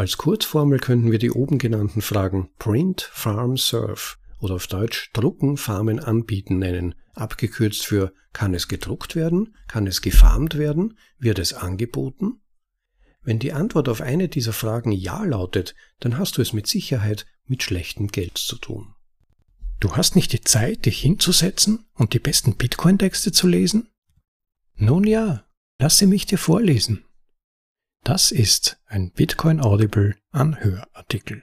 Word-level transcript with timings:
Als 0.00 0.16
Kurzformel 0.16 0.78
könnten 0.78 1.12
wir 1.12 1.18
die 1.18 1.30
oben 1.30 1.58
genannten 1.58 2.00
Fragen 2.00 2.48
Print, 2.58 3.02
Farm, 3.12 3.58
Serve 3.58 4.16
oder 4.38 4.54
auf 4.54 4.66
Deutsch 4.66 5.10
Drucken, 5.12 5.58
Farmen, 5.58 6.00
Anbieten 6.00 6.58
nennen, 6.58 6.94
abgekürzt 7.12 7.84
für 7.84 8.14
kann 8.32 8.54
es 8.54 8.66
gedruckt 8.66 9.14
werden, 9.14 9.54
kann 9.68 9.86
es 9.86 10.00
gefarmt 10.00 10.56
werden, 10.56 10.96
wird 11.18 11.38
es 11.38 11.52
angeboten? 11.52 12.40
Wenn 13.24 13.38
die 13.38 13.52
Antwort 13.52 13.90
auf 13.90 14.00
eine 14.00 14.30
dieser 14.30 14.54
Fragen 14.54 14.90
Ja 14.90 15.22
lautet, 15.22 15.74
dann 15.98 16.16
hast 16.16 16.38
du 16.38 16.40
es 16.40 16.54
mit 16.54 16.66
Sicherheit 16.66 17.26
mit 17.44 17.62
schlechtem 17.62 18.08
Geld 18.08 18.38
zu 18.38 18.56
tun. 18.56 18.94
Du 19.80 19.98
hast 19.98 20.16
nicht 20.16 20.32
die 20.32 20.40
Zeit, 20.40 20.86
dich 20.86 20.98
hinzusetzen 20.98 21.84
und 21.92 22.14
die 22.14 22.20
besten 22.20 22.56
Bitcoin-Texte 22.56 23.32
zu 23.32 23.46
lesen? 23.46 23.90
Nun 24.76 25.04
ja, 25.04 25.44
lasse 25.78 26.06
mich 26.06 26.24
dir 26.24 26.38
vorlesen. 26.38 27.04
Das 28.02 28.32
ist 28.32 28.78
ein 28.86 29.10
Bitcoin 29.12 29.60
Audible 29.60 30.14
Anhörartikel. 30.32 31.42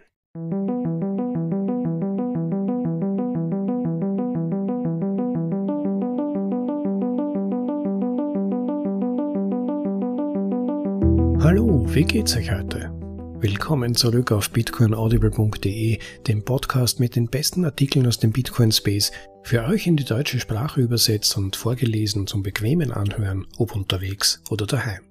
Hallo, 11.43 11.85
wie 11.93 12.03
geht's 12.03 12.35
euch 12.35 12.51
heute? 12.51 12.91
Willkommen 13.39 13.93
zurück 13.93 14.31
auf 14.31 14.49
bitcoinaudible.de, 14.49 15.99
dem 16.25 16.43
Podcast 16.43 16.99
mit 16.99 17.15
den 17.15 17.27
besten 17.27 17.65
Artikeln 17.65 18.07
aus 18.07 18.17
dem 18.17 18.31
Bitcoin 18.31 18.71
Space, 18.71 19.11
für 19.43 19.63
euch 19.65 19.85
in 19.85 19.95
die 19.95 20.05
deutsche 20.05 20.39
Sprache 20.39 20.81
übersetzt 20.81 21.37
und 21.37 21.55
vorgelesen 21.55 22.25
zum 22.25 22.41
bequemen 22.41 22.91
Anhören, 22.91 23.45
ob 23.57 23.75
unterwegs 23.75 24.41
oder 24.49 24.65
daheim. 24.65 25.06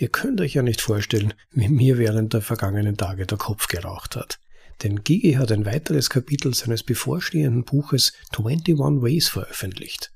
Ihr 0.00 0.08
könnt 0.08 0.40
euch 0.40 0.54
ja 0.54 0.62
nicht 0.62 0.80
vorstellen, 0.80 1.34
wie 1.50 1.68
mir 1.68 1.98
während 1.98 2.32
der 2.32 2.40
vergangenen 2.40 2.96
Tage 2.96 3.26
der 3.26 3.36
Kopf 3.36 3.66
geraucht 3.66 4.14
hat. 4.14 4.38
Denn 4.84 5.02
Gigi 5.02 5.32
hat 5.32 5.50
ein 5.50 5.66
weiteres 5.66 6.08
Kapitel 6.08 6.54
seines 6.54 6.84
bevorstehenden 6.84 7.64
Buches 7.64 8.12
21 8.30 8.78
Ways 8.78 9.28
veröffentlicht. 9.28 10.12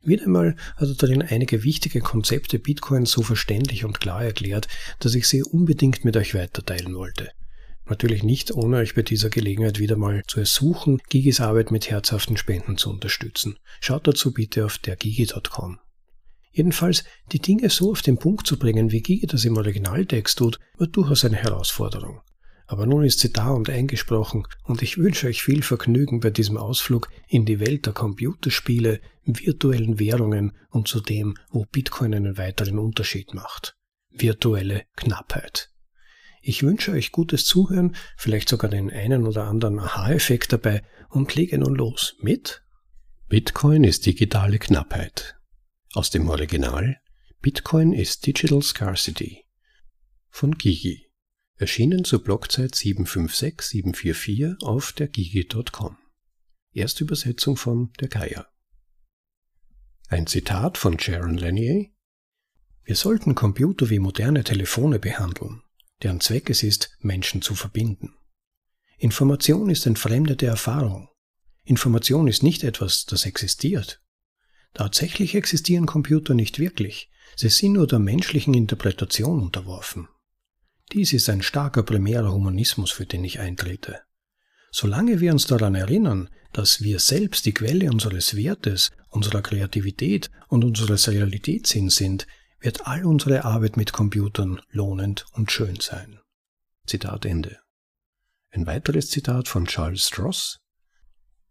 Wieder 0.00 0.26
einmal 0.26 0.54
hat 0.76 0.88
er 0.88 0.94
darin 0.94 1.22
einige 1.22 1.64
wichtige 1.64 2.00
Konzepte 2.00 2.60
Bitcoins 2.60 3.10
so 3.10 3.22
verständlich 3.22 3.84
und 3.84 3.98
klar 3.98 4.24
erklärt, 4.24 4.68
dass 5.00 5.16
ich 5.16 5.26
sie 5.26 5.42
unbedingt 5.42 6.04
mit 6.04 6.16
euch 6.16 6.36
weiterteilen 6.36 6.94
wollte. 6.94 7.32
Natürlich 7.86 8.22
nicht, 8.22 8.52
ohne 8.52 8.76
euch 8.76 8.94
bei 8.94 9.02
dieser 9.02 9.30
Gelegenheit 9.30 9.80
wieder 9.80 9.96
mal 9.96 10.22
zu 10.28 10.38
ersuchen, 10.38 11.00
Gigis 11.08 11.40
Arbeit 11.40 11.72
mit 11.72 11.90
herzhaften 11.90 12.36
Spenden 12.36 12.78
zu 12.78 12.90
unterstützen. 12.90 13.58
Schaut 13.80 14.06
dazu 14.06 14.32
bitte 14.32 14.64
auf 14.64 14.78
dergigi.com. 14.78 15.80
Jedenfalls, 16.56 17.04
die 17.32 17.38
Dinge 17.38 17.68
so 17.68 17.90
auf 17.90 18.00
den 18.00 18.16
Punkt 18.16 18.46
zu 18.46 18.58
bringen, 18.58 18.90
wie 18.90 19.02
Gigi 19.02 19.26
das 19.26 19.44
im 19.44 19.58
Originaltext 19.58 20.38
tut, 20.38 20.58
war 20.78 20.86
durchaus 20.86 21.22
eine 21.26 21.36
Herausforderung. 21.36 22.22
Aber 22.66 22.86
nun 22.86 23.04
ist 23.04 23.20
sie 23.20 23.30
da 23.30 23.50
und 23.50 23.68
eingesprochen 23.68 24.44
und 24.64 24.80
ich 24.80 24.96
wünsche 24.96 25.26
euch 25.26 25.42
viel 25.42 25.62
Vergnügen 25.62 26.20
bei 26.20 26.30
diesem 26.30 26.56
Ausflug 26.56 27.10
in 27.28 27.44
die 27.44 27.60
Welt 27.60 27.84
der 27.84 27.92
Computerspiele, 27.92 29.02
virtuellen 29.26 29.98
Währungen 29.98 30.56
und 30.70 30.88
zu 30.88 31.02
dem, 31.02 31.34
wo 31.50 31.66
Bitcoin 31.70 32.14
einen 32.14 32.38
weiteren 32.38 32.78
Unterschied 32.78 33.34
macht. 33.34 33.76
Virtuelle 34.08 34.84
Knappheit. 34.96 35.70
Ich 36.40 36.62
wünsche 36.62 36.92
euch 36.92 37.12
gutes 37.12 37.44
Zuhören, 37.44 37.94
vielleicht 38.16 38.48
sogar 38.48 38.70
den 38.70 38.90
einen 38.90 39.26
oder 39.26 39.44
anderen 39.44 39.78
Aha-Effekt 39.78 40.54
dabei 40.54 40.82
und 41.10 41.34
lege 41.34 41.58
nun 41.58 41.74
los 41.74 42.16
mit 42.22 42.62
Bitcoin 43.28 43.84
ist 43.84 44.06
digitale 44.06 44.58
Knappheit. 44.58 45.35
Aus 45.96 46.10
dem 46.10 46.28
Original 46.28 47.00
Bitcoin 47.40 47.94
ist 47.94 48.26
Digital 48.26 48.60
Scarcity 48.60 49.46
von 50.28 50.58
Gigi 50.58 51.10
erschienen 51.54 52.04
zur 52.04 52.22
Blockzeit 52.22 52.74
756744 52.74 54.56
auf 54.60 54.92
der 54.92 55.08
gigi.com. 55.08 55.96
Erstübersetzung 56.72 57.56
von 57.56 57.94
der 57.98 58.08
Geier. 58.08 58.46
Ein 60.08 60.26
Zitat 60.26 60.76
von 60.76 60.98
Sharon 60.98 61.38
Lanier. 61.38 61.86
Wir 62.84 62.96
sollten 62.96 63.34
Computer 63.34 63.88
wie 63.88 63.98
moderne 63.98 64.44
Telefone 64.44 64.98
behandeln, 64.98 65.62
deren 66.02 66.20
Zweck 66.20 66.50
es 66.50 66.62
ist, 66.62 66.94
Menschen 67.00 67.40
zu 67.40 67.54
verbinden. 67.54 68.14
Information 68.98 69.70
ist 69.70 69.86
entfremdete 69.86 70.44
Erfahrung. 70.44 71.08
Information 71.64 72.28
ist 72.28 72.42
nicht 72.42 72.64
etwas, 72.64 73.06
das 73.06 73.24
existiert. 73.24 74.02
Tatsächlich 74.76 75.34
existieren 75.34 75.86
Computer 75.86 76.34
nicht 76.34 76.58
wirklich, 76.58 77.08
sie 77.34 77.48
sind 77.48 77.72
nur 77.72 77.86
der 77.86 77.98
menschlichen 77.98 78.52
Interpretation 78.52 79.40
unterworfen. 79.40 80.06
Dies 80.92 81.14
ist 81.14 81.30
ein 81.30 81.40
starker 81.40 81.82
primärer 81.82 82.30
Humanismus, 82.30 82.90
für 82.90 83.06
den 83.06 83.24
ich 83.24 83.40
eintrete. 83.40 84.02
Solange 84.70 85.20
wir 85.20 85.32
uns 85.32 85.46
daran 85.46 85.74
erinnern, 85.74 86.28
dass 86.52 86.82
wir 86.82 86.98
selbst 86.98 87.46
die 87.46 87.54
Quelle 87.54 87.90
unseres 87.90 88.36
Wertes, 88.36 88.90
unserer 89.08 89.40
Kreativität 89.40 90.30
und 90.48 90.62
unseres 90.62 91.08
Realitätssinns 91.08 91.96
sind, 91.96 92.26
wird 92.60 92.86
all 92.86 93.06
unsere 93.06 93.46
Arbeit 93.46 93.78
mit 93.78 93.94
Computern 93.94 94.60
lohnend 94.68 95.24
und 95.32 95.50
schön 95.50 95.80
sein. 95.80 96.18
Zitat 96.86 97.24
Ende. 97.24 97.60
Ein 98.50 98.66
weiteres 98.66 99.08
Zitat 99.08 99.48
von 99.48 99.64
Charles 99.64 100.08
Stross. 100.08 100.58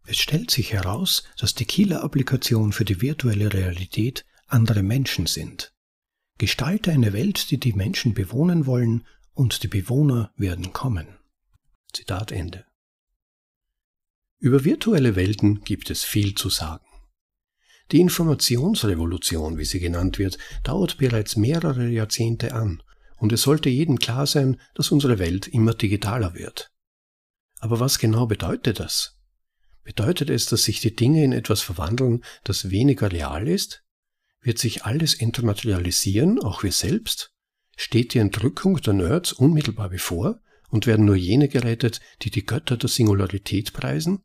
Es 0.08 0.18
stellt 0.18 0.52
sich 0.52 0.72
heraus, 0.72 1.24
dass 1.36 1.54
die 1.54 1.64
Killer-Applikation 1.64 2.72
für 2.72 2.84
die 2.84 3.02
virtuelle 3.02 3.52
Realität 3.52 4.24
andere 4.46 4.84
Menschen 4.84 5.26
sind. 5.26 5.74
Gestalte 6.38 6.92
eine 6.92 7.12
Welt, 7.12 7.50
die 7.50 7.58
die 7.58 7.72
Menschen 7.72 8.14
bewohnen 8.14 8.66
wollen 8.66 9.04
und 9.34 9.64
die 9.64 9.68
Bewohner 9.68 10.32
werden 10.36 10.72
kommen. 10.72 11.08
Zitat 11.92 12.30
Ende. 12.30 12.64
Über 14.38 14.64
virtuelle 14.64 15.16
Welten 15.16 15.62
gibt 15.62 15.90
es 15.90 16.04
viel 16.04 16.34
zu 16.34 16.50
sagen. 16.50 16.86
Die 17.90 18.00
Informationsrevolution, 18.00 19.58
wie 19.58 19.64
sie 19.64 19.80
genannt 19.80 20.18
wird, 20.18 20.38
dauert 20.62 20.98
bereits 20.98 21.36
mehrere 21.36 21.88
Jahrzehnte 21.88 22.54
an, 22.54 22.82
und 23.18 23.32
es 23.32 23.42
sollte 23.42 23.70
jedem 23.70 23.98
klar 23.98 24.26
sein, 24.26 24.60
dass 24.74 24.92
unsere 24.92 25.18
Welt 25.18 25.48
immer 25.48 25.74
digitaler 25.74 26.34
wird. 26.34 26.70
Aber 27.60 27.80
was 27.80 27.98
genau 27.98 28.26
bedeutet 28.26 28.78
das? 28.78 29.15
Bedeutet 29.86 30.30
es, 30.30 30.46
dass 30.46 30.64
sich 30.64 30.80
die 30.80 30.96
Dinge 30.96 31.22
in 31.22 31.30
etwas 31.30 31.62
verwandeln, 31.62 32.24
das 32.42 32.70
weniger 32.70 33.12
real 33.12 33.46
ist? 33.46 33.84
Wird 34.40 34.58
sich 34.58 34.84
alles 34.84 35.14
entmaterialisieren, 35.14 36.42
auch 36.42 36.64
wir 36.64 36.72
selbst? 36.72 37.32
Steht 37.76 38.12
die 38.12 38.18
Entrückung 38.18 38.78
der 38.78 38.94
Nerds 38.94 39.32
unmittelbar 39.32 39.88
bevor 39.88 40.42
und 40.70 40.88
werden 40.88 41.04
nur 41.04 41.14
jene 41.14 41.46
gerettet, 41.46 42.00
die 42.22 42.32
die 42.32 42.44
Götter 42.44 42.76
der 42.76 42.88
Singularität 42.88 43.74
preisen? 43.74 44.24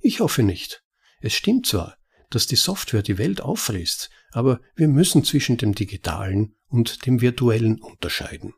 Ich 0.00 0.18
hoffe 0.18 0.42
nicht. 0.42 0.82
Es 1.20 1.34
stimmt 1.34 1.66
zwar, 1.66 1.96
dass 2.30 2.48
die 2.48 2.56
Software 2.56 3.02
die 3.02 3.16
Welt 3.16 3.40
auffrisst, 3.42 4.10
aber 4.32 4.60
wir 4.74 4.88
müssen 4.88 5.22
zwischen 5.22 5.56
dem 5.56 5.76
Digitalen 5.76 6.56
und 6.66 7.06
dem 7.06 7.20
Virtuellen 7.20 7.80
unterscheiden. 7.80 8.54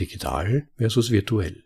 Digital 0.00 0.70
versus 0.78 1.10
virtuell. 1.10 1.62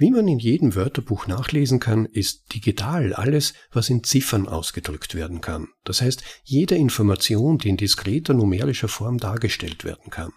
Wie 0.00 0.10
man 0.10 0.26
in 0.28 0.38
jedem 0.38 0.74
Wörterbuch 0.76 1.26
nachlesen 1.26 1.78
kann, 1.78 2.06
ist 2.06 2.54
digital 2.54 3.12
alles, 3.12 3.52
was 3.70 3.90
in 3.90 4.02
Ziffern 4.02 4.48
ausgedrückt 4.48 5.14
werden 5.14 5.42
kann. 5.42 5.68
Das 5.84 6.00
heißt, 6.00 6.24
jede 6.42 6.74
Information, 6.74 7.58
die 7.58 7.68
in 7.68 7.76
diskreter 7.76 8.32
numerischer 8.32 8.88
Form 8.88 9.18
dargestellt 9.18 9.84
werden 9.84 10.08
kann. 10.10 10.32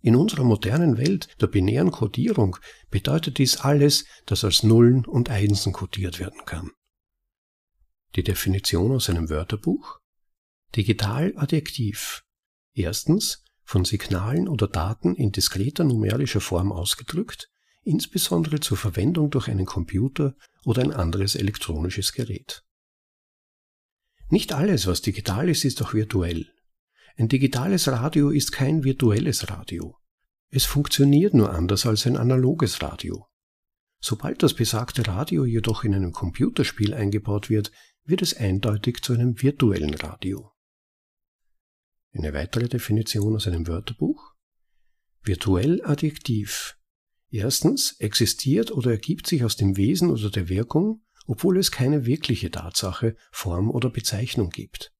In 0.00 0.16
unserer 0.16 0.44
modernen 0.44 0.96
Welt 0.96 1.28
der 1.38 1.48
binären 1.48 1.90
Codierung 1.90 2.56
bedeutet 2.88 3.36
dies 3.36 3.58
alles, 3.58 4.06
das 4.24 4.42
als 4.42 4.62
Nullen 4.62 5.04
und 5.04 5.28
Einsen 5.28 5.74
codiert 5.74 6.18
werden 6.18 6.46
kann. 6.46 6.70
Die 8.16 8.22
Definition 8.22 8.90
aus 8.90 9.10
einem 9.10 9.28
Wörterbuch? 9.28 9.98
Digital 10.76 11.34
Adjektiv. 11.36 12.22
Erstens, 12.72 13.44
von 13.64 13.84
Signalen 13.84 14.48
oder 14.48 14.66
Daten 14.66 15.14
in 15.14 15.30
diskreter 15.30 15.84
numerischer 15.84 16.40
Form 16.40 16.72
ausgedrückt, 16.72 17.50
insbesondere 17.84 18.60
zur 18.60 18.76
Verwendung 18.76 19.30
durch 19.30 19.48
einen 19.48 19.66
Computer 19.66 20.34
oder 20.64 20.82
ein 20.82 20.92
anderes 20.92 21.34
elektronisches 21.34 22.12
Gerät. 22.12 22.64
Nicht 24.30 24.52
alles, 24.52 24.86
was 24.86 25.02
digital 25.02 25.48
ist, 25.48 25.64
ist 25.64 25.82
auch 25.82 25.94
virtuell. 25.94 26.50
Ein 27.16 27.28
digitales 27.28 27.86
Radio 27.88 28.30
ist 28.30 28.50
kein 28.50 28.82
virtuelles 28.82 29.50
Radio. 29.50 29.96
Es 30.50 30.64
funktioniert 30.64 31.34
nur 31.34 31.52
anders 31.52 31.86
als 31.86 32.06
ein 32.06 32.16
analoges 32.16 32.82
Radio. 32.82 33.26
Sobald 34.00 34.42
das 34.42 34.54
besagte 34.54 35.06
Radio 35.06 35.44
jedoch 35.44 35.84
in 35.84 35.94
einem 35.94 36.12
Computerspiel 36.12 36.94
eingebaut 36.94 37.50
wird, 37.50 37.70
wird 38.04 38.22
es 38.22 38.36
eindeutig 38.36 39.02
zu 39.02 39.12
einem 39.12 39.40
virtuellen 39.40 39.94
Radio. 39.94 40.52
Eine 42.12 42.32
weitere 42.32 42.68
Definition 42.68 43.34
aus 43.34 43.46
einem 43.46 43.66
Wörterbuch? 43.66 44.34
Virtuell 45.22 45.84
Adjektiv 45.84 46.76
Erstens 47.34 47.96
existiert 47.98 48.70
oder 48.70 48.92
ergibt 48.92 49.26
sich 49.26 49.42
aus 49.42 49.56
dem 49.56 49.76
Wesen 49.76 50.12
oder 50.12 50.30
der 50.30 50.48
Wirkung, 50.48 51.02
obwohl 51.26 51.58
es 51.58 51.72
keine 51.72 52.06
wirkliche 52.06 52.48
Tatsache, 52.48 53.16
Form 53.32 53.72
oder 53.72 53.90
Bezeichnung 53.90 54.50
gibt. 54.50 54.92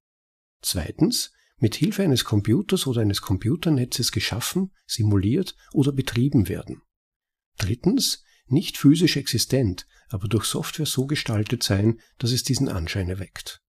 Zweitens 0.61 1.31
mit 1.59 1.75
Hilfe 1.75 2.03
eines 2.03 2.25
Computers 2.25 2.87
oder 2.87 2.99
eines 2.99 3.21
Computernetzes 3.21 4.11
geschaffen, 4.11 4.73
simuliert 4.85 5.55
oder 5.71 5.93
betrieben 5.93 6.49
werden. 6.49 6.81
Drittens, 7.57 8.25
nicht 8.47 8.77
physisch 8.77 9.15
existent, 9.15 9.87
aber 10.09 10.27
durch 10.27 10.43
Software 10.43 10.85
so 10.85 11.05
gestaltet 11.05 11.63
sein, 11.63 12.01
dass 12.17 12.33
es 12.33 12.43
diesen 12.43 12.67
Anschein 12.67 13.07
erweckt. 13.07 13.61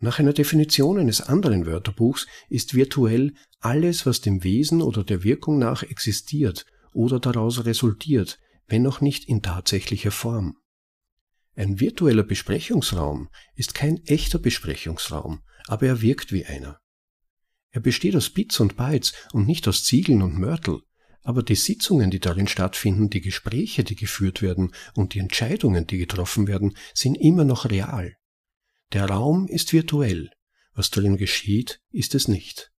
Nach 0.00 0.18
einer 0.18 0.32
Definition 0.32 0.98
eines 0.98 1.20
anderen 1.20 1.64
Wörterbuchs 1.64 2.26
ist 2.48 2.74
virtuell 2.74 3.34
alles, 3.60 4.04
was 4.04 4.20
dem 4.20 4.42
Wesen 4.42 4.82
oder 4.82 5.04
der 5.04 5.22
Wirkung 5.22 5.60
nach 5.60 5.84
existiert 5.84 6.66
oder 6.98 7.20
daraus 7.20 7.64
resultiert, 7.64 8.40
wenn 8.66 8.84
auch 8.88 9.00
nicht 9.00 9.28
in 9.28 9.40
tatsächlicher 9.40 10.10
Form. 10.10 10.56
Ein 11.54 11.78
virtueller 11.78 12.24
Besprechungsraum 12.24 13.28
ist 13.54 13.72
kein 13.72 14.04
echter 14.06 14.40
Besprechungsraum, 14.40 15.42
aber 15.68 15.86
er 15.86 16.02
wirkt 16.02 16.32
wie 16.32 16.44
einer. 16.44 16.80
Er 17.70 17.80
besteht 17.80 18.16
aus 18.16 18.30
Bits 18.30 18.58
und 18.58 18.76
Bytes 18.76 19.12
und 19.32 19.46
nicht 19.46 19.68
aus 19.68 19.84
Ziegeln 19.84 20.22
und 20.22 20.40
Mörtel, 20.40 20.80
aber 21.22 21.44
die 21.44 21.54
Sitzungen, 21.54 22.10
die 22.10 22.18
darin 22.18 22.48
stattfinden, 22.48 23.10
die 23.10 23.20
Gespräche, 23.20 23.84
die 23.84 23.94
geführt 23.94 24.42
werden 24.42 24.72
und 24.94 25.14
die 25.14 25.20
Entscheidungen, 25.20 25.86
die 25.86 25.98
getroffen 25.98 26.48
werden, 26.48 26.76
sind 26.94 27.14
immer 27.14 27.44
noch 27.44 27.70
real. 27.70 28.16
Der 28.92 29.04
Raum 29.04 29.46
ist 29.46 29.72
virtuell, 29.72 30.30
was 30.72 30.90
darin 30.90 31.16
geschieht, 31.16 31.80
ist 31.92 32.16
es 32.16 32.26
nicht. 32.26 32.72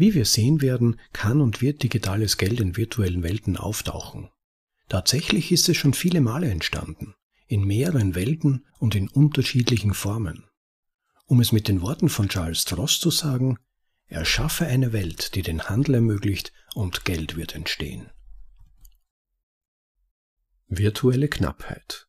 Wie 0.00 0.14
wir 0.14 0.24
sehen 0.24 0.62
werden, 0.62 0.98
kann 1.12 1.42
und 1.42 1.60
wird 1.60 1.82
digitales 1.82 2.38
Geld 2.38 2.58
in 2.58 2.74
virtuellen 2.74 3.22
Welten 3.22 3.58
auftauchen. 3.58 4.30
Tatsächlich 4.88 5.52
ist 5.52 5.68
es 5.68 5.76
schon 5.76 5.92
viele 5.92 6.22
Male 6.22 6.50
entstanden, 6.50 7.12
in 7.48 7.66
mehreren 7.66 8.14
Welten 8.14 8.64
und 8.78 8.94
in 8.94 9.08
unterschiedlichen 9.08 9.92
Formen. 9.92 10.46
Um 11.26 11.38
es 11.38 11.52
mit 11.52 11.68
den 11.68 11.82
Worten 11.82 12.08
von 12.08 12.30
Charles 12.30 12.62
Stross 12.62 12.98
zu 12.98 13.10
sagen, 13.10 13.58
erschaffe 14.06 14.64
eine 14.64 14.94
Welt, 14.94 15.34
die 15.34 15.42
den 15.42 15.64
Handel 15.64 15.96
ermöglicht 15.96 16.54
und 16.74 17.04
Geld 17.04 17.36
wird 17.36 17.54
entstehen. 17.54 18.08
Virtuelle 20.66 21.28
Knappheit 21.28 22.08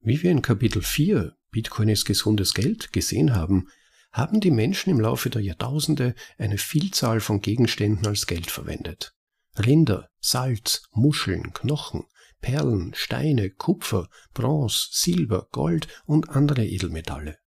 Wie 0.00 0.20
wir 0.24 0.32
in 0.32 0.42
Kapitel 0.42 0.82
4 0.82 1.36
Bitcoin 1.52 1.88
ist 1.88 2.04
gesundes 2.04 2.52
Geld 2.52 2.92
gesehen 2.92 3.32
haben, 3.32 3.68
haben 4.14 4.40
die 4.40 4.52
Menschen 4.52 4.90
im 4.90 5.00
Laufe 5.00 5.28
der 5.28 5.42
Jahrtausende 5.42 6.14
eine 6.38 6.56
Vielzahl 6.56 7.18
von 7.18 7.40
Gegenständen 7.40 8.06
als 8.06 8.26
Geld 8.28 8.48
verwendet. 8.48 9.12
Rinder, 9.58 10.08
Salz, 10.20 10.84
Muscheln, 10.92 11.52
Knochen, 11.52 12.04
Perlen, 12.40 12.94
Steine, 12.94 13.50
Kupfer, 13.50 14.08
Bronze, 14.32 14.86
Silber, 14.92 15.48
Gold 15.50 15.88
und 16.06 16.30
andere 16.30 16.64
Edelmetalle. 16.64 17.38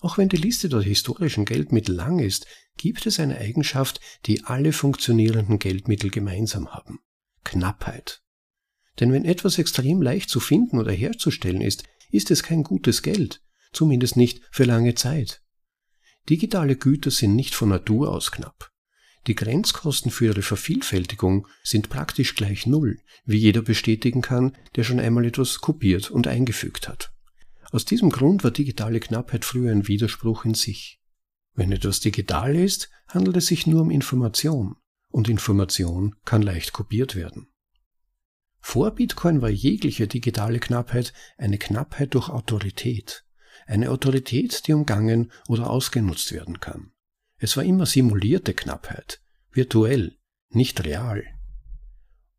Auch 0.00 0.16
wenn 0.16 0.30
die 0.30 0.36
Liste 0.36 0.70
der 0.70 0.80
historischen 0.80 1.44
Geldmittel 1.44 1.94
lang 1.94 2.20
ist, 2.20 2.46
gibt 2.78 3.04
es 3.04 3.20
eine 3.20 3.36
Eigenschaft, 3.36 4.00
die 4.24 4.44
alle 4.44 4.72
funktionierenden 4.72 5.58
Geldmittel 5.58 6.10
gemeinsam 6.10 6.72
haben. 6.72 7.00
Knappheit. 7.44 8.22
Denn 8.98 9.12
wenn 9.12 9.26
etwas 9.26 9.58
extrem 9.58 10.00
leicht 10.00 10.30
zu 10.30 10.40
finden 10.40 10.78
oder 10.78 10.92
herzustellen 10.92 11.60
ist, 11.60 11.84
ist 12.10 12.30
es 12.30 12.42
kein 12.42 12.62
gutes 12.62 13.02
Geld, 13.02 13.42
zumindest 13.72 14.16
nicht 14.16 14.40
für 14.50 14.64
lange 14.64 14.94
Zeit. 14.94 15.42
Digitale 16.28 16.76
Güter 16.76 17.10
sind 17.10 17.34
nicht 17.34 17.54
von 17.54 17.70
Natur 17.70 18.10
aus 18.12 18.30
knapp. 18.30 18.70
Die 19.26 19.34
Grenzkosten 19.34 20.10
für 20.10 20.26
ihre 20.26 20.42
Vervielfältigung 20.42 21.46
sind 21.62 21.88
praktisch 21.88 22.34
gleich 22.34 22.66
Null, 22.66 23.00
wie 23.24 23.38
jeder 23.38 23.62
bestätigen 23.62 24.22
kann, 24.22 24.56
der 24.76 24.84
schon 24.84 25.00
einmal 25.00 25.24
etwas 25.24 25.60
kopiert 25.60 26.10
und 26.10 26.26
eingefügt 26.26 26.88
hat. 26.88 27.12
Aus 27.70 27.84
diesem 27.84 28.10
Grund 28.10 28.44
war 28.44 28.50
digitale 28.50 29.00
Knappheit 29.00 29.44
früher 29.44 29.70
ein 29.72 29.88
Widerspruch 29.88 30.44
in 30.44 30.54
sich. 30.54 31.00
Wenn 31.54 31.72
etwas 31.72 32.00
digital 32.00 32.56
ist, 32.56 32.88
handelt 33.08 33.36
es 33.36 33.46
sich 33.46 33.66
nur 33.66 33.82
um 33.82 33.90
Information, 33.90 34.76
und 35.10 35.28
Information 35.28 36.14
kann 36.24 36.42
leicht 36.42 36.72
kopiert 36.72 37.16
werden. 37.16 37.48
Vor 38.60 38.90
Bitcoin 38.92 39.40
war 39.42 39.50
jegliche 39.50 40.06
digitale 40.06 40.60
Knappheit 40.60 41.12
eine 41.36 41.58
Knappheit 41.58 42.14
durch 42.14 42.28
Autorität, 42.28 43.24
eine 43.68 43.90
Autorität, 43.90 44.66
die 44.66 44.72
umgangen 44.72 45.30
oder 45.46 45.70
ausgenutzt 45.70 46.32
werden 46.32 46.58
kann. 46.58 46.90
Es 47.36 47.56
war 47.56 47.64
immer 47.64 47.86
simulierte 47.86 48.54
Knappheit, 48.54 49.20
virtuell, 49.52 50.16
nicht 50.50 50.82
real. 50.84 51.24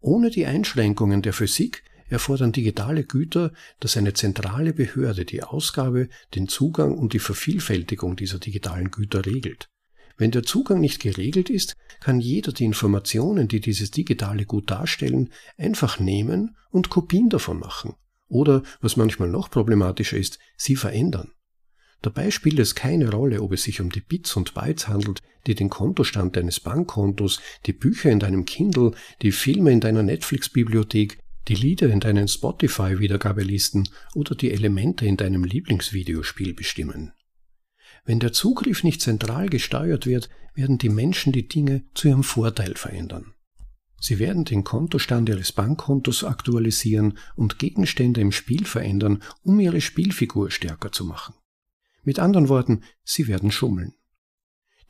Ohne 0.02 0.32
die 0.32 0.46
Einschränkungen 0.46 1.22
der 1.22 1.34
Physik 1.34 1.84
erfordern 2.10 2.52
digitale 2.52 3.04
Güter, 3.04 3.54
dass 3.80 3.96
eine 3.96 4.14
zentrale 4.14 4.74
Behörde 4.74 5.26
die 5.26 5.44
Ausgabe, 5.44 6.10
den 6.34 6.48
Zugang 6.48 6.98
und 6.98 7.14
die 7.14 7.20
Vervielfältigung 7.20 8.16
dieser 8.16 8.40
digitalen 8.40 8.90
Güter 8.90 9.26
regelt. 9.26 9.70
Wenn 10.18 10.32
der 10.32 10.44
Zugang 10.44 10.82
nicht 10.82 11.00
geregelt 11.00 11.50
ist, 11.50 11.78
kann 12.02 12.20
jeder 12.20 12.52
die 12.52 12.66
Informationen, 12.66 13.48
die 13.48 13.62
dieses 13.62 13.92
digitale 13.92 14.46
Gut 14.46 14.72
darstellen, 14.72 15.32
einfach 15.58 16.00
nehmen 16.00 16.58
und 16.72 16.90
Kopien 16.90 17.30
davon 17.30 17.60
machen. 17.60 17.96
Oder, 18.30 18.64
was 18.80 18.96
manchmal 18.96 19.30
noch 19.30 19.50
problematischer 19.50 20.18
ist, 20.18 20.40
sie 20.56 20.76
verändern. 20.76 21.32
Dabei 22.02 22.32
spielt 22.32 22.60
es 22.60 22.76
keine 22.76 23.12
Rolle, 23.12 23.42
ob 23.42 23.52
es 23.52 23.64
sich 23.64 23.82
um 23.82 23.92
die 23.92 24.00
Bits 24.00 24.38
und 24.38 24.54
Bytes 24.54 24.88
handelt, 24.88 25.22
die 25.48 25.56
den 25.56 25.70
Kontostand 25.70 26.38
deines 26.38 26.60
Bankkontos, 26.62 27.42
die 27.66 27.74
Bücher 27.74 28.10
in 28.10 28.20
deinem 28.20 28.46
Kindle, 28.46 28.92
die 29.22 29.34
Filme 29.34 29.72
in 29.72 29.82
deiner 29.82 30.04
Netflix-Bibliothek, 30.04 31.20
die 31.50 31.56
Lieder 31.56 31.90
in 31.90 32.00
deinen 32.00 32.28
Spotify-Wiedergabelisten 32.28 33.90
oder 34.14 34.36
die 34.36 34.52
Elemente 34.52 35.06
in 35.06 35.18
deinem 35.18 35.44
Lieblingsvideospiel 35.44 36.54
bestimmen. 36.54 37.12
Wenn 38.06 38.20
der 38.20 38.32
Zugriff 38.32 38.84
nicht 38.84 39.02
zentral 39.02 39.50
gesteuert 39.50 40.06
wird, 40.06 40.30
werden 40.54 40.78
die 40.78 40.90
Menschen 40.90 41.34
die 41.34 41.48
Dinge 41.48 41.84
zu 41.96 42.08
ihrem 42.08 42.24
Vorteil 42.24 42.76
verändern. 42.76 43.34
Sie 44.00 44.20
werden 44.20 44.46
den 44.46 44.64
Kontostand 44.64 45.30
ihres 45.30 45.52
Bankkontos 45.52 46.24
aktualisieren 46.24 47.18
und 47.36 47.60
Gegenstände 47.60 48.22
im 48.22 48.32
Spiel 48.32 48.66
verändern, 48.66 49.22
um 49.44 49.60
ihre 49.60 49.82
Spielfigur 49.82 50.52
stärker 50.52 50.92
zu 50.92 51.06
machen. 51.06 51.34
Mit 52.04 52.20
anderen 52.20 52.50
Worten, 52.50 52.84
sie 53.04 53.28
werden 53.28 53.52
schummeln. 53.52 53.94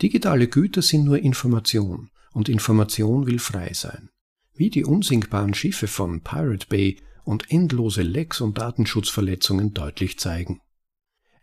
Digitale 0.02 0.48
Güter 0.48 0.82
sind 0.82 1.04
nur 1.04 1.20
Information 1.20 2.12
und 2.32 2.48
Information 2.50 3.26
will 3.26 3.40
frei 3.40 3.74
sein. 3.74 4.10
Wie 4.54 4.70
die 4.70 4.86
unsinkbaren 4.86 5.54
Schiffe 5.54 5.88
von 5.88 6.22
Pirate 6.22 6.68
Bay 6.68 6.98
und 7.24 7.52
endlose 7.52 8.02
Lecks 8.02 8.42
und 8.42 8.58
Datenschutzverletzungen 8.58 9.74
deutlich 9.74 10.20
zeigen. 10.20 10.62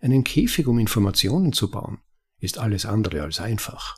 Einen 0.01 0.25
Käfig, 0.25 0.67
um 0.67 0.79
Informationen 0.79 1.53
zu 1.53 1.71
bauen, 1.71 1.99
ist 2.39 2.59
alles 2.59 2.87
andere 2.87 3.23
als 3.23 3.41
einfach. 3.41 3.97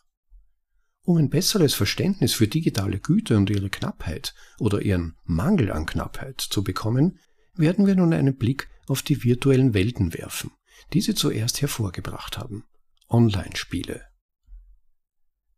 Um 1.03 1.17
ein 1.17 1.31
besseres 1.31 1.75
Verständnis 1.75 2.35
für 2.35 2.49
digitale 2.49 2.99
Güter 2.99 3.37
und 3.37 3.51
ihre 3.51 3.71
Knappheit 3.71 4.35
oder 4.59 4.83
ihren 4.83 5.17
Mangel 5.25 5.73
an 5.73 5.87
Knappheit 5.87 6.41
zu 6.41 6.63
bekommen, 6.63 7.19
werden 7.55 7.87
wir 7.87 7.97
nun 7.97 8.13
einen 8.13 8.37
Blick 8.37 8.69
auf 8.87 9.03
die 9.03 9.23
virtuellen 9.25 9.75
Welten 9.75 10.15
werfen, 10.15 10.51
die 10.93 11.01
sie 11.01 11.15
zuerst 11.15 11.61
hervorgebracht 11.61 12.39
haben. 12.39 12.65
Online-Spiele. 13.09 14.03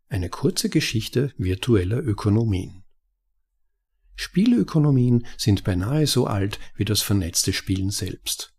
Eine 0.09 0.29
kurze 0.29 0.69
Geschichte 0.69 1.33
virtueller 1.37 1.99
Ökonomien. 1.99 2.85
Spielökonomien 4.17 5.27
sind 5.37 5.65
beinahe 5.65 6.07
so 6.07 6.27
alt 6.27 6.59
wie 6.75 6.85
das 6.85 7.01
vernetzte 7.01 7.53
Spielen 7.53 7.91
selbst. 7.91 8.55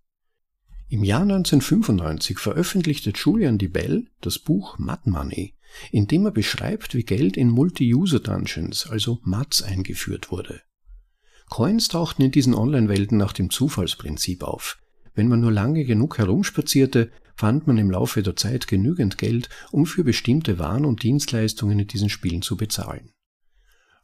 Im 0.92 1.06
Jahr 1.06 1.22
1995 1.22 2.38
veröffentlichte 2.38 3.14
Julian 3.16 3.58
DeBell 3.58 4.08
das 4.20 4.40
Buch 4.40 4.78
Mud 4.78 5.08
Money, 5.08 5.54
in 5.90 6.08
dem 6.08 6.26
er 6.26 6.32
beschreibt, 6.32 6.96
wie 6.96 7.06
Geld 7.06 7.38
in 7.38 7.48
Multi-User-Dungeons, 7.50 8.88
also 8.88 9.22
MUDs, 9.24 9.64
eingeführt 9.64 10.32
wurde. 10.32 10.60
Coins 11.50 11.88
tauchten 11.88 12.24
in 12.24 12.32
diesen 12.32 12.54
Online-Welten 12.54 13.18
nach 13.18 13.32
dem 13.32 13.50
Zufallsprinzip 13.52 14.44
auf. 14.44 14.80
Wenn 15.16 15.30
man 15.30 15.40
nur 15.40 15.54
lange 15.54 15.86
genug 15.86 16.18
herumspazierte, 16.18 17.10
fand 17.38 17.68
man 17.68 17.78
im 17.78 17.90
Laufe 17.90 18.22
der 18.22 18.36
Zeit 18.36 18.68
genügend 18.68 19.18
Geld, 19.18 19.48
um 19.72 19.86
für 19.86 20.04
bestimmte 20.04 20.60
Waren 20.60 20.84
und 20.84 21.04
Dienstleistungen 21.04 21.80
in 21.80 21.88
diesen 21.88 22.10
Spielen 22.10 22.42
zu 22.42 22.58
bezahlen. 22.58 23.14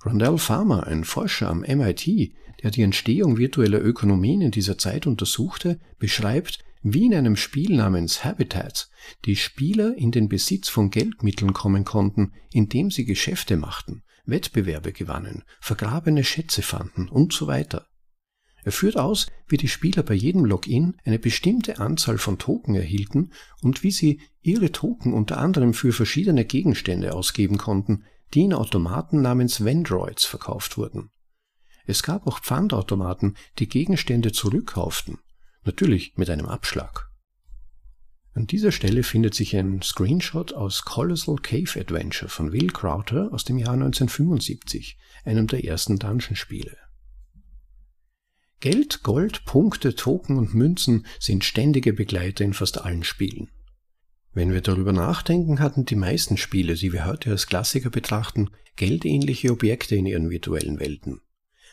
Rondell 0.06 0.38
Farmer, 0.38 0.88
ein 0.88 1.04
Forscher 1.04 1.50
am 1.50 1.66
MIT, 1.68 2.32
der 2.64 2.72
die 2.72 2.84
Entstehung 2.84 3.38
virtueller 3.38 3.84
Ökonomien 3.84 4.40
in 4.40 4.52
dieser 4.52 4.78
Zeit 4.78 5.06
untersuchte, 5.06 5.82
beschreibt, 6.00 6.60
wie 6.84 7.06
in 7.06 7.16
einem 7.16 7.36
Spiel 7.36 7.76
namens 7.76 8.24
Habitat 8.24 8.90
die 9.26 9.36
Spieler 9.36 9.96
in 9.98 10.12
den 10.12 10.30
Besitz 10.30 10.70
von 10.70 10.90
Geldmitteln 10.90 11.54
kommen 11.54 11.86
konnten, 11.86 12.34
indem 12.52 12.92
sie 12.92 13.06
Geschäfte 13.06 13.58
machten, 13.58 14.04
Wettbewerbe 14.26 14.94
gewannen, 14.94 15.44
vergrabene 15.60 16.24
Schätze 16.24 16.62
fanden 16.62 17.10
und 17.10 17.34
so 17.34 17.48
weiter. 17.48 17.88
Er 18.64 18.72
führt 18.72 18.98
aus, 18.98 19.28
wie 19.48 19.58
die 19.58 19.70
Spieler 19.70 20.04
bei 20.04 20.14
jedem 20.14 20.44
Login 20.44 20.98
eine 21.06 21.20
bestimmte 21.20 21.80
Anzahl 21.80 22.18
von 22.18 22.38
Token 22.38 22.76
erhielten 22.76 23.32
und 23.62 23.84
wie 23.84 23.92
sie 23.92 24.20
ihre 24.42 24.72
Token 24.72 25.14
unter 25.14 25.38
anderem 25.38 25.74
für 25.74 25.94
verschiedene 25.94 26.44
Gegenstände 26.44 27.14
ausgeben 27.14 27.58
konnten, 27.58 28.04
die 28.34 28.42
in 28.42 28.54
Automaten 28.54 29.22
namens 29.22 29.64
Vendroids 29.64 30.26
verkauft 30.26 30.78
wurden. 30.78 31.12
Es 31.86 32.04
gab 32.04 32.28
auch 32.28 32.42
Pfandautomaten, 32.42 33.38
die 33.60 33.70
Gegenstände 33.70 34.34
zurückkauften 34.34 35.20
natürlich 35.68 36.14
mit 36.16 36.30
einem 36.30 36.48
Abschlag. 36.48 37.12
An 38.34 38.48
dieser 38.48 38.72
Stelle 38.72 39.04
findet 39.04 39.34
sich 39.34 39.56
ein 39.56 39.82
Screenshot 39.82 40.54
aus 40.54 40.84
Colossal 40.84 41.38
Cave 41.38 41.80
Adventure 41.80 42.30
von 42.30 42.52
Will 42.52 42.72
Crowther 42.72 43.30
aus 43.32 43.44
dem 43.44 43.58
Jahr 43.58 43.74
1975, 43.74 44.98
einem 45.26 45.48
der 45.48 45.64
ersten 45.66 45.98
Dungeon-Spiele. 45.98 46.78
Geld, 48.60 49.04
Gold, 49.04 49.46
Punkte, 49.46 49.96
Token 49.96 50.38
und 50.38 50.54
Münzen 50.54 51.06
sind 51.20 51.44
ständige 51.44 51.94
Begleiter 51.94 52.44
in 52.44 52.54
fast 52.54 52.82
allen 52.82 53.04
Spielen. 53.04 53.50
Wenn 54.34 54.54
wir 54.54 54.62
darüber 54.62 54.94
nachdenken, 54.94 55.60
hatten 55.60 55.86
die 55.86 55.96
meisten 55.96 56.38
Spiele, 56.38 56.76
die 56.76 56.94
wir 56.94 57.06
heute 57.06 57.32
als 57.32 57.48
Klassiker 57.48 57.90
betrachten, 57.90 58.52
geldähnliche 58.76 59.52
Objekte 59.52 59.96
in 59.96 60.06
ihren 60.06 60.30
virtuellen 60.30 60.80
Welten. 60.80 61.22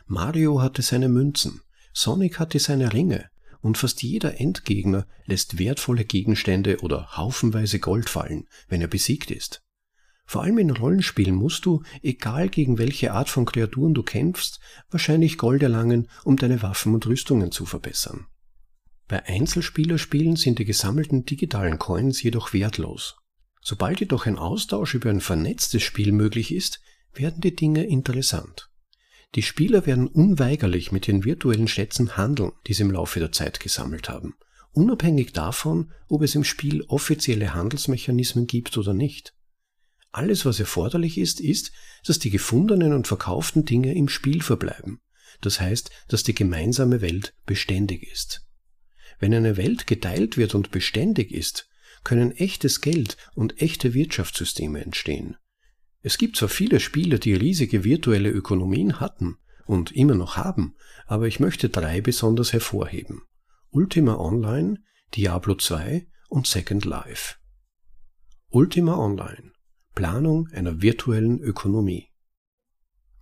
Mario 0.07 0.63
hatte 0.63 0.81
seine 0.81 1.09
Münzen, 1.09 1.61
Sonic 1.93 2.39
hatte 2.39 2.59
seine 2.59 2.93
Ringe, 2.93 3.29
und 3.65 3.79
fast 3.79 4.03
jeder 4.03 4.41
Endgegner 4.41 5.07
lässt 5.25 5.59
wertvolle 5.59 6.05
Gegenstände 6.05 6.81
oder 6.81 7.17
haufenweise 7.17 7.79
Gold 7.79 8.11
fallen, 8.11 8.47
wenn 8.69 8.83
er 8.83 8.89
besiegt 8.89 9.31
ist. 9.31 9.63
Vor 10.27 10.43
allem 10.43 10.59
in 10.59 10.71
Rollenspielen 10.71 11.35
musst 11.35 11.65
du, 11.65 11.83
egal 12.03 12.51
gegen 12.51 12.77
welche 12.77 13.13
Art 13.13 13.31
von 13.31 13.47
Kreaturen 13.47 13.95
du 13.95 14.03
kämpfst, 14.03 14.61
wahrscheinlich 14.91 15.39
Gold 15.39 15.63
erlangen, 15.63 16.11
um 16.25 16.37
deine 16.37 16.61
Waffen 16.61 16.93
und 16.93 17.07
Rüstungen 17.07 17.53
zu 17.53 17.65
verbessern. 17.65 18.27
Bei 19.09 19.25
Einzelspielerspielen 19.25 20.37
sind 20.37 20.59
die 20.59 20.67
gesammelten 20.67 21.25
digitalen 21.25 21.79
Coins 21.79 22.23
jedoch 22.23 22.53
wertlos. 22.53 23.17
Sobald 23.63 24.01
jedoch 24.01 24.27
ein 24.27 24.37
Austausch 24.37 24.93
über 24.93 25.09
ein 25.09 25.23
vernetztes 25.23 25.83
Spiel 25.83 26.13
möglich 26.13 26.53
ist, 26.53 26.83
werden 27.15 27.41
die 27.41 27.57
Dinge 27.57 27.85
interessant. 27.85 28.69
Die 29.35 29.43
Spieler 29.43 29.85
werden 29.87 30.07
unweigerlich 30.07 30.93
mit 30.93 31.07
den 31.07 31.25
virtuellen 31.25 31.67
Schätzen 31.67 32.17
handeln, 32.17 32.53
die 32.67 32.75
sie 32.75 32.83
im 32.83 32.93
Laufe 32.93 33.19
der 33.19 33.33
Zeit 33.33 33.59
gesammelt 33.59 34.09
haben, 34.09 34.35
unabhängig 34.73 35.33
davon, 35.33 35.93
ob 36.09 36.23
es 36.23 36.35
im 36.35 36.45
Spiel 36.45 36.83
offizielle 36.83 37.53
Handelsmechanismen 37.55 38.47
gibt 38.47 38.79
oder 38.79 38.95
nicht. 38.95 39.35
Alles, 40.13 40.47
was 40.47 40.61
erforderlich 40.61 41.19
ist, 41.19 41.41
ist, 41.41 41.73
dass 42.07 42.21
die 42.21 42.31
gefundenen 42.31 42.93
und 42.93 43.09
verkauften 43.09 43.65
Dinge 43.65 43.95
im 43.95 44.09
Spiel 44.09 44.43
verbleiben. 44.43 45.01
Das 45.41 45.61
heißt, 45.61 45.91
dass 46.07 46.23
die 46.23 46.35
gemeinsame 46.35 47.01
Welt 47.01 47.35
beständig 47.45 48.05
ist. 48.05 48.47
Wenn 49.19 49.35
eine 49.35 49.57
Welt 49.57 49.89
geteilt 49.89 50.37
wird 50.37 50.55
und 50.55 50.71
beständig 50.71 51.33
ist, 51.33 51.69
können 52.05 52.31
echtes 52.33 52.81
Geld 52.81 53.17
und 53.35 53.61
echte 53.61 53.95
Wirtschaftssysteme 53.95 54.85
entstehen. 54.85 55.37
Es 56.07 56.19
gibt 56.19 56.37
zwar 56.37 56.51
viele 56.51 56.81
Spiele, 56.81 57.19
die 57.19 57.33
riesige 57.33 57.83
virtuelle 57.83 58.29
Ökonomien 58.29 59.01
hatten 59.01 59.39
und 59.65 59.91
immer 59.93 60.15
noch 60.15 60.37
haben, 60.37 60.77
aber 61.07 61.27
ich 61.27 61.41
möchte 61.41 61.71
drei 61.71 62.03
besonders 62.03 62.53
hervorheben. 62.53 63.23
Ultima 63.71 64.17
Online, 64.17 64.83
Diablo 65.15 65.55
2 65.55 66.07
und 66.29 66.47
Second 66.47 66.85
Life. 66.85 67.37
Ultima 68.51 68.99
Online. 68.99 69.53
Planung 69.95 70.47
einer 70.53 70.83
virtuellen 70.83 71.41
Ökonomie. 71.41 72.11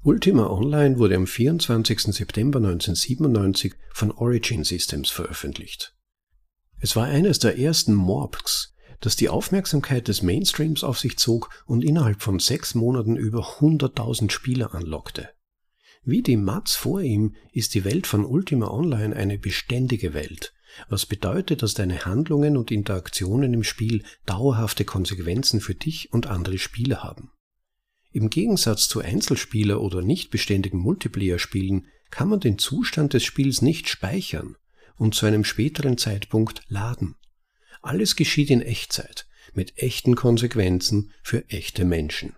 Ultima 0.02 0.48
Online 0.48 0.98
wurde 0.98 1.14
am 1.14 1.28
24. 1.28 2.00
September 2.12 2.58
1997 2.58 3.74
von 3.92 4.10
Origin 4.10 4.64
Systems 4.64 5.08
veröffentlicht. 5.08 5.94
Es 6.80 6.96
war 6.96 7.04
eines 7.04 7.38
der 7.38 7.60
ersten 7.60 7.94
MORPGs, 7.94 8.71
das 9.02 9.16
die 9.16 9.28
Aufmerksamkeit 9.28 10.08
des 10.08 10.22
Mainstreams 10.22 10.82
auf 10.82 10.98
sich 10.98 11.18
zog 11.18 11.50
und 11.66 11.84
innerhalb 11.84 12.22
von 12.22 12.38
sechs 12.38 12.74
Monaten 12.74 13.16
über 13.16 13.58
100.000 13.58 14.30
Spieler 14.30 14.74
anlockte. 14.74 15.28
Wie 16.04 16.22
die 16.22 16.36
Mats 16.36 16.74
vor 16.74 17.00
ihm 17.00 17.34
ist 17.52 17.74
die 17.74 17.84
Welt 17.84 18.06
von 18.06 18.24
Ultima 18.24 18.68
Online 18.68 19.14
eine 19.14 19.38
beständige 19.38 20.14
Welt, 20.14 20.54
was 20.88 21.04
bedeutet, 21.04 21.62
dass 21.62 21.74
deine 21.74 22.04
Handlungen 22.04 22.56
und 22.56 22.70
Interaktionen 22.70 23.52
im 23.52 23.64
Spiel 23.64 24.04
dauerhafte 24.24 24.84
Konsequenzen 24.84 25.60
für 25.60 25.74
dich 25.74 26.12
und 26.12 26.26
andere 26.26 26.58
Spieler 26.58 27.02
haben. 27.02 27.30
Im 28.12 28.30
Gegensatz 28.30 28.88
zu 28.88 29.00
Einzelspieler- 29.00 29.80
oder 29.80 30.02
nicht 30.02 30.30
beständigen 30.30 30.78
Multiplayer-Spielen 30.80 31.86
kann 32.10 32.28
man 32.28 32.40
den 32.40 32.58
Zustand 32.58 33.14
des 33.14 33.24
Spiels 33.24 33.62
nicht 33.62 33.88
speichern 33.88 34.56
und 34.96 35.14
zu 35.14 35.26
einem 35.26 35.44
späteren 35.44 35.98
Zeitpunkt 35.98 36.62
laden. 36.68 37.16
Alles 37.82 38.16
geschieht 38.16 38.50
in 38.50 38.62
Echtzeit, 38.62 39.26
mit 39.54 39.76
echten 39.76 40.14
Konsequenzen 40.14 41.12
für 41.22 41.48
echte 41.50 41.84
Menschen. 41.84 42.34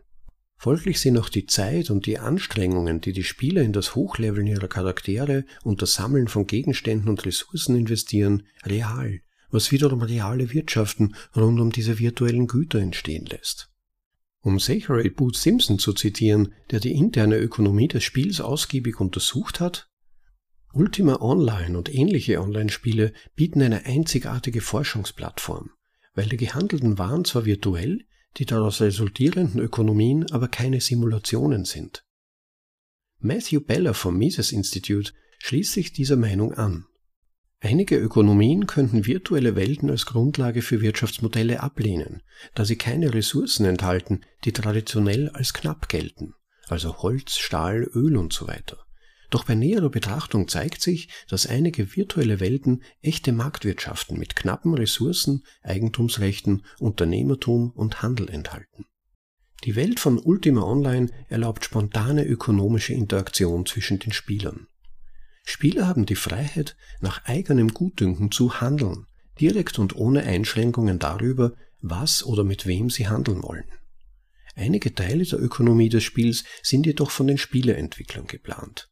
Folglich 0.56 1.00
sind 1.00 1.18
auch 1.18 1.28
die 1.28 1.44
Zeit 1.44 1.90
und 1.90 2.06
die 2.06 2.18
Anstrengungen, 2.18 3.02
die 3.02 3.12
die 3.12 3.24
Spieler 3.24 3.60
in 3.60 3.74
das 3.74 3.94
Hochleveln 3.94 4.46
ihrer 4.46 4.68
Charaktere 4.68 5.44
und 5.62 5.82
das 5.82 5.92
Sammeln 5.92 6.26
von 6.26 6.46
Gegenständen 6.46 7.10
und 7.10 7.26
Ressourcen 7.26 7.76
investieren, 7.76 8.44
real, 8.64 9.20
was 9.50 9.70
wiederum 9.70 10.00
reale 10.00 10.52
Wirtschaften 10.54 11.14
rund 11.36 11.60
um 11.60 11.70
diese 11.70 11.98
virtuellen 11.98 12.46
Güter 12.46 12.80
entstehen 12.80 13.26
lässt. 13.26 13.68
Um 14.40 14.58
Zachary 14.58 15.10
Booth 15.10 15.36
Simpson 15.36 15.78
zu 15.78 15.92
zitieren, 15.92 16.54
der 16.70 16.80
die 16.80 16.92
interne 16.92 17.36
Ökonomie 17.36 17.88
des 17.88 18.04
Spiels 18.04 18.40
ausgiebig 18.40 19.00
untersucht 19.00 19.60
hat, 19.60 19.90
Ultima 20.74 21.20
Online 21.20 21.78
und 21.78 21.94
ähnliche 21.94 22.40
Online-Spiele 22.40 23.12
bieten 23.36 23.62
eine 23.62 23.86
einzigartige 23.86 24.60
Forschungsplattform, 24.60 25.70
weil 26.14 26.28
die 26.28 26.36
gehandelten 26.36 26.98
Waren 26.98 27.24
zwar 27.24 27.44
virtuell, 27.44 28.04
die 28.38 28.44
daraus 28.44 28.80
resultierenden 28.80 29.60
Ökonomien 29.60 30.28
aber 30.32 30.48
keine 30.48 30.80
Simulationen 30.80 31.64
sind. 31.64 32.04
Matthew 33.20 33.60
Beller 33.60 33.94
vom 33.94 34.18
Mises 34.18 34.50
Institute 34.50 35.12
schließt 35.38 35.72
sich 35.72 35.92
dieser 35.92 36.16
Meinung 36.16 36.54
an. 36.54 36.86
Einige 37.60 37.96
Ökonomien 37.96 38.66
könnten 38.66 39.06
virtuelle 39.06 39.54
Welten 39.54 39.90
als 39.90 40.06
Grundlage 40.06 40.60
für 40.60 40.80
Wirtschaftsmodelle 40.80 41.60
ablehnen, 41.60 42.22
da 42.56 42.64
sie 42.64 42.76
keine 42.76 43.14
Ressourcen 43.14 43.64
enthalten, 43.64 44.22
die 44.44 44.52
traditionell 44.52 45.28
als 45.28 45.54
knapp 45.54 45.88
gelten, 45.88 46.34
also 46.66 46.98
Holz, 46.98 47.38
Stahl, 47.38 47.88
Öl 47.94 48.16
und 48.16 48.32
so 48.32 48.48
weiter. 48.48 48.84
Doch 49.30 49.44
bei 49.44 49.54
näherer 49.54 49.90
Betrachtung 49.90 50.48
zeigt 50.48 50.80
sich, 50.80 51.08
dass 51.28 51.46
einige 51.46 51.96
virtuelle 51.96 52.40
Welten 52.40 52.82
echte 53.02 53.32
Marktwirtschaften 53.32 54.18
mit 54.18 54.36
knappen 54.36 54.74
Ressourcen, 54.74 55.44
Eigentumsrechten, 55.62 56.64
Unternehmertum 56.78 57.70
und 57.70 58.02
Handel 58.02 58.28
enthalten. 58.28 58.86
Die 59.64 59.76
Welt 59.76 59.98
von 59.98 60.18
Ultima 60.18 60.62
Online 60.62 61.08
erlaubt 61.28 61.64
spontane 61.64 62.24
ökonomische 62.24 62.92
Interaktion 62.92 63.64
zwischen 63.64 63.98
den 63.98 64.12
Spielern. 64.12 64.66
Spieler 65.42 65.86
haben 65.86 66.06
die 66.06 66.16
Freiheit, 66.16 66.76
nach 67.00 67.24
eigenem 67.24 67.68
Gutdünken 67.68 68.30
zu 68.30 68.60
handeln, 68.60 69.06
direkt 69.40 69.78
und 69.78 69.96
ohne 69.96 70.22
Einschränkungen 70.22 70.98
darüber, 70.98 71.54
was 71.80 72.24
oder 72.24 72.44
mit 72.44 72.66
wem 72.66 72.90
sie 72.90 73.08
handeln 73.08 73.42
wollen. 73.42 73.64
Einige 74.54 74.94
Teile 74.94 75.24
der 75.24 75.40
Ökonomie 75.40 75.88
des 75.88 76.04
Spiels 76.04 76.44
sind 76.62 76.86
jedoch 76.86 77.10
von 77.10 77.26
den 77.26 77.38
Spieleentwicklern 77.38 78.26
geplant. 78.26 78.90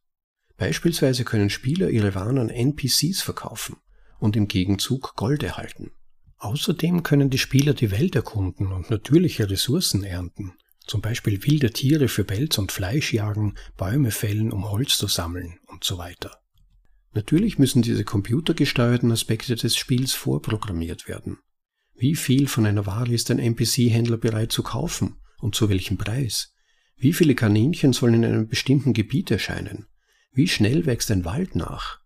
Beispielsweise 0.57 1.23
können 1.25 1.49
Spieler 1.49 1.89
ihre 1.89 2.15
Waren 2.15 2.37
an 2.37 2.49
NPCs 2.49 3.21
verkaufen 3.21 3.77
und 4.19 4.35
im 4.35 4.47
Gegenzug 4.47 5.15
Gold 5.15 5.43
erhalten. 5.43 5.91
Außerdem 6.37 7.03
können 7.03 7.29
die 7.29 7.37
Spieler 7.37 7.73
die 7.73 7.91
Welt 7.91 8.15
erkunden 8.15 8.71
und 8.71 8.89
natürliche 8.89 9.49
Ressourcen 9.49 10.03
ernten, 10.03 10.53
zum 10.85 11.01
Beispiel 11.01 11.41
wilde 11.43 11.71
Tiere 11.71 12.07
für 12.07 12.25
Pelz 12.25 12.57
und 12.57 12.71
Fleisch 12.71 13.13
jagen, 13.13 13.55
Bäume 13.77 14.11
fällen, 14.11 14.51
um 14.51 14.69
Holz 14.69 14.97
zu 14.97 15.07
sammeln 15.07 15.59
und 15.67 15.83
so 15.83 15.97
weiter. 15.97 16.39
Natürlich 17.13 17.59
müssen 17.59 17.81
diese 17.81 18.03
computergesteuerten 18.03 19.11
Aspekte 19.11 19.55
des 19.55 19.77
Spiels 19.77 20.13
vorprogrammiert 20.13 21.07
werden. 21.07 21.37
Wie 21.95 22.15
viel 22.15 22.47
von 22.47 22.65
einer 22.65 22.85
Ware 22.85 23.13
ist 23.13 23.29
ein 23.31 23.39
NPC-Händler 23.39 24.17
bereit 24.17 24.51
zu 24.51 24.63
kaufen 24.63 25.17
und 25.39 25.55
zu 25.55 25.69
welchem 25.69 25.97
Preis? 25.97 26.53
Wie 26.97 27.13
viele 27.13 27.35
Kaninchen 27.35 27.93
sollen 27.93 28.15
in 28.15 28.25
einem 28.25 28.47
bestimmten 28.47 28.93
Gebiet 28.93 29.29
erscheinen? 29.31 29.87
Wie 30.35 30.47
schnell 30.47 30.87
wächst 30.87 31.11
ein 31.11 31.25
Wald 31.25 31.55
nach? 31.55 31.99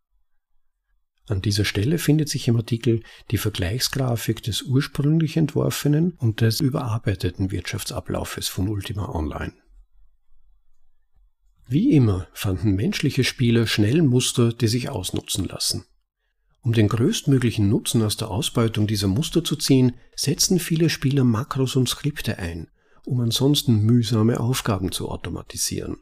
An 1.28 1.42
dieser 1.42 1.64
Stelle 1.64 1.98
findet 1.98 2.28
sich 2.28 2.50
im 2.50 2.58
Artikel 2.58 3.02
die 3.32 3.38
Vergleichsgrafik 3.38 4.44
des 4.44 4.64
ursprünglich 4.64 5.38
entworfenen 5.38 6.12
und 6.20 6.42
des 6.42 6.60
überarbeiteten 6.60 7.52
Wirtschaftsablaufes 7.52 8.50
von 8.50 8.68
Ultima 8.68 9.08
Online. 9.10 9.54
Wie 11.68 11.92
immer 11.92 12.28
fanden 12.34 12.76
menschliche 12.76 13.24
Spieler 13.24 13.66
schnell 13.66 14.02
Muster, 14.02 14.52
die 14.52 14.68
sich 14.68 14.90
ausnutzen 14.90 15.46
lassen. 15.46 15.86
Um 16.62 16.74
den 16.74 16.90
größtmöglichen 16.90 17.70
Nutzen 17.70 18.02
aus 18.02 18.18
der 18.18 18.30
Ausbeutung 18.30 18.88
dieser 18.88 19.08
Muster 19.08 19.42
zu 19.42 19.56
ziehen, 19.56 19.94
setzten 20.18 20.60
viele 20.60 20.90
Spieler 20.90 21.24
Makros 21.24 21.78
und 21.78 21.88
Skripte 21.88 22.40
ein, 22.40 22.68
um 23.06 23.22
ansonsten 23.22 23.84
mühsame 23.84 24.42
Aufgaben 24.42 24.92
zu 24.92 25.08
automatisieren. 25.10 25.98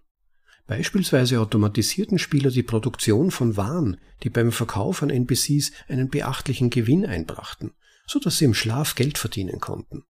Beispielsweise 0.67 1.39
automatisierten 1.39 2.17
Spieler 2.17 2.50
die 2.50 2.63
Produktion 2.63 3.29
von 3.29 3.55
Waren, 3.55 3.98
die 4.24 4.29
beim 4.29 4.51
Verkauf 4.51 5.03
an 5.03 5.12
NPCs 5.12 5.72
einen 5.88 6.10
beachtlichen 6.10 6.72
Gewinn 6.72 7.05
einbrachten, 7.05 7.72
so 8.07 8.19
dass 8.19 8.39
sie 8.39 8.45
im 8.45 8.55
Schlaf 8.55 8.95
Geld 8.95 9.17
verdienen 9.17 9.60
konnten. 9.60 10.03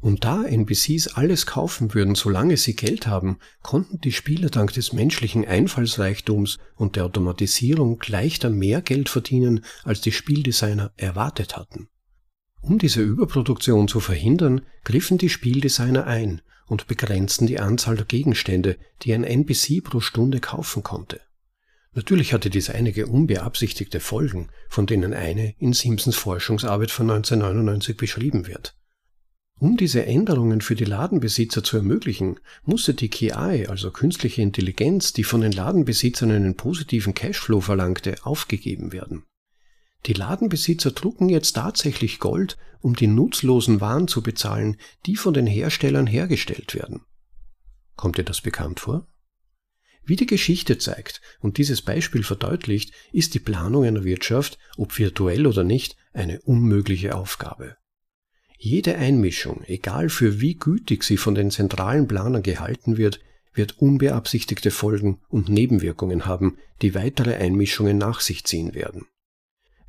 Und 0.00 0.24
da 0.24 0.44
NPCs 0.44 1.14
alles 1.14 1.46
kaufen 1.46 1.94
würden, 1.94 2.14
solange 2.14 2.58
sie 2.58 2.76
Geld 2.76 3.06
haben, 3.06 3.38
konnten 3.62 4.00
die 4.00 4.12
Spieler 4.12 4.50
dank 4.50 4.72
des 4.74 4.92
menschlichen 4.92 5.46
Einfallsreichtums 5.46 6.58
und 6.76 6.96
der 6.96 7.06
Automatisierung 7.06 8.02
leichter 8.06 8.50
mehr 8.50 8.82
Geld 8.82 9.08
verdienen, 9.08 9.64
als 9.82 10.02
die 10.02 10.12
Spieldesigner 10.12 10.92
erwartet 10.96 11.56
hatten. 11.56 11.88
Um 12.60 12.78
diese 12.78 13.00
Überproduktion 13.00 13.88
zu 13.88 14.00
verhindern, 14.00 14.62
griffen 14.84 15.18
die 15.18 15.30
Spieldesigner 15.30 16.06
ein 16.06 16.42
und 16.66 16.86
begrenzten 16.86 17.46
die 17.46 17.60
Anzahl 17.60 17.96
der 17.96 18.06
Gegenstände, 18.06 18.76
die 19.02 19.12
ein 19.12 19.24
NPC 19.24 19.82
pro 19.82 20.00
Stunde 20.00 20.40
kaufen 20.40 20.82
konnte. 20.82 21.20
Natürlich 21.92 22.32
hatte 22.32 22.50
dies 22.50 22.70
einige 22.70 23.06
unbeabsichtigte 23.06 24.00
Folgen, 24.00 24.48
von 24.68 24.86
denen 24.86 25.14
eine 25.14 25.54
in 25.58 25.72
Simpsons 25.72 26.16
Forschungsarbeit 26.16 26.90
von 26.90 27.08
1999 27.08 27.96
beschrieben 27.96 28.46
wird. 28.46 28.74
Um 29.60 29.76
diese 29.76 30.04
Änderungen 30.04 30.60
für 30.60 30.74
die 30.74 30.84
Ladenbesitzer 30.84 31.62
zu 31.62 31.76
ermöglichen, 31.76 32.40
musste 32.64 32.94
die 32.94 33.08
KI, 33.08 33.66
also 33.68 33.92
künstliche 33.92 34.42
Intelligenz, 34.42 35.12
die 35.12 35.22
von 35.22 35.40
den 35.40 35.52
Ladenbesitzern 35.52 36.32
einen 36.32 36.56
positiven 36.56 37.14
Cashflow 37.14 37.60
verlangte, 37.60 38.16
aufgegeben 38.24 38.92
werden. 38.92 39.24
Die 40.06 40.12
Ladenbesitzer 40.12 40.90
drucken 40.90 41.28
jetzt 41.28 41.52
tatsächlich 41.52 42.18
Gold, 42.18 42.58
um 42.80 42.94
die 42.94 43.06
nutzlosen 43.06 43.80
Waren 43.80 44.08
zu 44.08 44.22
bezahlen, 44.22 44.76
die 45.06 45.16
von 45.16 45.32
den 45.32 45.46
Herstellern 45.46 46.06
hergestellt 46.06 46.74
werden. 46.74 47.00
Kommt 47.96 48.18
dir 48.18 48.24
das 48.24 48.42
bekannt 48.42 48.80
vor? 48.80 49.06
Wie 50.04 50.16
die 50.16 50.26
Geschichte 50.26 50.76
zeigt 50.76 51.22
und 51.40 51.56
dieses 51.56 51.80
Beispiel 51.80 52.22
verdeutlicht, 52.22 52.92
ist 53.12 53.32
die 53.32 53.38
Planung 53.38 53.84
einer 53.84 54.04
Wirtschaft, 54.04 54.58
ob 54.76 54.98
virtuell 54.98 55.46
oder 55.46 55.64
nicht, 55.64 55.96
eine 56.12 56.42
unmögliche 56.42 57.14
Aufgabe. 57.14 57.76
Jede 58.58 58.96
Einmischung, 58.96 59.62
egal 59.64 60.10
für 60.10 60.40
wie 60.40 60.56
gütig 60.56 61.04
sie 61.04 61.16
von 61.16 61.34
den 61.34 61.50
zentralen 61.50 62.06
Planern 62.06 62.42
gehalten 62.42 62.98
wird, 62.98 63.20
wird 63.54 63.78
unbeabsichtigte 63.78 64.70
Folgen 64.70 65.22
und 65.28 65.48
Nebenwirkungen 65.48 66.26
haben, 66.26 66.58
die 66.82 66.94
weitere 66.94 67.34
Einmischungen 67.36 67.96
nach 67.96 68.20
sich 68.20 68.44
ziehen 68.44 68.74
werden. 68.74 69.06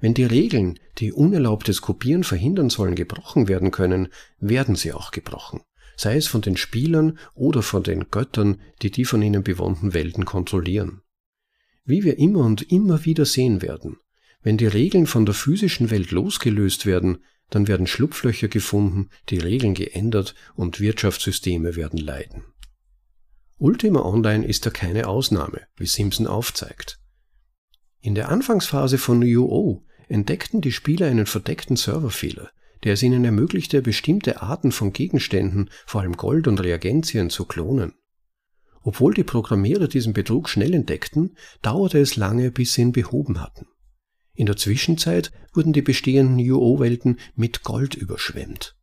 Wenn 0.06 0.14
die 0.14 0.24
Regeln, 0.24 0.78
die 1.00 1.12
unerlaubtes 1.12 1.82
Kopieren 1.82 2.24
verhindern 2.24 2.70
sollen, 2.70 2.94
gebrochen 2.94 3.48
werden 3.48 3.72
können, 3.72 4.10
werden 4.38 4.76
sie 4.76 4.94
auch 4.94 5.10
gebrochen, 5.10 5.62
sei 5.98 6.16
es 6.16 6.28
von 6.28 6.42
den 6.42 6.58
Spielern 6.58 7.18
oder 7.34 7.64
von 7.64 7.82
den 7.82 8.12
Göttern, 8.12 8.62
die 8.84 8.92
die 8.92 9.04
von 9.04 9.24
ihnen 9.24 9.42
bewohnten 9.42 9.96
Welten 9.96 10.24
kontrollieren. 10.24 11.02
Wie 11.86 12.04
wir 12.04 12.20
immer 12.20 12.46
und 12.46 12.72
immer 12.72 13.04
wieder 13.04 13.26
sehen 13.26 13.64
werden, 13.64 13.98
wenn 14.44 14.58
die 14.58 14.68
Regeln 14.68 15.08
von 15.08 15.26
der 15.26 15.34
physischen 15.34 15.90
Welt 15.90 16.12
losgelöst 16.12 16.86
werden, 16.86 17.24
dann 17.50 17.68
werden 17.68 17.88
Schlupflöcher 17.88 18.48
gefunden, 18.48 19.10
die 19.30 19.40
Regeln 19.40 19.74
geändert 19.74 20.36
und 20.54 20.80
Wirtschaftssysteme 20.80 21.76
werden 21.76 21.98
leiden. 21.98 22.44
Ultima 23.58 24.02
Online 24.02 24.46
ist 24.46 24.68
da 24.68 24.70
keine 24.70 25.08
Ausnahme, 25.08 25.62
wie 25.78 25.88
Simpson 25.88 26.28
aufzeigt. 26.28 27.00
In 28.02 28.14
der 28.14 28.30
Anfangsphase 28.30 29.00
von 29.00 29.24
UO 29.24 29.84
entdeckten 30.08 30.62
die 30.62 30.72
Spieler 30.72 31.08
einen 31.08 31.26
verdeckten 31.26 31.76
Serverfehler, 31.76 32.50
der 32.84 32.94
es 32.94 33.04
ihnen 33.04 33.26
ermöglichte, 33.26 33.82
bestimmte 33.82 34.42
Arten 34.42 34.72
von 34.72 34.94
Gegenständen, 34.94 35.70
vor 35.86 36.02
allem 36.02 36.18
Gold 36.18 36.48
und 36.48 36.62
Reagenzien, 36.62 37.30
zu 37.30 37.46
klonen. 37.46 37.94
Obwohl 38.82 39.16
die 39.16 39.24
Programmierer 39.24 39.88
diesen 39.88 40.14
Betrug 40.14 40.48
schnell 40.48 40.74
entdeckten, 40.74 41.36
dauerte 41.64 41.98
es 42.00 42.16
lange, 42.16 42.52
bis 42.52 42.74
sie 42.74 42.84
ihn 42.84 42.92
behoben 42.92 43.42
hatten. 43.42 43.66
In 44.36 44.46
der 44.46 44.58
Zwischenzeit 44.58 45.32
wurden 45.54 45.74
die 45.74 45.82
bestehenden 45.82 46.40
UO-Welten 46.40 47.20
mit 47.36 47.64
Gold 47.64 47.96
überschwemmt. 47.96 48.76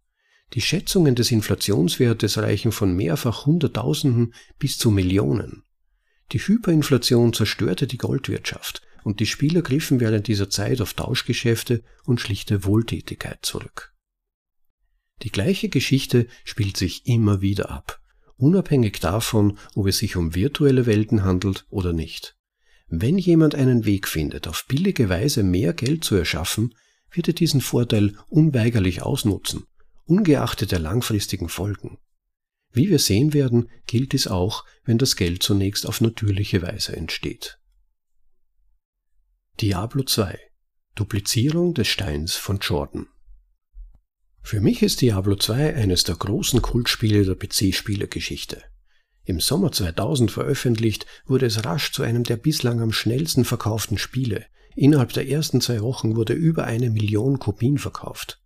Die 0.55 0.61
Schätzungen 0.61 1.14
des 1.14 1.31
Inflationswertes 1.31 2.38
reichen 2.38 2.73
von 2.73 2.95
mehrfach 2.95 3.47
Hunderttausenden 3.47 4.35
bis 4.59 4.76
zu 4.76 4.91
Millionen. 4.91 5.62
Die 6.33 6.38
Hyperinflation 6.38 7.33
zerstörte 7.33 7.87
die 7.87 7.99
Goldwirtschaft 7.99 8.83
und 9.05 9.21
die 9.21 9.27
Spieler 9.27 9.63
griffen 9.63 10.01
während 10.01 10.27
dieser 10.29 10.51
Zeit 10.51 10.81
auf 10.81 10.95
Tauschgeschäfte 10.95 11.83
und 12.05 12.21
schlichte 12.21 12.65
Wohltätigkeit 12.65 13.45
zurück. 13.45 13.93
Die 15.23 15.31
gleiche 15.31 15.69
Geschichte 15.69 16.27
spielt 16.45 16.77
sich 16.77 17.07
immer 17.07 17.41
wieder 17.41 17.71
ab, 17.71 18.01
unabhängig 18.37 18.99
davon, 19.01 19.59
ob 19.75 19.87
es 19.87 19.99
sich 19.99 20.17
um 20.17 20.35
virtuelle 20.35 20.87
Welten 20.87 21.25
handelt 21.25 21.67
oder 21.71 21.93
nicht. 21.93 22.37
Wenn 22.89 23.17
jemand 23.17 23.55
einen 23.55 23.85
Weg 23.85 24.09
findet, 24.09 24.49
auf 24.49 24.67
billige 24.67 25.09
Weise 25.09 25.43
mehr 25.43 25.73
Geld 25.73 26.05
zu 26.05 26.15
erschaffen, 26.17 26.75
wird 27.11 27.29
er 27.29 27.35
diesen 27.35 27.61
Vorteil 27.61 28.17
unweigerlich 28.29 29.03
ausnutzen, 29.03 29.65
ungeachtet 30.05 30.73
der 30.73 30.79
langfristigen 30.79 31.49
Folgen. 31.49 31.99
Wie 32.73 32.88
wir 32.88 32.99
sehen 32.99 33.35
werden, 33.35 33.69
gilt 33.87 34.12
dies 34.12 34.27
auch, 34.27 34.65
wenn 34.85 34.99
das 34.99 35.17
Geld 35.17 35.43
zunächst 35.43 35.87
auf 35.87 36.01
natürliche 36.01 36.62
Weise 36.62 36.97
entsteht. 36.97 37.59
Diablo 39.61 40.03
2 40.03 40.41
Duplizierung 40.97 41.75
des 41.75 41.87
Steins 41.87 42.35
von 42.35 42.59
Jordan 42.59 43.07
Für 44.41 44.61
mich 44.61 44.83
ist 44.83 45.03
Diablo 45.03 45.37
2 45.37 45.77
eines 45.77 46.03
der 46.05 46.17
großen 46.17 46.62
Kultspiele 46.62 47.25
der 47.25 47.37
PC-Spielergeschichte. 47.37 48.62
Im 49.25 49.38
Sommer 49.41 49.71
2000 49.71 50.33
veröffentlicht, 50.33 51.07
wurde 51.27 51.47
es 51.47 51.65
rasch 51.65 51.93
zu 51.93 52.03
einem 52.03 52.25
der 52.25 52.38
bislang 52.38 52.81
am 52.81 52.93
schnellsten 52.93 53.45
verkauften 53.45 53.99
Spiele. 53.99 54.47
Innerhalb 54.75 55.12
der 55.12 55.29
ersten 55.29 55.61
zwei 55.61 55.83
Wochen 55.83 56.17
wurde 56.17 56.33
über 56.33 56.65
eine 56.65 56.91
Million 56.91 57.38
Kopien 57.38 57.79
verkauft. 57.79 58.43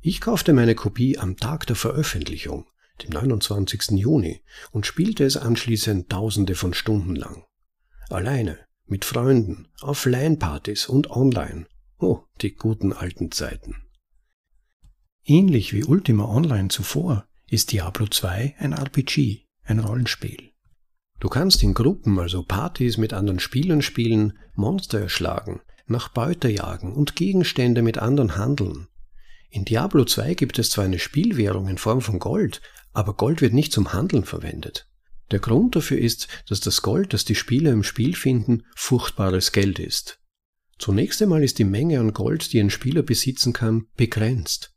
Ich 0.00 0.20
kaufte 0.22 0.52
meine 0.54 0.76
Kopie 0.76 1.18
am 1.18 1.36
Tag 1.36 1.66
der 1.66 1.76
Veröffentlichung, 1.76 2.66
dem 3.02 3.10
29. 3.10 3.98
Juni, 3.98 4.42
und 4.70 4.86
spielte 4.86 5.24
es 5.24 5.36
anschließend 5.36 6.08
tausende 6.08 6.54
von 6.54 6.72
Stunden 6.72 7.16
lang. 7.16 7.44
Alleine, 8.08 8.65
mit 8.86 9.04
Freunden, 9.04 9.68
auf 9.80 10.06
LAN-Partys 10.06 10.86
und 10.86 11.10
online. 11.10 11.66
Oh, 11.98 12.20
die 12.40 12.54
guten 12.54 12.92
alten 12.92 13.32
Zeiten. 13.32 13.76
Ähnlich 15.24 15.72
wie 15.72 15.84
Ultima 15.84 16.24
Online 16.26 16.68
zuvor 16.68 17.26
ist 17.48 17.72
Diablo 17.72 18.06
2 18.06 18.54
ein 18.58 18.72
RPG, 18.72 19.46
ein 19.64 19.80
Rollenspiel. 19.80 20.52
Du 21.18 21.28
kannst 21.28 21.62
in 21.62 21.74
Gruppen, 21.74 22.18
also 22.18 22.42
Partys 22.42 22.96
mit 22.98 23.12
anderen 23.12 23.40
Spielern 23.40 23.82
spielen, 23.82 24.38
Monster 24.54 25.00
erschlagen, 25.00 25.62
nach 25.86 26.08
Beute 26.08 26.48
jagen 26.48 26.92
und 26.92 27.16
Gegenstände 27.16 27.82
mit 27.82 27.98
anderen 27.98 28.36
handeln. 28.36 28.88
In 29.50 29.64
Diablo 29.64 30.04
2 30.04 30.34
gibt 30.34 30.58
es 30.58 30.70
zwar 30.70 30.84
eine 30.84 30.98
Spielwährung 30.98 31.68
in 31.68 31.78
Form 31.78 32.02
von 32.02 32.18
Gold, 32.18 32.60
aber 32.92 33.14
Gold 33.14 33.40
wird 33.40 33.52
nicht 33.52 33.72
zum 33.72 33.92
Handeln 33.92 34.24
verwendet. 34.24 34.88
Der 35.30 35.40
Grund 35.40 35.74
dafür 35.74 35.98
ist, 35.98 36.28
dass 36.48 36.60
das 36.60 36.82
Gold, 36.82 37.12
das 37.12 37.24
die 37.24 37.34
Spieler 37.34 37.72
im 37.72 37.82
Spiel 37.82 38.14
finden, 38.14 38.62
furchtbares 38.74 39.52
Geld 39.52 39.78
ist. 39.78 40.20
Zunächst 40.78 41.22
einmal 41.22 41.42
ist 41.42 41.58
die 41.58 41.64
Menge 41.64 41.98
an 41.98 42.12
Gold, 42.12 42.52
die 42.52 42.60
ein 42.60 42.70
Spieler 42.70 43.02
besitzen 43.02 43.52
kann, 43.52 43.86
begrenzt. 43.96 44.72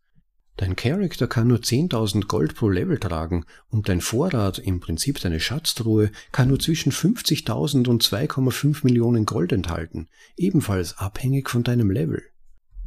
Dein 0.59 0.75
Charakter 0.75 1.27
kann 1.27 1.47
nur 1.47 1.59
10.000 1.59 2.27
Gold 2.27 2.55
pro 2.55 2.67
Level 2.67 2.99
tragen 2.99 3.45
und 3.69 3.87
dein 3.87 4.01
Vorrat, 4.01 4.59
im 4.59 4.81
Prinzip 4.81 5.19
deine 5.21 5.39
Schatztruhe, 5.39 6.11
kann 6.33 6.49
nur 6.49 6.59
zwischen 6.59 6.91
50.000 6.91 7.87
und 7.87 8.03
2,5 8.03 8.83
Millionen 8.83 9.25
Gold 9.25 9.53
enthalten, 9.53 10.09
ebenfalls 10.35 10.97
abhängig 10.97 11.49
von 11.49 11.63
deinem 11.63 11.91
Level. 11.91 12.23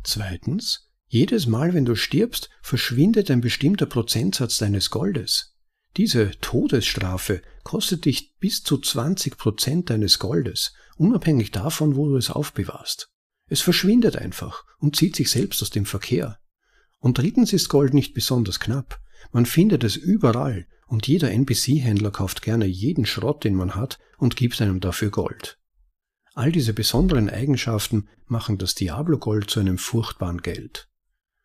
Zweitens, 0.03 0.91
jedes 1.07 1.47
Mal, 1.47 1.73
wenn 1.73 1.87
du 1.87 1.95
stirbst, 1.95 2.51
verschwindet 2.61 3.31
ein 3.31 3.41
bestimmter 3.41 3.87
Prozentsatz 3.87 4.59
deines 4.59 4.91
Goldes. 4.91 5.52
Diese 5.97 6.31
Todesstrafe 6.41 7.43
kostet 7.65 8.07
dich 8.07 8.35
bis 8.39 8.63
zu 8.63 8.79
20 8.79 9.37
Prozent 9.37 9.91
deines 9.91 10.19
Goldes, 10.19 10.73
unabhängig 10.97 11.51
davon, 11.51 11.97
wo 11.97 12.09
du 12.09 12.17
es 12.17 12.31
aufbewahrst. 12.31 13.11
Es 13.47 13.61
verschwindet 13.61 14.17
einfach 14.17 14.65
und 14.79 14.97
zieht 14.97 15.17
sich 15.17 15.31
selbst 15.31 15.63
aus 15.63 15.71
dem 15.71 15.85
Verkehr. 15.85 16.39
Und 16.99 17.19
drittens 17.19 17.53
ist 17.53 17.69
Gold 17.69 17.93
nicht 17.93 18.15
besonders 18.15 18.61
knapp. 18.61 19.01
Man 19.33 19.45
findet 19.45 19.85
es 19.85 19.97
überall 19.97 20.67
und 20.87 21.07
jeder 21.07 21.31
NPC-Händler 21.31 22.11
kauft 22.11 22.43
gerne 22.43 22.67
jeden 22.67 23.05
Schrott, 23.05 23.45
den 23.45 23.55
man 23.55 23.75
hat 23.75 23.99
und 24.17 24.37
gibt 24.37 24.61
einem 24.63 24.81
dafür 24.81 25.11
Gold. 25.11 25.59
All 26.35 26.51
diese 26.51 26.73
besonderen 26.73 27.29
Eigenschaften 27.29 28.09
machen 28.27 28.57
das 28.57 28.75
Diablo-Gold 28.75 29.51
zu 29.51 29.61
einem 29.61 29.77
furchtbaren 29.77 30.41
Geld. 30.41 30.89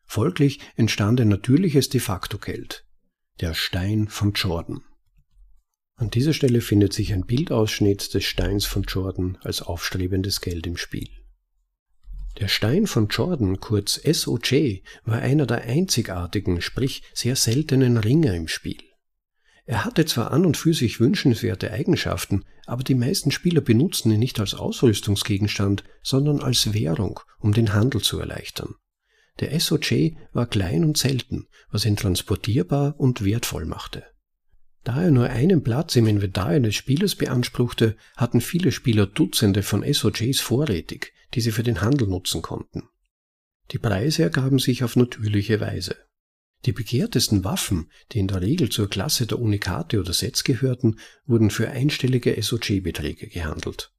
Folglich 0.06 0.62
entstand 0.78 1.20
ein 1.20 1.28
natürliches 1.28 1.90
De 1.90 2.00
facto 2.00 2.38
Geld, 2.38 2.86
der 3.40 3.54
Stein 3.54 4.08
von 4.08 4.34
Jordan. 4.34 4.84
An 5.96 6.10
dieser 6.10 6.34
Stelle 6.34 6.62
findet 6.62 6.94
sich 6.94 7.14
ein 7.14 7.26
Bildausschnitt 7.26 8.14
des 8.16 8.24
Steins 8.24 8.66
von 8.66 8.84
Jordan 8.84 9.38
als 9.42 9.62
aufstrebendes 9.62 10.42
Geld 10.42 10.66
im 10.66 10.76
Spiel. 10.76 11.10
Der 12.40 12.48
Stein 12.48 12.88
von 12.88 13.08
Jordan, 13.10 13.60
kurz 13.60 13.96
SOJ, 14.04 14.82
war 15.06 15.20
einer 15.20 15.46
der 15.46 15.62
einzigartigen, 15.62 16.62
sprich 16.62 17.04
sehr 17.14 17.36
seltenen 17.36 17.98
Ringer 17.98 18.34
im 18.34 18.48
Spiel. 18.48 18.82
Er 19.66 19.86
hatte 19.86 20.06
zwar 20.06 20.32
an 20.32 20.46
und 20.46 20.58
für 20.58 20.74
sich 20.74 21.00
wünschenswerte 21.00 21.72
Eigenschaften, 21.72 22.44
aber 22.66 22.84
die 22.84 22.96
meisten 22.96 23.32
Spieler 23.32 23.62
benutzten 23.62 24.12
ihn 24.12 24.20
nicht 24.20 24.40
als 24.40 24.56
Ausrüstungsgegenstand, 24.56 25.84
sondern 26.02 26.40
als 26.40 26.74
Währung, 26.74 27.20
um 27.40 27.54
den 27.54 27.74
Handel 27.74 28.02
zu 28.02 28.20
erleichtern. 28.20 28.76
Der 29.40 29.60
SOJ 29.60 30.16
war 30.34 30.48
klein 30.48 30.84
und 30.84 30.98
selten, 30.98 31.48
was 31.70 31.86
ihn 31.86 31.96
transportierbar 31.96 33.00
und 33.00 33.24
wertvoll 33.24 33.66
machte. 33.66 34.04
Da 34.84 35.04
er 35.04 35.12
nur 35.12 35.30
einen 35.30 35.64
Platz 35.64 35.96
im 35.96 36.08
Inventar 36.08 36.48
eines 36.48 36.76
Spielers 36.76 37.16
beanspruchte, 37.16 37.98
hatten 38.16 38.42
viele 38.42 38.72
Spieler 38.72 39.06
Dutzende 39.06 39.62
von 39.62 39.84
SOJs 39.84 40.40
vorrätig, 40.40 41.14
die 41.34 41.42
sie 41.42 41.52
für 41.52 41.64
den 41.64 41.82
Handel 41.82 42.08
nutzen 42.08 42.42
konnten. 42.42 42.84
Die 43.72 43.80
Preise 43.80 44.24
ergaben 44.24 44.60
sich 44.60 44.84
auf 44.84 44.96
natürliche 44.96 45.60
Weise. 45.60 45.98
Die 46.66 46.72
begehrtesten 46.72 47.44
Waffen, 47.44 47.92
die 48.12 48.20
in 48.20 48.28
der 48.28 48.42
Regel 48.42 48.70
zur 48.70 48.90
Klasse 48.90 49.28
der 49.28 49.40
Unikate 49.40 50.00
oder 50.00 50.14
Sets 50.14 50.44
gehörten, 50.44 51.00
wurden 51.26 51.52
für 51.52 51.70
einstellige 51.70 52.42
SOG-Beträge 52.42 53.28
gehandelt. 53.28 53.92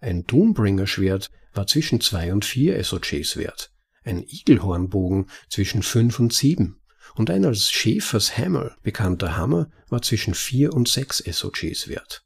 Ein 0.00 0.24
Doombringer-Schwert 0.24 1.30
war 1.52 1.66
zwischen 1.66 2.00
zwei 2.00 2.32
und 2.32 2.44
vier 2.44 2.82
SOGs 2.82 3.36
wert, 3.36 3.72
ein 4.04 4.22
Igelhornbogen 4.22 5.26
zwischen 5.48 5.82
fünf 5.82 6.18
und 6.18 6.32
sieben 6.32 6.80
und 7.16 7.30
ein 7.30 7.44
als 7.44 7.70
Schäfers 7.70 8.36
Hammer 8.38 8.76
bekannter 8.82 9.36
Hammer 9.36 9.70
war 9.88 10.02
zwischen 10.02 10.34
vier 10.34 10.72
und 10.72 10.88
sechs 10.88 11.18
SOGs 11.18 11.88
wert. 11.88 12.24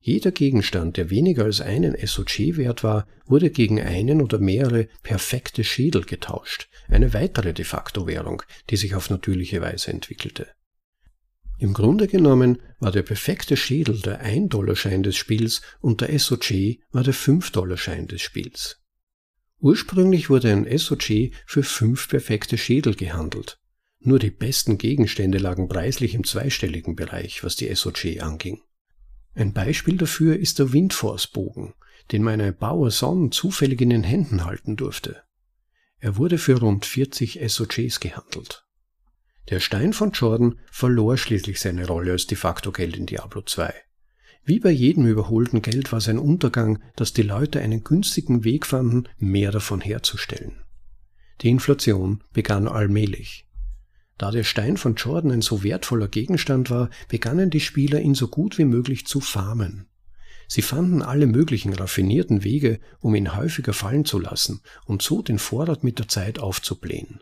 Jeder 0.00 0.32
Gegenstand, 0.32 0.98
der 0.98 1.08
weniger 1.08 1.44
als 1.44 1.62
einen 1.62 1.96
SOG 2.06 2.56
wert 2.56 2.84
war, 2.84 3.06
wurde 3.24 3.50
gegen 3.50 3.80
einen 3.80 4.20
oder 4.20 4.38
mehrere 4.38 4.88
perfekte 5.02 5.64
Schädel 5.64 6.04
getauscht, 6.04 6.68
eine 6.88 7.14
weitere 7.14 7.54
de 7.54 7.64
facto 7.64 8.06
Währung, 8.06 8.42
die 8.68 8.76
sich 8.76 8.94
auf 8.94 9.08
natürliche 9.08 9.62
Weise 9.62 9.90
entwickelte. 9.90 10.48
Im 11.58 11.72
Grunde 11.72 12.06
genommen 12.08 12.60
war 12.80 12.92
der 12.92 13.02
perfekte 13.02 13.56
Schädel 13.56 14.00
der 14.00 14.22
1-Dollar-Schein 14.22 15.02
des 15.02 15.16
Spiels 15.16 15.62
und 15.80 16.02
der 16.02 16.18
SOG 16.18 16.50
war 16.90 17.02
der 17.02 17.14
5-Dollar-Schein 17.14 18.06
des 18.06 18.20
Spiels. 18.20 18.83
Ursprünglich 19.64 20.28
wurde 20.28 20.52
ein 20.52 20.78
SOG 20.78 21.30
für 21.46 21.62
fünf 21.62 22.10
perfekte 22.10 22.58
Schädel 22.58 22.94
gehandelt. 22.94 23.58
Nur 23.98 24.18
die 24.18 24.30
besten 24.30 24.76
Gegenstände 24.76 25.38
lagen 25.38 25.68
preislich 25.68 26.12
im 26.12 26.22
zweistelligen 26.22 26.96
Bereich, 26.96 27.42
was 27.42 27.56
die 27.56 27.74
SOG 27.74 28.20
anging. 28.20 28.60
Ein 29.34 29.54
Beispiel 29.54 29.96
dafür 29.96 30.36
ist 30.36 30.58
der 30.58 30.74
Windforce-Bogen, 30.74 31.72
den 32.12 32.22
meine 32.22 32.52
Bauer 32.52 32.90
Son 32.90 33.32
zufällig 33.32 33.80
in 33.80 33.88
den 33.88 34.04
Händen 34.04 34.44
halten 34.44 34.76
durfte. 34.76 35.22
Er 35.98 36.18
wurde 36.18 36.36
für 36.36 36.60
rund 36.60 36.84
40 36.84 37.40
SOGs 37.50 38.00
gehandelt. 38.00 38.66
Der 39.48 39.60
Stein 39.60 39.94
von 39.94 40.10
Jordan 40.10 40.60
verlor 40.70 41.16
schließlich 41.16 41.58
seine 41.58 41.86
Rolle 41.86 42.12
als 42.12 42.26
de 42.26 42.36
facto 42.36 42.70
Geld 42.70 42.98
in 42.98 43.06
Diablo 43.06 43.40
2. 43.40 43.72
Wie 44.44 44.60
bei 44.60 44.70
jedem 44.70 45.06
überholten 45.06 45.62
Geld 45.62 45.90
war 45.92 46.00
sein 46.00 46.18
Untergang, 46.18 46.78
dass 46.96 47.14
die 47.14 47.22
Leute 47.22 47.60
einen 47.60 47.82
günstigen 47.82 48.44
Weg 48.44 48.66
fanden, 48.66 49.04
mehr 49.18 49.50
davon 49.50 49.80
herzustellen. 49.80 50.62
Die 51.40 51.48
Inflation 51.48 52.22
begann 52.32 52.68
allmählich. 52.68 53.46
Da 54.18 54.30
der 54.30 54.44
Stein 54.44 54.76
von 54.76 54.94
Jordan 54.94 55.32
ein 55.32 55.42
so 55.42 55.64
wertvoller 55.64 56.08
Gegenstand 56.08 56.70
war, 56.70 56.90
begannen 57.08 57.50
die 57.50 57.60
Spieler 57.60 58.00
ihn 58.00 58.14
so 58.14 58.28
gut 58.28 58.58
wie 58.58 58.64
möglich 58.64 59.06
zu 59.06 59.20
farmen. 59.20 59.88
Sie 60.46 60.62
fanden 60.62 61.02
alle 61.02 61.26
möglichen 61.26 61.72
raffinierten 61.72 62.44
Wege, 62.44 62.78
um 63.00 63.14
ihn 63.14 63.34
häufiger 63.34 63.72
fallen 63.72 64.04
zu 64.04 64.18
lassen 64.18 64.60
und 64.84 65.02
so 65.02 65.22
den 65.22 65.38
Vorrat 65.38 65.82
mit 65.82 65.98
der 65.98 66.08
Zeit 66.08 66.38
aufzublähen. 66.38 67.20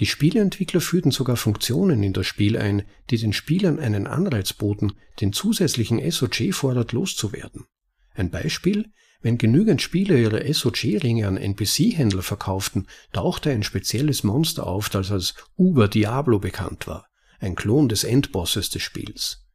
Die 0.00 0.06
Spieleentwickler 0.06 0.80
führten 0.80 1.10
sogar 1.10 1.36
Funktionen 1.36 2.02
in 2.02 2.14
das 2.14 2.26
Spiel 2.26 2.56
ein, 2.56 2.84
die 3.10 3.18
den 3.18 3.34
Spielern 3.34 3.78
einen 3.78 4.06
Anreiz 4.06 4.54
boten, 4.54 4.94
den 5.20 5.34
zusätzlichen 5.34 6.00
SOG-Vorrat 6.10 6.92
loszuwerden. 6.92 7.66
Ein 8.14 8.30
Beispiel, 8.30 8.90
wenn 9.20 9.36
genügend 9.36 9.82
Spieler 9.82 10.16
ihre 10.16 10.52
SOG-Ringe 10.52 11.28
an 11.28 11.36
NPC-Händler 11.36 12.22
verkauften, 12.22 12.86
tauchte 13.12 13.50
ein 13.50 13.62
spezielles 13.62 14.24
Monster 14.24 14.66
auf, 14.66 14.88
das 14.88 15.10
als 15.10 15.34
Uber 15.58 15.86
Diablo 15.86 16.38
bekannt 16.38 16.86
war, 16.86 17.06
ein 17.38 17.54
Klon 17.54 17.90
des 17.90 18.02
Endbosses 18.02 18.70
des 18.70 18.82
Spiels. 18.82 19.46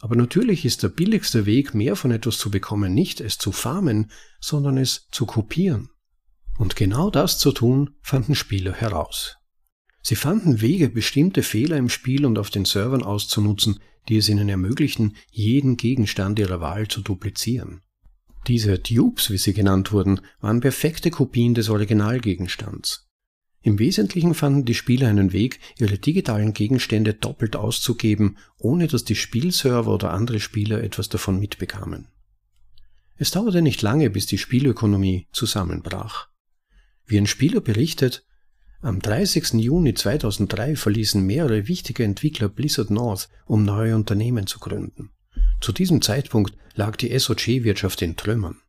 Aber 0.00 0.16
natürlich 0.16 0.64
ist 0.64 0.82
der 0.82 0.88
billigste 0.88 1.46
Weg, 1.46 1.74
mehr 1.74 1.94
von 1.94 2.10
etwas 2.10 2.38
zu 2.38 2.50
bekommen, 2.50 2.92
nicht 2.92 3.20
es 3.20 3.38
zu 3.38 3.52
farmen, 3.52 4.10
sondern 4.40 4.78
es 4.78 5.06
zu 5.12 5.26
kopieren. 5.26 5.90
Und 6.58 6.74
genau 6.74 7.08
das 7.08 7.38
zu 7.38 7.52
tun, 7.52 7.94
fanden 8.02 8.34
Spieler 8.34 8.72
heraus. 8.72 9.36
Sie 10.08 10.14
fanden 10.14 10.60
Wege, 10.60 10.88
bestimmte 10.88 11.42
Fehler 11.42 11.78
im 11.78 11.88
Spiel 11.88 12.26
und 12.26 12.38
auf 12.38 12.48
den 12.48 12.64
Servern 12.64 13.02
auszunutzen, 13.02 13.80
die 14.08 14.18
es 14.18 14.28
ihnen 14.28 14.48
ermöglichten, 14.48 15.16
jeden 15.32 15.76
Gegenstand 15.76 16.38
ihrer 16.38 16.60
Wahl 16.60 16.86
zu 16.86 17.00
duplizieren. 17.00 17.80
Diese 18.46 18.78
Dupes, 18.78 19.30
wie 19.30 19.36
sie 19.36 19.52
genannt 19.52 19.90
wurden, 19.90 20.20
waren 20.38 20.60
perfekte 20.60 21.10
Kopien 21.10 21.54
des 21.54 21.70
Originalgegenstands. 21.70 23.08
Im 23.62 23.80
Wesentlichen 23.80 24.34
fanden 24.34 24.64
die 24.64 24.74
Spieler 24.74 25.08
einen 25.08 25.32
Weg, 25.32 25.58
ihre 25.76 25.98
digitalen 25.98 26.52
Gegenstände 26.52 27.12
doppelt 27.12 27.56
auszugeben, 27.56 28.36
ohne 28.58 28.86
dass 28.86 29.02
die 29.02 29.16
Spielserver 29.16 29.92
oder 29.92 30.12
andere 30.12 30.38
Spieler 30.38 30.84
etwas 30.84 31.08
davon 31.08 31.40
mitbekamen. 31.40 32.06
Es 33.16 33.32
dauerte 33.32 33.60
nicht 33.60 33.82
lange, 33.82 34.08
bis 34.10 34.26
die 34.26 34.38
Spielökonomie 34.38 35.26
zusammenbrach. 35.32 36.28
Wie 37.06 37.18
ein 37.18 37.26
Spieler 37.26 37.60
berichtet, 37.60 38.25
am 38.80 39.00
30. 39.00 39.54
Juni 39.54 39.94
2003 39.94 40.76
verließen 40.76 41.24
mehrere 41.24 41.68
wichtige 41.68 42.04
Entwickler 42.04 42.48
Blizzard 42.48 42.90
North, 42.90 43.28
um 43.46 43.64
neue 43.64 43.96
Unternehmen 43.96 44.46
zu 44.46 44.58
gründen. 44.58 45.10
Zu 45.60 45.72
diesem 45.72 46.02
Zeitpunkt 46.02 46.56
lag 46.74 46.96
die 46.96 47.18
SOG-Wirtschaft 47.18 48.02
in 48.02 48.16
Trümmern. 48.16 48.60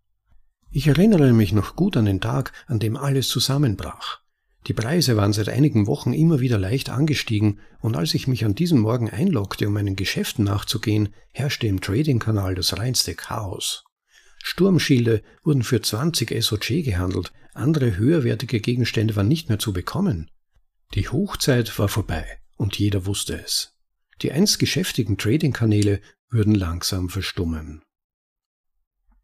Ich 0.71 0.87
erinnere 0.87 1.33
mich 1.33 1.53
noch 1.53 1.75
gut 1.75 1.97
an 1.97 2.05
den 2.05 2.21
Tag, 2.21 2.51
an 2.67 2.79
dem 2.79 2.97
alles 2.97 3.29
zusammenbrach. 3.29 4.19
Die 4.67 4.73
Preise 4.73 5.15
waren 5.15 5.31
seit 5.31 5.47
einigen 5.47 5.87
Wochen 5.87 6.13
immer 6.13 6.41
wieder 6.41 6.57
leicht 6.57 6.89
angestiegen, 6.89 7.59
und 7.79 7.95
als 7.95 8.13
ich 8.13 8.27
mich 8.27 8.43
an 8.43 8.55
diesem 8.55 8.79
Morgen 8.79 9.09
einloggte, 9.09 9.67
um 9.67 9.73
meinen 9.73 9.95
Geschäften 9.95 10.43
nachzugehen, 10.43 11.13
herrschte 11.31 11.67
im 11.67 11.79
Trading-Kanal 11.79 12.55
das 12.55 12.77
reinste 12.77 13.15
Chaos. 13.15 13.86
Sturmschilde 14.43 15.23
wurden 15.43 15.63
für 15.63 15.81
20 15.81 16.43
SOG 16.43 16.83
gehandelt, 16.83 17.31
andere 17.53 17.97
höherwertige 17.97 18.59
Gegenstände 18.59 19.15
waren 19.15 19.27
nicht 19.27 19.49
mehr 19.49 19.59
zu 19.59 19.73
bekommen. 19.73 20.29
Die 20.93 21.09
Hochzeit 21.09 21.77
war 21.79 21.89
vorbei, 21.89 22.39
und 22.55 22.77
jeder 22.77 23.05
wusste 23.05 23.41
es. 23.41 23.75
Die 24.21 24.31
einst 24.31 24.59
geschäftigen 24.59 25.17
Trading-Kanäle 25.17 26.01
würden 26.29 26.55
langsam 26.55 27.09
verstummen. 27.09 27.81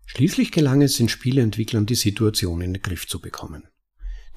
Schließlich 0.06 0.52
gelang 0.52 0.82
es 0.82 0.98
den 0.98 1.10
Spieleentwicklern, 1.10 1.86
die 1.86 1.96
Situation 1.96 2.62
in 2.62 2.74
den 2.74 2.82
Griff 2.82 3.08
zu 3.08 3.20
bekommen. 3.20 3.68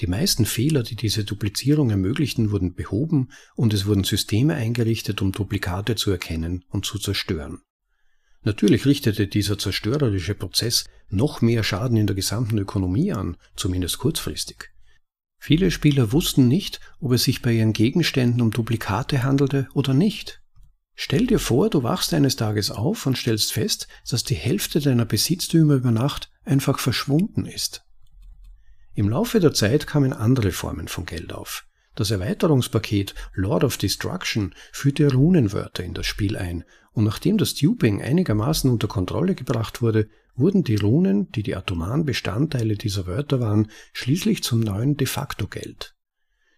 Die 0.00 0.06
meisten 0.06 0.44
Fehler, 0.44 0.82
die 0.82 0.96
diese 0.96 1.24
Duplizierung 1.24 1.90
ermöglichten, 1.90 2.50
wurden 2.50 2.74
behoben 2.74 3.30
und 3.54 3.72
es 3.72 3.86
wurden 3.86 4.04
Systeme 4.04 4.54
eingerichtet, 4.54 5.22
um 5.22 5.32
Duplikate 5.32 5.96
zu 5.96 6.10
erkennen 6.10 6.64
und 6.68 6.84
zu 6.84 6.98
zerstören. 6.98 7.62
Natürlich 8.46 8.86
richtete 8.86 9.26
dieser 9.26 9.58
zerstörerische 9.58 10.36
Prozess 10.36 10.84
noch 11.08 11.42
mehr 11.42 11.64
Schaden 11.64 11.96
in 11.96 12.06
der 12.06 12.14
gesamten 12.14 12.56
Ökonomie 12.58 13.12
an, 13.12 13.36
zumindest 13.56 13.98
kurzfristig. 13.98 14.70
Viele 15.36 15.72
Spieler 15.72 16.12
wussten 16.12 16.46
nicht, 16.46 16.78
ob 17.00 17.10
es 17.10 17.24
sich 17.24 17.42
bei 17.42 17.50
ihren 17.50 17.72
Gegenständen 17.72 18.40
um 18.40 18.52
Duplikate 18.52 19.24
handelte 19.24 19.66
oder 19.74 19.94
nicht. 19.94 20.42
Stell 20.94 21.26
dir 21.26 21.40
vor, 21.40 21.70
du 21.70 21.82
wachst 21.82 22.14
eines 22.14 22.36
Tages 22.36 22.70
auf 22.70 23.04
und 23.06 23.18
stellst 23.18 23.52
fest, 23.52 23.88
dass 24.08 24.22
die 24.22 24.36
Hälfte 24.36 24.78
deiner 24.78 25.06
Besitztümer 25.06 25.74
über 25.74 25.90
Nacht 25.90 26.30
einfach 26.44 26.78
verschwunden 26.78 27.46
ist. 27.46 27.84
Im 28.94 29.08
Laufe 29.08 29.40
der 29.40 29.54
Zeit 29.54 29.88
kamen 29.88 30.12
andere 30.12 30.52
Formen 30.52 30.86
von 30.86 31.04
Geld 31.04 31.32
auf. 31.32 31.66
Das 31.96 32.12
Erweiterungspaket 32.12 33.14
Lord 33.34 33.64
of 33.64 33.76
Destruction 33.76 34.54
führte 34.70 35.12
Runenwörter 35.12 35.82
in 35.82 35.94
das 35.94 36.06
Spiel 36.06 36.36
ein, 36.36 36.62
und 36.96 37.04
nachdem 37.04 37.36
das 37.36 37.54
Duping 37.54 38.00
einigermaßen 38.00 38.70
unter 38.70 38.88
Kontrolle 38.88 39.34
gebracht 39.34 39.82
wurde, 39.82 40.08
wurden 40.34 40.64
die 40.64 40.76
Runen, 40.76 41.30
die 41.30 41.42
die 41.42 41.54
atomaren 41.54 42.06
Bestandteile 42.06 42.76
dieser 42.76 43.06
Wörter 43.06 43.38
waren, 43.38 43.70
schließlich 43.92 44.42
zum 44.42 44.60
neuen 44.60 44.96
de 44.96 45.06
facto 45.06 45.46
Geld. 45.46 45.94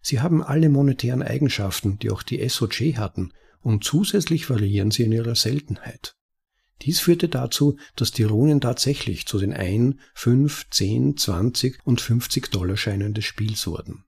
Sie 0.00 0.20
haben 0.20 0.44
alle 0.44 0.68
monetären 0.68 1.24
Eigenschaften, 1.24 1.98
die 1.98 2.12
auch 2.12 2.22
die 2.22 2.48
SOG 2.48 2.96
hatten, 2.98 3.32
und 3.62 3.82
zusätzlich 3.82 4.48
variieren 4.48 4.92
sie 4.92 5.02
in 5.02 5.10
ihrer 5.10 5.34
Seltenheit. 5.34 6.14
Dies 6.82 7.00
führte 7.00 7.28
dazu, 7.28 7.76
dass 7.96 8.12
die 8.12 8.22
Runen 8.22 8.60
tatsächlich 8.60 9.26
zu 9.26 9.40
den 9.40 9.52
1, 9.52 9.96
5, 10.14 10.70
10, 10.70 11.16
20 11.16 11.80
und 11.84 12.00
50 12.00 12.52
Dollar 12.52 12.76
Scheinen 12.76 13.12
des 13.12 13.24
Spiels 13.24 13.66
wurden. 13.66 14.04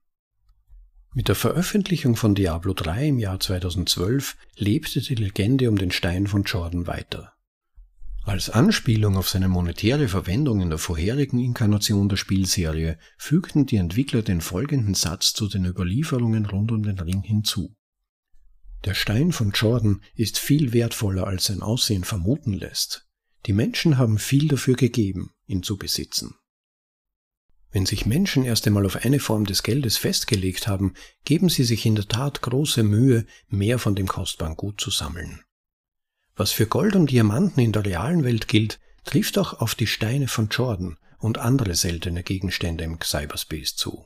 Mit 1.13 1.27
der 1.27 1.35
Veröffentlichung 1.35 2.15
von 2.15 2.35
Diablo 2.35 2.73
3 2.73 3.09
im 3.09 3.19
Jahr 3.19 3.37
2012 3.37 4.37
lebte 4.55 5.01
die 5.01 5.15
Legende 5.15 5.69
um 5.69 5.77
den 5.77 5.91
Stein 5.91 6.25
von 6.25 6.43
Jordan 6.43 6.87
weiter. 6.87 7.33
Als 8.23 8.49
Anspielung 8.49 9.17
auf 9.17 9.27
seine 9.27 9.49
monetäre 9.49 10.07
Verwendung 10.07 10.61
in 10.61 10.69
der 10.69 10.77
vorherigen 10.77 11.37
Inkarnation 11.39 12.07
der 12.07 12.15
Spielserie 12.15 12.97
fügten 13.17 13.65
die 13.65 13.75
Entwickler 13.75 14.21
den 14.21 14.39
folgenden 14.39 14.93
Satz 14.93 15.33
zu 15.33 15.49
den 15.49 15.65
Überlieferungen 15.65 16.45
rund 16.45 16.71
um 16.71 16.81
den 16.83 16.97
Ring 16.97 17.23
hinzu. 17.23 17.75
Der 18.85 18.93
Stein 18.93 19.33
von 19.33 19.51
Jordan 19.51 20.01
ist 20.15 20.39
viel 20.39 20.71
wertvoller, 20.71 21.27
als 21.27 21.47
sein 21.47 21.61
Aussehen 21.61 22.05
vermuten 22.05 22.53
lässt. 22.53 23.05
Die 23.47 23.53
Menschen 23.53 23.97
haben 23.97 24.17
viel 24.17 24.47
dafür 24.47 24.75
gegeben, 24.75 25.31
ihn 25.45 25.61
zu 25.61 25.75
besitzen. 25.75 26.35
Wenn 27.71 27.85
sich 27.85 28.05
Menschen 28.05 28.43
erst 28.43 28.67
einmal 28.67 28.85
auf 28.85 28.97
eine 28.97 29.19
Form 29.19 29.45
des 29.45 29.63
Geldes 29.63 29.97
festgelegt 29.97 30.67
haben, 30.67 30.93
geben 31.23 31.47
sie 31.47 31.63
sich 31.63 31.85
in 31.85 31.95
der 31.95 32.07
Tat 32.07 32.41
große 32.41 32.83
Mühe, 32.83 33.25
mehr 33.47 33.79
von 33.79 33.95
dem 33.95 34.07
kostbaren 34.07 34.57
Gut 34.57 34.81
zu 34.81 34.89
sammeln. 34.89 35.41
Was 36.35 36.51
für 36.51 36.67
Gold 36.67 36.95
und 36.95 37.11
Diamanten 37.11 37.61
in 37.61 37.71
der 37.71 37.85
realen 37.85 38.23
Welt 38.23 38.47
gilt, 38.47 38.79
trifft 39.05 39.37
auch 39.37 39.59
auf 39.61 39.75
die 39.75 39.87
Steine 39.87 40.27
von 40.27 40.49
Jordan 40.49 40.97
und 41.19 41.37
andere 41.37 41.75
seltene 41.75 42.23
Gegenstände 42.23 42.83
im 42.83 42.99
Cyberspace 43.01 43.75
zu. 43.75 44.05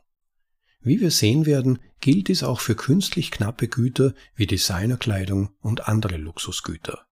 Wie 0.82 1.00
wir 1.00 1.10
sehen 1.10 1.48
werden, 1.48 1.80
gilt 2.00 2.28
dies 2.28 2.44
auch 2.44 2.60
für 2.60 2.76
künstlich 2.76 3.32
knappe 3.32 3.68
Güter 3.68 4.14
wie 4.36 4.46
Designerkleidung 4.46 5.50
und 5.60 5.88
andere 5.88 6.18
Luxusgüter. 6.18 7.08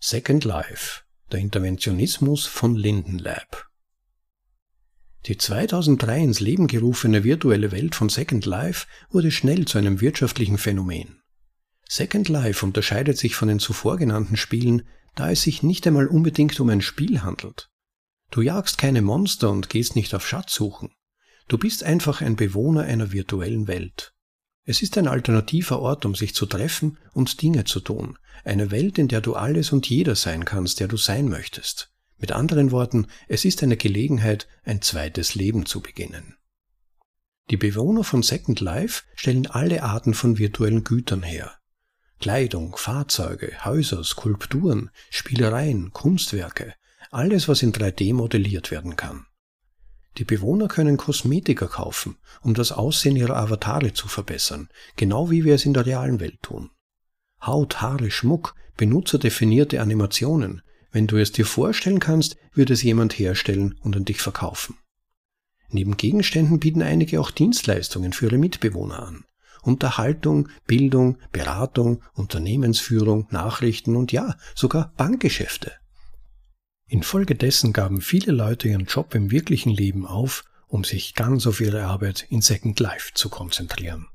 Second 0.00 0.44
Life, 0.44 1.02
der 1.30 1.38
Interventionismus 1.38 2.46
von 2.46 2.74
Linden 2.74 3.18
Lab. 3.18 3.70
Die 5.26 5.38
2003 5.38 6.20
ins 6.22 6.40
Leben 6.40 6.66
gerufene 6.66 7.24
virtuelle 7.24 7.72
Welt 7.72 7.94
von 7.94 8.10
Second 8.10 8.44
Life 8.44 8.86
wurde 9.08 9.30
schnell 9.30 9.64
zu 9.64 9.78
einem 9.78 10.02
wirtschaftlichen 10.02 10.58
Phänomen. 10.58 11.22
Second 11.88 12.28
Life 12.28 12.64
unterscheidet 12.64 13.16
sich 13.16 13.34
von 13.34 13.48
den 13.48 13.58
zuvor 13.58 13.96
genannten 13.96 14.36
Spielen, 14.36 14.82
da 15.14 15.30
es 15.30 15.42
sich 15.42 15.62
nicht 15.62 15.86
einmal 15.86 16.08
unbedingt 16.08 16.60
um 16.60 16.68
ein 16.68 16.82
Spiel 16.82 17.22
handelt. 17.22 17.70
Du 18.30 18.42
jagst 18.42 18.76
keine 18.76 19.00
Monster 19.00 19.50
und 19.50 19.70
gehst 19.70 19.96
nicht 19.96 20.14
auf 20.14 20.26
Schatzsuchen. 20.26 20.90
Du 21.48 21.56
bist 21.56 21.84
einfach 21.84 22.20
ein 22.20 22.36
Bewohner 22.36 22.82
einer 22.82 23.12
virtuellen 23.12 23.66
Welt. 23.66 24.12
Es 24.64 24.82
ist 24.82 24.98
ein 24.98 25.08
alternativer 25.08 25.78
Ort, 25.78 26.04
um 26.04 26.14
sich 26.14 26.34
zu 26.34 26.44
treffen 26.44 26.98
und 27.12 27.40
Dinge 27.40 27.64
zu 27.64 27.80
tun. 27.80 28.18
Eine 28.44 28.70
Welt, 28.70 28.98
in 28.98 29.08
der 29.08 29.22
du 29.22 29.34
alles 29.34 29.72
und 29.72 29.88
jeder 29.88 30.16
sein 30.16 30.44
kannst, 30.44 30.80
der 30.80 30.88
du 30.88 30.96
sein 30.96 31.28
möchtest. 31.28 31.93
Mit 32.24 32.32
anderen 32.32 32.70
Worten, 32.70 33.08
es 33.28 33.44
ist 33.44 33.62
eine 33.62 33.76
Gelegenheit, 33.76 34.48
ein 34.64 34.80
zweites 34.80 35.34
Leben 35.34 35.66
zu 35.66 35.82
beginnen. 35.82 36.38
Die 37.50 37.58
Bewohner 37.58 38.02
von 38.02 38.22
Second 38.22 38.60
Life 38.60 39.02
stellen 39.14 39.46
alle 39.46 39.82
Arten 39.82 40.14
von 40.14 40.38
virtuellen 40.38 40.84
Gütern 40.84 41.22
her. 41.22 41.52
Kleidung, 42.20 42.78
Fahrzeuge, 42.78 43.52
Häuser, 43.66 44.02
Skulpturen, 44.04 44.88
Spielereien, 45.10 45.90
Kunstwerke, 45.92 46.72
alles, 47.10 47.46
was 47.46 47.62
in 47.62 47.74
3D 47.74 48.14
modelliert 48.14 48.70
werden 48.70 48.96
kann. 48.96 49.26
Die 50.16 50.24
Bewohner 50.24 50.68
können 50.68 50.96
Kosmetika 50.96 51.66
kaufen, 51.66 52.16
um 52.40 52.54
das 52.54 52.72
Aussehen 52.72 53.16
ihrer 53.16 53.36
Avatare 53.36 53.92
zu 53.92 54.08
verbessern, 54.08 54.70
genau 54.96 55.30
wie 55.30 55.44
wir 55.44 55.56
es 55.56 55.66
in 55.66 55.74
der 55.74 55.84
realen 55.84 56.20
Welt 56.20 56.40
tun. 56.40 56.70
Haut, 57.42 57.82
Haare, 57.82 58.10
Schmuck, 58.10 58.54
benutzerdefinierte 58.78 59.82
Animationen. 59.82 60.62
Wenn 60.94 61.08
du 61.08 61.16
es 61.16 61.32
dir 61.32 61.44
vorstellen 61.44 61.98
kannst, 61.98 62.36
wird 62.52 62.70
es 62.70 62.84
jemand 62.84 63.18
herstellen 63.18 63.74
und 63.82 63.96
an 63.96 64.04
dich 64.04 64.22
verkaufen. 64.22 64.76
Neben 65.68 65.96
Gegenständen 65.96 66.60
bieten 66.60 66.82
einige 66.82 67.20
auch 67.20 67.32
Dienstleistungen 67.32 68.12
für 68.12 68.26
ihre 68.26 68.38
Mitbewohner 68.38 69.02
an. 69.02 69.24
Unterhaltung, 69.62 70.48
Bildung, 70.68 71.18
Beratung, 71.32 72.00
Unternehmensführung, 72.12 73.26
Nachrichten 73.32 73.96
und 73.96 74.12
ja, 74.12 74.36
sogar 74.54 74.92
Bankgeschäfte. 74.96 75.72
Infolgedessen 76.86 77.72
gaben 77.72 78.00
viele 78.00 78.30
Leute 78.30 78.68
ihren 78.68 78.84
Job 78.84 79.16
im 79.16 79.32
wirklichen 79.32 79.72
Leben 79.72 80.06
auf, 80.06 80.44
um 80.68 80.84
sich 80.84 81.16
ganz 81.16 81.48
auf 81.48 81.60
ihre 81.60 81.86
Arbeit 81.86 82.24
in 82.30 82.40
Second 82.40 82.78
Life 82.78 83.10
zu 83.14 83.30
konzentrieren. 83.30 84.06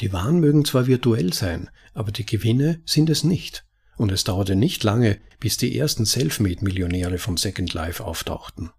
Die 0.00 0.14
Waren 0.14 0.40
mögen 0.40 0.64
zwar 0.64 0.86
virtuell 0.86 1.34
sein, 1.34 1.68
aber 1.92 2.10
die 2.10 2.24
Gewinne 2.24 2.80
sind 2.86 3.10
es 3.10 3.22
nicht. 3.22 3.66
Und 3.96 4.10
es 4.10 4.24
dauerte 4.24 4.56
nicht 4.56 4.82
lange, 4.82 5.20
bis 5.40 5.56
die 5.56 5.78
ersten 5.78 6.04
Selfmade-Millionäre 6.04 7.18
von 7.18 7.36
Second 7.36 7.72
Life 7.74 8.04
auftauchten. 8.04 8.70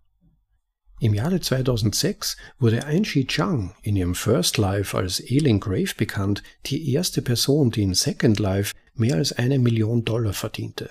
Im 0.99 1.13
Jahre 1.13 1.41
2006 1.41 2.37
wurde 2.57 2.85
Ainshi 2.85 3.27
Chang 3.27 3.75
in 3.81 3.95
ihrem 3.95 4.15
First 4.15 4.57
Life 4.57 4.97
als 4.97 5.21
Ailing 5.21 5.59
Grave 5.59 5.93
bekannt, 5.97 6.41
die 6.65 6.93
erste 6.93 7.21
Person, 7.21 7.69
die 7.69 7.83
in 7.83 7.93
Second 7.93 8.39
Life 8.39 8.73
mehr 8.93 9.15
als 9.15 9.33
eine 9.33 9.59
Million 9.59 10.05
Dollar 10.05 10.33
verdiente. 10.33 10.89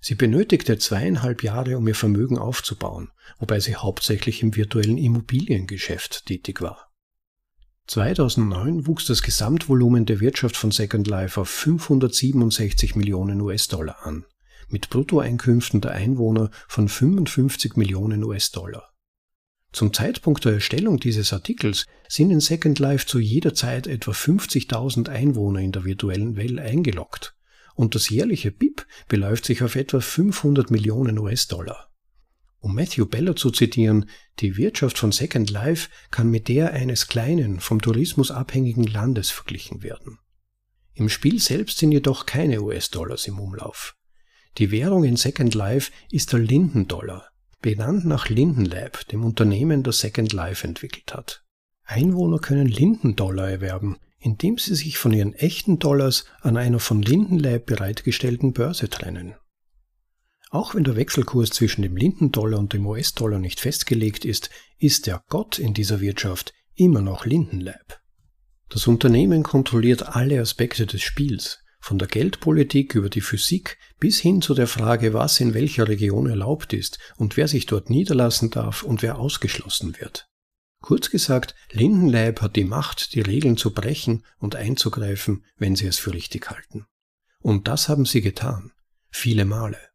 Sie 0.00 0.16
benötigte 0.16 0.76
zweieinhalb 0.78 1.44
Jahre, 1.44 1.78
um 1.78 1.86
ihr 1.86 1.94
Vermögen 1.94 2.36
aufzubauen, 2.36 3.12
wobei 3.38 3.60
sie 3.60 3.76
hauptsächlich 3.76 4.42
im 4.42 4.56
virtuellen 4.56 4.98
Immobiliengeschäft 4.98 6.26
tätig 6.26 6.60
war. 6.60 6.91
2009 7.86 8.86
wuchs 8.86 9.06
das 9.06 9.22
Gesamtvolumen 9.22 10.06
der 10.06 10.20
Wirtschaft 10.20 10.56
von 10.56 10.70
Second 10.70 11.06
Life 11.08 11.40
auf 11.40 11.48
567 11.48 12.94
Millionen 12.96 13.40
US-Dollar 13.40 14.06
an, 14.06 14.24
mit 14.68 14.88
Bruttoeinkünften 14.88 15.80
der 15.80 15.92
Einwohner 15.92 16.50
von 16.68 16.88
55 16.88 17.76
Millionen 17.76 18.24
US-Dollar. 18.24 18.92
Zum 19.72 19.92
Zeitpunkt 19.92 20.44
der 20.44 20.54
Erstellung 20.54 21.00
dieses 21.00 21.32
Artikels 21.32 21.86
sind 22.08 22.30
in 22.30 22.40
Second 22.40 22.78
Life 22.78 23.06
zu 23.06 23.18
jeder 23.18 23.54
Zeit 23.54 23.86
etwa 23.86 24.12
50.000 24.12 25.08
Einwohner 25.08 25.60
in 25.60 25.72
der 25.72 25.84
virtuellen 25.84 26.36
Welt 26.36 26.58
eingeloggt 26.58 27.34
und 27.74 27.94
das 27.94 28.10
jährliche 28.10 28.50
BIP 28.50 28.86
beläuft 29.08 29.46
sich 29.46 29.62
auf 29.62 29.76
etwa 29.76 30.00
500 30.00 30.70
Millionen 30.70 31.18
US-Dollar. 31.18 31.91
Um 32.62 32.76
Matthew 32.76 33.06
Beller 33.06 33.34
zu 33.34 33.50
zitieren, 33.50 34.08
die 34.38 34.56
Wirtschaft 34.56 34.96
von 34.96 35.10
Second 35.10 35.50
Life 35.50 35.88
kann 36.12 36.30
mit 36.30 36.46
der 36.46 36.72
eines 36.72 37.08
kleinen, 37.08 37.58
vom 37.58 37.82
Tourismus 37.82 38.30
abhängigen 38.30 38.84
Landes 38.84 39.30
verglichen 39.30 39.82
werden. 39.82 40.20
Im 40.94 41.08
Spiel 41.08 41.40
selbst 41.40 41.78
sind 41.78 41.90
jedoch 41.90 42.24
keine 42.24 42.62
US-Dollars 42.62 43.26
im 43.26 43.40
Umlauf. 43.40 43.96
Die 44.58 44.70
Währung 44.70 45.02
in 45.02 45.16
Second 45.16 45.56
Life 45.56 45.90
ist 46.12 46.32
der 46.32 46.38
Linden-Dollar, 46.38 47.26
benannt 47.62 48.04
nach 48.04 48.28
Linden 48.28 48.64
Lab, 48.64 49.08
dem 49.08 49.24
Unternehmen, 49.24 49.82
das 49.82 49.98
Second 49.98 50.32
Life 50.32 50.64
entwickelt 50.64 51.12
hat. 51.12 51.42
Einwohner 51.82 52.38
können 52.38 52.68
Linden-Dollar 52.68 53.50
erwerben, 53.50 53.96
indem 54.20 54.56
sie 54.56 54.76
sich 54.76 54.98
von 54.98 55.12
ihren 55.12 55.34
echten 55.34 55.80
Dollars 55.80 56.26
an 56.42 56.56
einer 56.56 56.78
von 56.78 57.02
Lindenleib 57.02 57.66
bereitgestellten 57.66 58.52
Börse 58.52 58.88
trennen. 58.88 59.34
Auch 60.52 60.74
wenn 60.74 60.84
der 60.84 60.96
Wechselkurs 60.96 61.48
zwischen 61.48 61.80
dem 61.80 61.96
Lindendollar 61.96 62.60
und 62.60 62.74
dem 62.74 62.86
US-Dollar 62.86 63.38
nicht 63.38 63.58
festgelegt 63.58 64.26
ist, 64.26 64.50
ist 64.78 65.06
der 65.06 65.24
Gott 65.30 65.58
in 65.58 65.72
dieser 65.72 66.02
Wirtschaft 66.02 66.52
immer 66.74 67.00
noch 67.00 67.24
Lindenleib. 67.24 68.00
Das 68.68 68.86
Unternehmen 68.86 69.44
kontrolliert 69.44 70.14
alle 70.14 70.38
Aspekte 70.38 70.86
des 70.86 71.00
Spiels, 71.00 71.64
von 71.80 71.98
der 71.98 72.06
Geldpolitik 72.06 72.94
über 72.94 73.08
die 73.08 73.22
Physik 73.22 73.78
bis 73.98 74.18
hin 74.18 74.42
zu 74.42 74.52
der 74.52 74.66
Frage, 74.66 75.14
was 75.14 75.40
in 75.40 75.54
welcher 75.54 75.88
Region 75.88 76.28
erlaubt 76.28 76.74
ist 76.74 76.98
und 77.16 77.38
wer 77.38 77.48
sich 77.48 77.64
dort 77.64 77.88
niederlassen 77.88 78.50
darf 78.50 78.82
und 78.82 79.00
wer 79.00 79.18
ausgeschlossen 79.18 79.98
wird. 79.98 80.28
Kurz 80.82 81.08
gesagt, 81.08 81.54
Lindenleib 81.70 82.42
hat 82.42 82.56
die 82.56 82.64
Macht, 82.64 83.14
die 83.14 83.22
Regeln 83.22 83.56
zu 83.56 83.72
brechen 83.72 84.22
und 84.36 84.54
einzugreifen, 84.54 85.46
wenn 85.56 85.76
sie 85.76 85.86
es 85.86 85.98
für 85.98 86.12
richtig 86.12 86.50
halten. 86.50 86.84
Und 87.40 87.68
das 87.68 87.88
haben 87.88 88.04
sie 88.04 88.20
getan. 88.20 88.72
Viele 89.10 89.46
Male. 89.46 89.91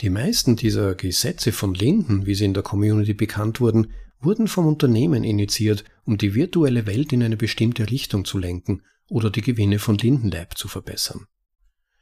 Die 0.00 0.10
meisten 0.10 0.56
dieser 0.56 0.94
Gesetze 0.94 1.52
von 1.52 1.74
Linden, 1.74 2.26
wie 2.26 2.34
sie 2.34 2.44
in 2.44 2.54
der 2.54 2.62
Community 2.62 3.14
bekannt 3.14 3.60
wurden, 3.60 3.92
wurden 4.20 4.48
vom 4.48 4.66
Unternehmen 4.66 5.24
initiiert, 5.24 5.84
um 6.04 6.18
die 6.18 6.34
virtuelle 6.34 6.86
Welt 6.86 7.12
in 7.12 7.22
eine 7.22 7.36
bestimmte 7.36 7.90
Richtung 7.90 8.24
zu 8.24 8.38
lenken 8.38 8.82
oder 9.08 9.30
die 9.30 9.42
Gewinne 9.42 9.78
von 9.78 9.96
Lindenlab 9.96 10.58
zu 10.58 10.68
verbessern. 10.68 11.26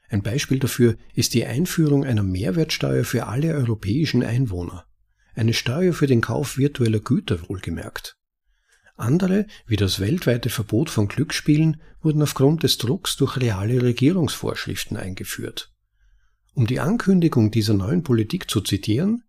Ein 0.09 0.23
Beispiel 0.23 0.59
dafür 0.59 0.97
ist 1.15 1.35
die 1.35 1.45
Einführung 1.45 2.05
einer 2.05 2.23
Mehrwertsteuer 2.23 3.05
für 3.05 3.27
alle 3.27 3.55
europäischen 3.55 4.23
Einwohner 4.23 4.87
eine 5.35 5.53
Steuer 5.53 5.93
für 5.93 6.07
den 6.07 6.21
Kauf 6.21 6.57
virtueller 6.57 7.01
Güter 7.01 7.49
wohlgemerkt. 7.49 8.17
Andere, 8.97 9.47
wie 9.67 9.77
das 9.77 9.99
weltweite 9.99 10.51
Verbot 10.51 10.89
von 10.89 11.09
Glücksspielen, 11.09 11.83
wurden 12.01 12.23
aufgrund 12.23 12.63
des 12.63 12.79
Drucks 12.79 13.17
durch 13.17 13.37
reale 13.39 13.83
Regierungsvorschriften 13.83 14.97
eingeführt. 14.97 15.74
Um 16.55 16.67
die 16.69 16.79
Ankündigung 16.79 17.51
dieser 17.51 17.75
neuen 17.75 18.05
Politik 18.05 18.49
zu 18.49 18.61
zitieren, 18.61 19.25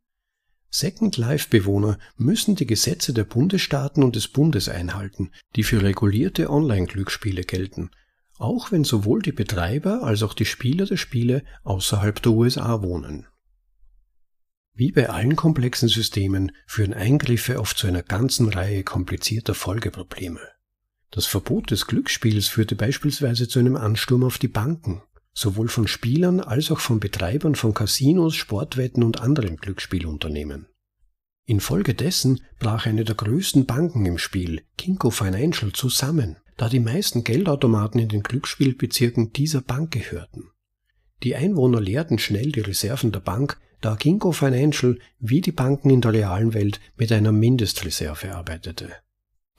Second 0.70 1.18
Life-Bewohner 1.18 1.98
müssen 2.18 2.56
die 2.56 2.68
Gesetze 2.68 3.14
der 3.14 3.24
Bundesstaaten 3.24 4.04
und 4.04 4.16
des 4.16 4.28
Bundes 4.28 4.70
einhalten, 4.70 5.32
die 5.56 5.64
für 5.64 5.82
regulierte 5.82 6.50
Online-Glücksspiele 6.50 7.44
gelten, 7.44 7.90
auch 8.38 8.72
wenn 8.72 8.84
sowohl 8.84 9.22
die 9.22 9.32
Betreiber 9.32 10.04
als 10.04 10.22
auch 10.22 10.34
die 10.34 10.46
Spieler 10.46 10.86
der 10.86 10.98
Spiele 10.98 11.44
außerhalb 11.64 12.22
der 12.22 12.34
USA 12.34 12.84
wohnen. 12.84 13.26
Wie 14.74 14.92
bei 14.92 15.10
allen 15.10 15.38
komplexen 15.38 15.88
Systemen 15.88 16.52
führen 16.68 16.94
Eingriffe 16.94 17.60
oft 17.60 17.78
zu 17.78 17.88
einer 17.88 18.04
ganzen 18.04 18.50
Reihe 18.50 18.84
komplizierter 18.84 19.56
Folgeprobleme. 19.56 20.42
Das 21.10 21.26
Verbot 21.26 21.72
des 21.72 21.88
Glücksspiels 21.88 22.50
führte 22.50 22.76
beispielsweise 22.76 23.48
zu 23.48 23.60
einem 23.60 23.78
Ansturm 23.78 24.26
auf 24.26 24.38
die 24.38 24.50
Banken, 24.50 25.02
sowohl 25.36 25.68
von 25.68 25.88
Spielern 25.88 26.40
als 26.40 26.72
auch 26.72 26.80
von 26.80 27.00
Betreibern 27.00 27.54
von 27.56 27.74
Casinos, 27.74 28.36
Sportwetten 28.36 29.04
und 29.04 29.22
anderen 29.22 29.58
Glücksspielunternehmen. 29.58 30.68
Infolgedessen 31.46 32.42
brach 32.58 32.88
eine 32.88 33.04
der 33.04 33.16
größten 33.16 33.68
Banken 33.68 34.06
im 34.06 34.18
Spiel, 34.18 34.64
Kinko 34.78 35.12
Financial, 35.12 35.72
zusammen, 35.74 36.38
da 36.58 36.70
die 36.70 36.80
meisten 36.80 37.24
Geldautomaten 37.24 38.00
in 38.00 38.10
den 38.10 38.24
Glücksspielbezirken 38.24 39.34
dieser 39.34 39.62
Bank 39.62 39.92
gehörten. 39.92 40.46
Die 41.22 41.36
Einwohner 41.36 41.82
leerten 41.82 42.18
schnell 42.18 42.52
die 42.52 42.62
Reserven 42.62 43.12
der 43.12 43.20
Bank, 43.20 43.60
da 43.82 43.96
Ginkgo 43.96 44.32
Financial 44.32 44.98
wie 45.20 45.42
die 45.42 45.52
Banken 45.52 45.90
in 45.90 46.02
der 46.02 46.14
realen 46.14 46.54
Welt 46.54 46.80
mit 46.98 47.12
einer 47.12 47.32
Mindestreserve 47.32 48.34
arbeitete. 48.34 48.94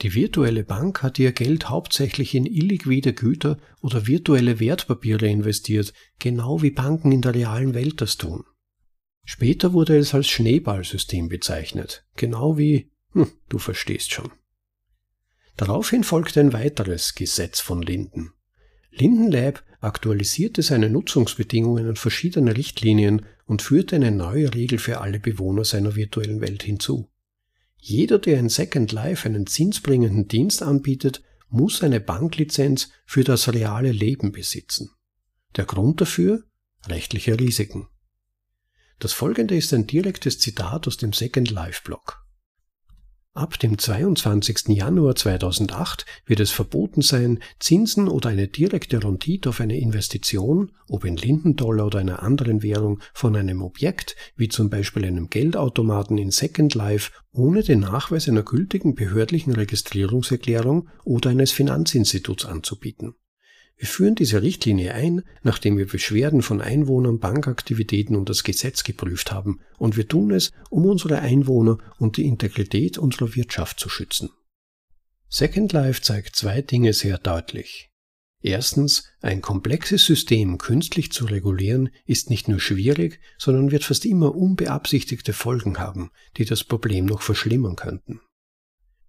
Die 0.02 0.14
virtuelle 0.14 0.62
Bank 0.62 1.02
hat 1.02 1.18
ihr 1.18 1.32
Geld 1.32 1.70
hauptsächlich 1.70 2.34
in 2.34 2.44
illiquide 2.44 3.14
Güter 3.14 3.58
oder 3.80 4.06
virtuelle 4.06 4.60
Wertpapiere 4.60 5.26
investiert, 5.26 5.94
genau 6.18 6.60
wie 6.62 6.70
Banken 6.70 7.12
in 7.12 7.22
der 7.22 7.34
realen 7.34 7.72
Welt 7.74 8.00
das 8.00 8.16
tun. 8.16 8.44
Später 9.24 9.72
wurde 9.72 9.96
es 9.96 10.14
als 10.14 10.28
Schneeballsystem 10.28 11.28
bezeichnet, 11.28 12.06
genau 12.14 12.58
wie 12.58 12.90
Hm, 13.16 13.32
du 13.48 13.58
verstehst 13.58 14.12
schon. 14.12 14.30
Daraufhin 15.56 16.04
folgte 16.04 16.40
ein 16.40 16.52
weiteres 16.52 17.14
Gesetz 17.14 17.60
von 17.60 17.80
Linden. 17.80 18.32
Linden 18.90 19.30
Lab 19.32 19.64
aktualisierte 19.80 20.60
seine 20.60 20.90
Nutzungsbedingungen 20.90 21.88
an 21.88 21.96
verschiedene 21.96 22.54
Richtlinien 22.54 23.24
und 23.46 23.62
führte 23.62 23.96
eine 23.96 24.10
neue 24.10 24.52
Regel 24.54 24.78
für 24.78 25.00
alle 25.00 25.18
Bewohner 25.18 25.64
seiner 25.64 25.96
virtuellen 25.96 26.42
Welt 26.42 26.62
hinzu. 26.62 27.10
Jeder, 27.78 28.18
der 28.18 28.38
in 28.38 28.48
Second 28.48 28.92
Life 28.92 29.28
einen 29.28 29.46
zinsbringenden 29.46 30.28
Dienst 30.28 30.62
anbietet, 30.62 31.22
muss 31.48 31.82
eine 31.82 32.00
Banklizenz 32.00 32.90
für 33.04 33.24
das 33.24 33.52
reale 33.52 33.92
Leben 33.92 34.32
besitzen. 34.32 34.90
Der 35.54 35.64
Grund 35.64 36.00
dafür? 36.00 36.44
Rechtliche 36.86 37.38
Risiken. 37.38 37.88
Das 38.98 39.12
folgende 39.12 39.56
ist 39.56 39.72
ein 39.72 39.86
direktes 39.86 40.38
Zitat 40.38 40.86
aus 40.86 40.96
dem 40.96 41.12
Second 41.12 41.50
Life 41.50 41.82
Blog. 41.84 42.25
Ab 43.36 43.58
dem 43.58 43.76
22. 43.76 44.68
Januar 44.68 45.14
2008 45.14 46.06
wird 46.24 46.40
es 46.40 46.52
verboten 46.52 47.02
sein, 47.02 47.40
Zinsen 47.60 48.08
oder 48.08 48.30
eine 48.30 48.48
direkte 48.48 49.04
Rendite 49.04 49.50
auf 49.50 49.60
eine 49.60 49.78
Investition, 49.78 50.72
ob 50.88 51.04
in 51.04 51.18
Lindendollar 51.18 51.88
oder 51.88 51.98
einer 51.98 52.22
anderen 52.22 52.62
Währung, 52.62 53.00
von 53.12 53.36
einem 53.36 53.60
Objekt, 53.60 54.16
wie 54.36 54.48
zum 54.48 54.70
Beispiel 54.70 55.04
einem 55.04 55.28
Geldautomaten 55.28 56.16
in 56.16 56.30
Second 56.30 56.74
Life, 56.74 57.12
ohne 57.30 57.62
den 57.62 57.80
Nachweis 57.80 58.26
einer 58.26 58.42
gültigen 58.42 58.94
behördlichen 58.94 59.52
Registrierungserklärung 59.52 60.88
oder 61.04 61.28
eines 61.28 61.52
Finanzinstituts 61.52 62.46
anzubieten. 62.46 63.16
Wir 63.76 63.88
führen 63.88 64.14
diese 64.14 64.42
Richtlinie 64.42 64.94
ein, 64.94 65.22
nachdem 65.42 65.76
wir 65.76 65.86
Beschwerden 65.86 66.40
von 66.40 66.62
Einwohnern, 66.62 67.18
Bankaktivitäten 67.18 68.16
und 68.16 68.30
das 68.30 68.42
Gesetz 68.42 68.84
geprüft 68.84 69.32
haben, 69.32 69.60
und 69.78 69.96
wir 69.96 70.08
tun 70.08 70.30
es, 70.30 70.52
um 70.70 70.86
unsere 70.86 71.18
Einwohner 71.18 71.78
und 71.98 72.16
die 72.16 72.26
Integrität 72.26 72.96
unserer 72.96 73.34
Wirtschaft 73.34 73.78
zu 73.78 73.90
schützen. 73.90 74.30
Second 75.28 75.72
Life 75.72 76.00
zeigt 76.00 76.36
zwei 76.36 76.62
Dinge 76.62 76.94
sehr 76.94 77.18
deutlich. 77.18 77.90
Erstens, 78.40 79.08
ein 79.20 79.42
komplexes 79.42 80.06
System 80.06 80.56
künstlich 80.56 81.10
zu 81.10 81.24
regulieren 81.24 81.90
ist 82.04 82.30
nicht 82.30 82.48
nur 82.48 82.60
schwierig, 82.60 83.20
sondern 83.38 83.72
wird 83.72 83.84
fast 83.84 84.06
immer 84.06 84.34
unbeabsichtigte 84.34 85.32
Folgen 85.32 85.78
haben, 85.78 86.10
die 86.36 86.44
das 86.44 86.64
Problem 86.64 87.06
noch 87.06 87.22
verschlimmern 87.22 87.76
könnten. 87.76 88.20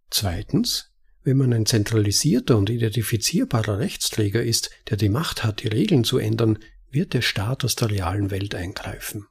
Zweitens, 0.10 0.91
wenn 1.27 1.35
man 1.35 1.51
ein 1.51 1.65
zentralisierter 1.65 2.57
und 2.57 2.69
identifizierbarer 2.69 3.79
Rechtsträger 3.79 4.41
ist, 4.41 4.69
der 4.89 4.95
die 4.95 5.09
Macht 5.09 5.43
hat, 5.43 5.61
die 5.61 5.67
Regeln 5.67 6.05
zu 6.05 6.19
ändern, 6.19 6.57
wird 6.89 7.13
der 7.13 7.21
Staat 7.21 7.65
aus 7.65 7.75
der 7.75 7.91
realen 7.91 8.31
Welt 8.31 8.55
eingreifen. 8.55 9.27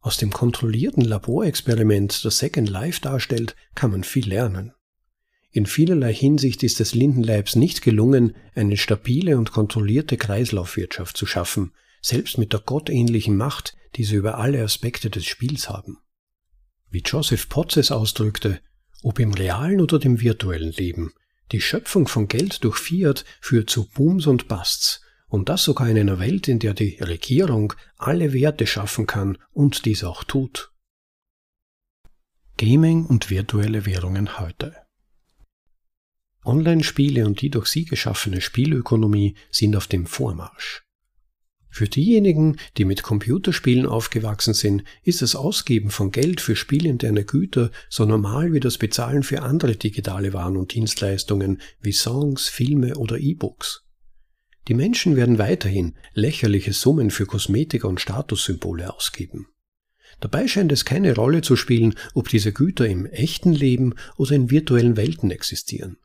Aus 0.00 0.18
dem 0.18 0.30
kontrollierten 0.30 1.02
Laborexperiment, 1.02 2.22
das 2.26 2.36
Second 2.36 2.68
Life 2.68 3.00
darstellt, 3.00 3.56
kann 3.74 3.92
man 3.92 4.04
viel 4.04 4.28
lernen. 4.28 4.74
In 5.50 5.64
vielerlei 5.64 6.12
Hinsicht 6.12 6.62
ist 6.62 6.82
es 6.82 6.94
Lindenleibs 6.94 7.56
nicht 7.56 7.80
gelungen, 7.80 8.36
eine 8.54 8.76
stabile 8.76 9.38
und 9.38 9.52
kontrollierte 9.52 10.18
Kreislaufwirtschaft 10.18 11.16
zu 11.16 11.24
schaffen, 11.24 11.72
selbst 12.02 12.36
mit 12.36 12.52
der 12.52 12.60
gottähnlichen 12.60 13.38
Macht, 13.38 13.74
die 13.96 14.04
sie 14.04 14.16
über 14.16 14.36
alle 14.36 14.62
Aspekte 14.62 15.08
des 15.08 15.24
Spiels 15.24 15.70
haben. 15.70 15.96
Wie 16.90 17.02
Joseph 17.02 17.48
Potts 17.48 17.78
es 17.78 17.90
ausdrückte, 17.90 18.60
ob 19.04 19.18
im 19.18 19.32
realen 19.32 19.80
oder 19.80 19.98
dem 19.98 20.20
virtuellen 20.20 20.72
Leben. 20.72 21.12
Die 21.52 21.60
Schöpfung 21.60 22.08
von 22.08 22.26
Geld 22.26 22.64
durch 22.64 22.78
Fiat 22.78 23.24
führt 23.40 23.68
zu 23.68 23.88
Booms 23.88 24.26
und 24.26 24.48
Busts, 24.48 25.02
und 25.28 25.48
das 25.48 25.64
sogar 25.64 25.88
in 25.88 25.98
einer 25.98 26.18
Welt, 26.20 26.48
in 26.48 26.58
der 26.58 26.74
die 26.74 26.96
Regierung 27.00 27.74
alle 27.96 28.32
Werte 28.32 28.66
schaffen 28.66 29.06
kann 29.06 29.36
und 29.52 29.84
dies 29.84 30.04
auch 30.04 30.24
tut. 30.24 30.72
Gaming 32.56 33.04
und 33.04 33.30
virtuelle 33.30 33.84
Währungen 33.84 34.38
heute. 34.38 34.74
Online-Spiele 36.44 37.26
und 37.26 37.40
die 37.40 37.50
durch 37.50 37.66
sie 37.66 37.84
geschaffene 37.84 38.40
Spielökonomie 38.40 39.34
sind 39.50 39.76
auf 39.76 39.86
dem 39.86 40.06
Vormarsch. 40.06 40.84
Für 41.74 41.88
diejenigen, 41.88 42.58
die 42.76 42.84
mit 42.84 43.02
Computerspielen 43.02 43.86
aufgewachsen 43.86 44.54
sind, 44.54 44.84
ist 45.02 45.22
das 45.22 45.34
Ausgeben 45.34 45.90
von 45.90 46.12
Geld 46.12 46.40
für 46.40 46.54
spielinterne 46.54 47.24
Güter 47.24 47.72
so 47.90 48.04
normal 48.04 48.52
wie 48.52 48.60
das 48.60 48.78
Bezahlen 48.78 49.24
für 49.24 49.42
andere 49.42 49.74
digitale 49.74 50.32
Waren 50.32 50.56
und 50.56 50.72
Dienstleistungen 50.72 51.60
wie 51.80 51.90
Songs, 51.90 52.48
Filme 52.48 52.94
oder 52.94 53.18
E-Books. 53.18 53.82
Die 54.68 54.74
Menschen 54.74 55.16
werden 55.16 55.38
weiterhin 55.38 55.96
lächerliche 56.12 56.72
Summen 56.72 57.10
für 57.10 57.26
Kosmetika 57.26 57.88
und 57.88 58.00
Statussymbole 58.00 58.94
ausgeben. 58.94 59.48
Dabei 60.20 60.46
scheint 60.46 60.70
es 60.70 60.84
keine 60.84 61.16
Rolle 61.16 61.42
zu 61.42 61.56
spielen, 61.56 61.96
ob 62.14 62.28
diese 62.28 62.52
Güter 62.52 62.86
im 62.86 63.04
echten 63.04 63.52
Leben 63.52 63.96
oder 64.16 64.36
in 64.36 64.48
virtuellen 64.48 64.96
Welten 64.96 65.32
existieren. 65.32 65.96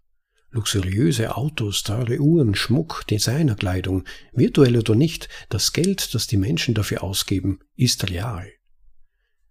Luxuriöse 0.52 1.36
Autos, 1.36 1.84
teure 1.84 2.20
Uhren, 2.20 2.56
Schmuck, 2.56 3.06
Designerkleidung, 3.08 4.04
virtuell 4.34 4.78
oder 4.78 4.96
nicht, 4.96 5.30
das 5.50 5.74
Geld, 5.74 6.16
das 6.16 6.26
die 6.26 6.38
Menschen 6.38 6.74
dafür 6.74 7.04
ausgeben, 7.04 7.60
ist 7.76 8.10
real. 8.10 8.50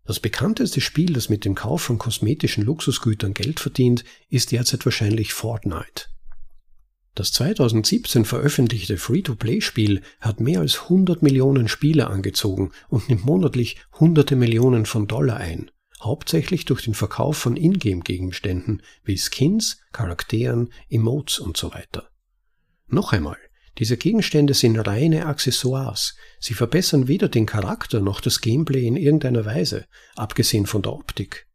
Das 0.04 0.18
bekannteste 0.18 0.80
Spiel, 0.80 1.12
das 1.12 1.28
mit 1.28 1.44
dem 1.44 1.54
Kauf 1.54 1.82
von 1.82 1.98
kosmetischen 1.98 2.64
Luxusgütern 2.64 3.34
Geld 3.34 3.60
verdient, 3.60 4.04
ist 4.28 4.50
derzeit 4.50 4.84
wahrscheinlich 4.86 5.34
Fortnite. 5.34 6.06
Das 7.14 7.32
2017 7.32 8.24
veröffentlichte 8.24 8.96
Free-to-Play-Spiel 8.96 10.02
hat 10.20 10.40
mehr 10.40 10.60
als 10.60 10.82
100 10.84 11.22
Millionen 11.22 11.68
Spieler 11.68 12.10
angezogen 12.10 12.72
und 12.88 13.08
nimmt 13.08 13.24
monatlich 13.24 13.76
hunderte 14.00 14.34
Millionen 14.34 14.86
von 14.86 15.06
Dollar 15.06 15.36
ein 15.36 15.70
hauptsächlich 16.00 16.64
durch 16.64 16.84
den 16.84 16.94
Verkauf 16.94 17.36
von 17.36 17.56
Ingame-Gegenständen 17.56 18.82
wie 19.04 19.18
Skins, 19.18 19.80
Charakteren, 19.92 20.72
Emotes 20.88 21.38
und 21.38 21.56
so 21.56 21.72
weiter. 21.72 22.10
Noch 22.86 23.12
einmal, 23.12 23.36
diese 23.78 23.96
Gegenstände 23.96 24.54
sind 24.54 24.76
reine 24.76 25.26
Accessoires. 25.26 26.16
Sie 26.40 26.54
verbessern 26.54 27.06
weder 27.06 27.28
den 27.28 27.46
Charakter 27.46 28.00
noch 28.00 28.20
das 28.20 28.40
Gameplay 28.40 28.86
in 28.86 28.96
irgendeiner 28.96 29.44
Weise, 29.44 29.86
abgesehen 30.16 30.66
von 30.66 30.82
der 30.82 30.92
Optik. 30.92 31.46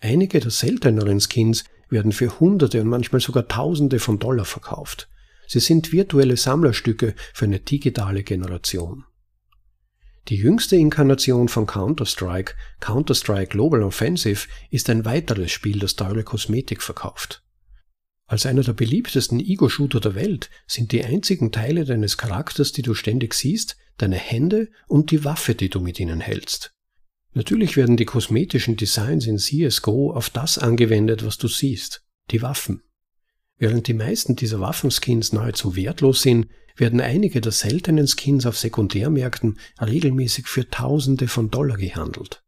Einige 0.00 0.40
der 0.40 0.50
selteneren 0.50 1.20
Skins 1.20 1.64
werden 1.88 2.12
für 2.12 2.40
Hunderte 2.40 2.80
und 2.80 2.88
manchmal 2.88 3.20
sogar 3.20 3.46
Tausende 3.46 4.00
von 4.00 4.18
Dollar 4.18 4.44
verkauft. 4.44 5.08
Sie 5.46 5.60
sind 5.60 5.92
virtuelle 5.92 6.36
Sammlerstücke 6.36 7.14
für 7.32 7.44
eine 7.44 7.60
digitale 7.60 8.24
Generation. 8.24 9.04
Die 10.28 10.36
jüngste 10.36 10.76
Inkarnation 10.76 11.48
von 11.48 11.66
Counter-Strike, 11.66 12.54
Counter-Strike 12.80 13.50
Global 13.50 13.82
Offensive, 13.82 14.48
ist 14.70 14.88
ein 14.88 15.04
weiteres 15.04 15.52
Spiel, 15.52 15.78
das 15.78 15.96
teure 15.96 16.24
Kosmetik 16.24 16.80
verkauft. 16.80 17.42
Als 18.26 18.46
einer 18.46 18.62
der 18.62 18.72
beliebtesten 18.72 19.38
Ego-Shooter 19.38 20.00
der 20.00 20.14
Welt 20.14 20.48
sind 20.66 20.92
die 20.92 21.04
einzigen 21.04 21.52
Teile 21.52 21.84
deines 21.84 22.16
Charakters, 22.16 22.72
die 22.72 22.80
du 22.80 22.94
ständig 22.94 23.34
siehst, 23.34 23.76
deine 23.98 24.16
Hände 24.16 24.70
und 24.86 25.10
die 25.10 25.24
Waffe, 25.24 25.54
die 25.54 25.68
du 25.68 25.80
mit 25.80 26.00
ihnen 26.00 26.20
hältst. 26.20 26.72
Natürlich 27.34 27.76
werden 27.76 27.98
die 27.98 28.06
kosmetischen 28.06 28.76
Designs 28.76 29.26
in 29.26 29.36
CSGO 29.36 30.12
auf 30.12 30.30
das 30.30 30.56
angewendet, 30.56 31.24
was 31.24 31.36
du 31.36 31.48
siehst, 31.48 32.02
die 32.30 32.40
Waffen. 32.40 32.82
Während 33.58 33.88
die 33.88 33.94
meisten 33.94 34.36
dieser 34.36 34.60
Waffenskins 34.60 35.32
nahezu 35.32 35.76
wertlos 35.76 36.22
sind, 36.22 36.46
werden 36.76 37.00
einige 37.00 37.40
der 37.40 37.52
seltenen 37.52 38.06
Skins 38.06 38.46
auf 38.46 38.58
Sekundärmärkten 38.58 39.58
regelmäßig 39.80 40.48
für 40.48 40.68
Tausende 40.68 41.28
von 41.28 41.50
Dollar 41.50 41.76
gehandelt. 41.76 42.42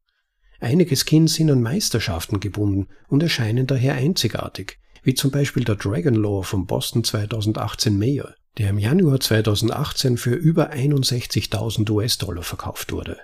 Einige 0.58 0.96
Skins 0.96 1.34
sind 1.34 1.50
an 1.50 1.62
Meisterschaften 1.62 2.40
gebunden 2.40 2.88
und 3.08 3.22
erscheinen 3.22 3.66
daher 3.66 3.94
einzigartig, 3.94 4.78
wie 5.02 5.14
zum 5.14 5.30
Beispiel 5.30 5.64
der 5.64 5.76
Dragon 5.76 6.14
Lore 6.14 6.44
vom 6.44 6.66
Boston 6.66 7.04
2018 7.04 7.98
Mayor, 7.98 8.34
der 8.58 8.70
im 8.70 8.78
Januar 8.78 9.20
2018 9.20 10.16
für 10.16 10.34
über 10.34 10.72
61.000 10.72 11.88
US-Dollar 11.90 12.42
verkauft 12.42 12.92
wurde. 12.92 13.18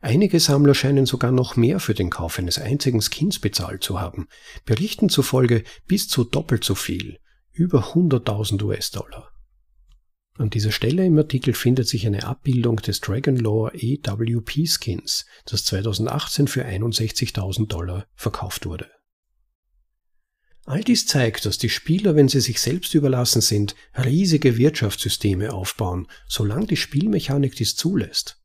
Einige 0.00 0.38
Sammler 0.38 0.74
scheinen 0.74 1.06
sogar 1.06 1.32
noch 1.32 1.56
mehr 1.56 1.80
für 1.80 1.94
den 1.94 2.10
Kauf 2.10 2.38
eines 2.38 2.58
einzigen 2.58 3.00
Skins 3.00 3.38
bezahlt 3.38 3.82
zu 3.82 4.00
haben, 4.00 4.28
Berichten 4.64 5.08
zufolge 5.08 5.64
bis 5.86 6.08
zu 6.08 6.24
doppelt 6.24 6.64
so 6.64 6.74
viel, 6.74 7.18
über 7.52 7.92
100.000 7.94 8.62
US-Dollar. 8.62 9.32
An 10.38 10.50
dieser 10.50 10.70
Stelle 10.70 11.04
im 11.04 11.18
Artikel 11.18 11.52
findet 11.52 11.88
sich 11.88 12.06
eine 12.06 12.22
Abbildung 12.22 12.76
des 12.76 13.00
Dragonlore 13.00 13.74
EWP 13.74 14.68
Skins, 14.68 15.26
das 15.44 15.64
2018 15.64 16.46
für 16.46 16.64
61.000 16.64 17.66
Dollar 17.66 18.06
verkauft 18.14 18.64
wurde. 18.64 18.88
All 20.64 20.84
dies 20.84 21.06
zeigt, 21.06 21.44
dass 21.44 21.58
die 21.58 21.70
Spieler, 21.70 22.14
wenn 22.14 22.28
sie 22.28 22.40
sich 22.40 22.60
selbst 22.60 22.94
überlassen 22.94 23.40
sind, 23.40 23.74
riesige 23.96 24.56
Wirtschaftssysteme 24.56 25.52
aufbauen, 25.52 26.06
solange 26.28 26.66
die 26.66 26.76
Spielmechanik 26.76 27.56
dies 27.56 27.74
zulässt. 27.74 28.40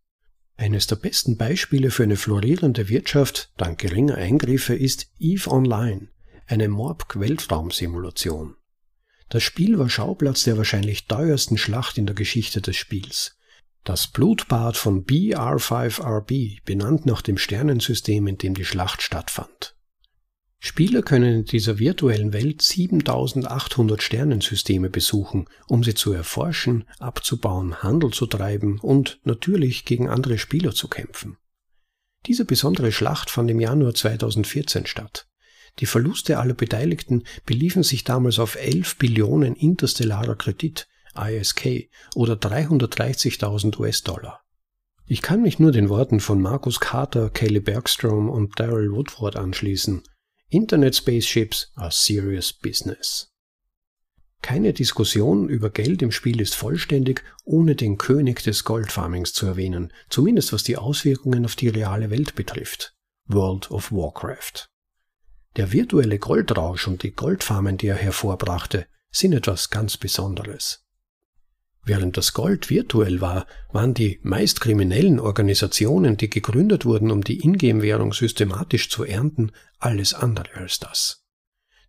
Eines 0.56 0.88
der 0.88 0.96
besten 0.96 1.38
Beispiele 1.38 1.92
für 1.92 2.04
eine 2.04 2.16
florierende 2.16 2.90
Wirtschaft 2.90 3.52
dank 3.58 3.78
geringer 3.78 4.16
Eingriffe 4.16 4.74
ist 4.74 5.12
EVE 5.20 5.52
Online, 5.52 6.08
eine 6.48 6.70
Morpg-Weltraumsimulation. 6.70 8.56
Das 9.34 9.42
Spiel 9.42 9.80
war 9.80 9.90
Schauplatz 9.90 10.44
der 10.44 10.58
wahrscheinlich 10.58 11.08
teuersten 11.08 11.58
Schlacht 11.58 11.98
in 11.98 12.06
der 12.06 12.14
Geschichte 12.14 12.62
des 12.62 12.76
Spiels. 12.76 13.36
Das 13.84 14.06
Blutbad 14.06 14.78
von 14.78 15.08
BR5RB, 15.08 16.60
benannt 16.66 17.08
nach 17.08 17.24
dem 17.24 17.40
Sternensystem, 17.40 18.28
in 18.28 18.38
dem 18.38 18.54
die 18.54 18.64
Schlacht 18.64 19.02
stattfand. 19.02 19.76
Spieler 20.60 21.02
können 21.02 21.38
in 21.38 21.46
dieser 21.46 21.80
virtuellen 21.80 22.32
Welt 22.32 22.62
7800 22.62 24.04
Sternensysteme 24.04 24.92
besuchen, 24.92 25.50
um 25.68 25.84
sie 25.84 25.96
zu 25.96 26.14
erforschen, 26.14 26.88
abzubauen, 27.00 27.82
Handel 27.82 28.12
zu 28.12 28.28
treiben 28.28 28.80
und 28.82 29.20
natürlich 29.24 29.84
gegen 29.84 30.10
andere 30.10 30.38
Spieler 30.38 30.76
zu 30.76 30.88
kämpfen. 30.88 31.38
Diese 32.28 32.46
besondere 32.46 32.92
Schlacht 32.92 33.32
fand 33.32 33.50
im 33.50 33.60
Januar 33.60 33.96
2014 33.96 34.86
statt. 34.86 35.26
Die 35.80 35.86
Verluste 35.86 36.40
aller 36.40 36.54
Beteiligten 36.54 37.24
beliefen 37.46 37.84
sich 37.84 38.04
damals 38.04 38.40
auf 38.40 38.56
11 38.56 38.98
Billionen 38.98 39.56
interstellarer 39.56 40.36
Kredit, 40.36 40.88
ISK, 41.16 41.90
oder 42.16 42.34
330.000 42.34 43.80
US-Dollar. 43.80 44.42
Ich 45.06 45.22
kann 45.22 45.42
mich 45.42 45.60
nur 45.60 45.72
den 45.72 45.90
Worten 45.90 46.20
von 46.20 46.42
Markus 46.42 46.80
Carter, 46.80 47.30
Kelly 47.30 47.60
Bergstrom 47.60 48.30
und 48.30 48.60
Daryl 48.60 48.92
Woodward 48.92 49.36
anschließen– 49.36 50.04
Internet 50.54 50.96
Spaceships 50.96 51.72
are 51.78 51.90
serious 51.90 52.54
business. 52.54 53.32
Keine 54.44 54.72
Diskussion 54.72 55.50
über 55.50 55.72
Geld 55.72 56.04
im 56.04 56.12
Spiel 56.12 56.42
ist 56.42 56.54
vollständig, 56.54 57.24
ohne 57.44 57.76
den 57.76 57.98
König 57.98 58.44
des 58.44 58.64
Goldfarmings 58.64 59.34
zu 59.34 59.48
erwähnen, 59.48 59.92
zumindest 60.10 60.54
was 60.54 60.62
die 60.62 60.78
Auswirkungen 60.78 61.46
auf 61.46 61.56
die 61.56 61.70
reale 61.70 62.12
Welt 62.12 62.36
betrifft. 62.36 62.94
World 63.26 63.72
of 63.72 63.92
Warcraft. 63.92 64.70
Der 65.56 65.72
virtuelle 65.72 66.18
Goldrausch 66.18 66.88
und 66.88 67.04
die 67.04 67.12
Goldfarmen, 67.12 67.78
die 67.78 67.88
er 67.88 67.96
hervorbrachte, 67.96 68.88
sind 69.12 69.34
etwas 69.34 69.70
ganz 69.70 69.98
Besonderes. 69.98 70.84
Während 71.86 72.16
das 72.18 72.34
Gold 72.34 72.70
virtuell 72.70 73.22
war, 73.22 73.46
waren 73.72 73.94
die 73.94 74.20
meist 74.24 74.62
kriminellen 74.62 75.20
Organisationen, 75.20 76.18
die 76.18 76.30
gegründet 76.30 76.86
wurden, 76.86 77.12
um 77.12 77.24
die 77.24 77.42
Ingame-Währung 77.42 78.14
systematisch 78.14 78.90
zu 78.90 79.04
ernten, 79.04 79.52
alles 79.80 80.14
andere 80.14 80.56
als 80.56 80.80
das. 80.80 81.26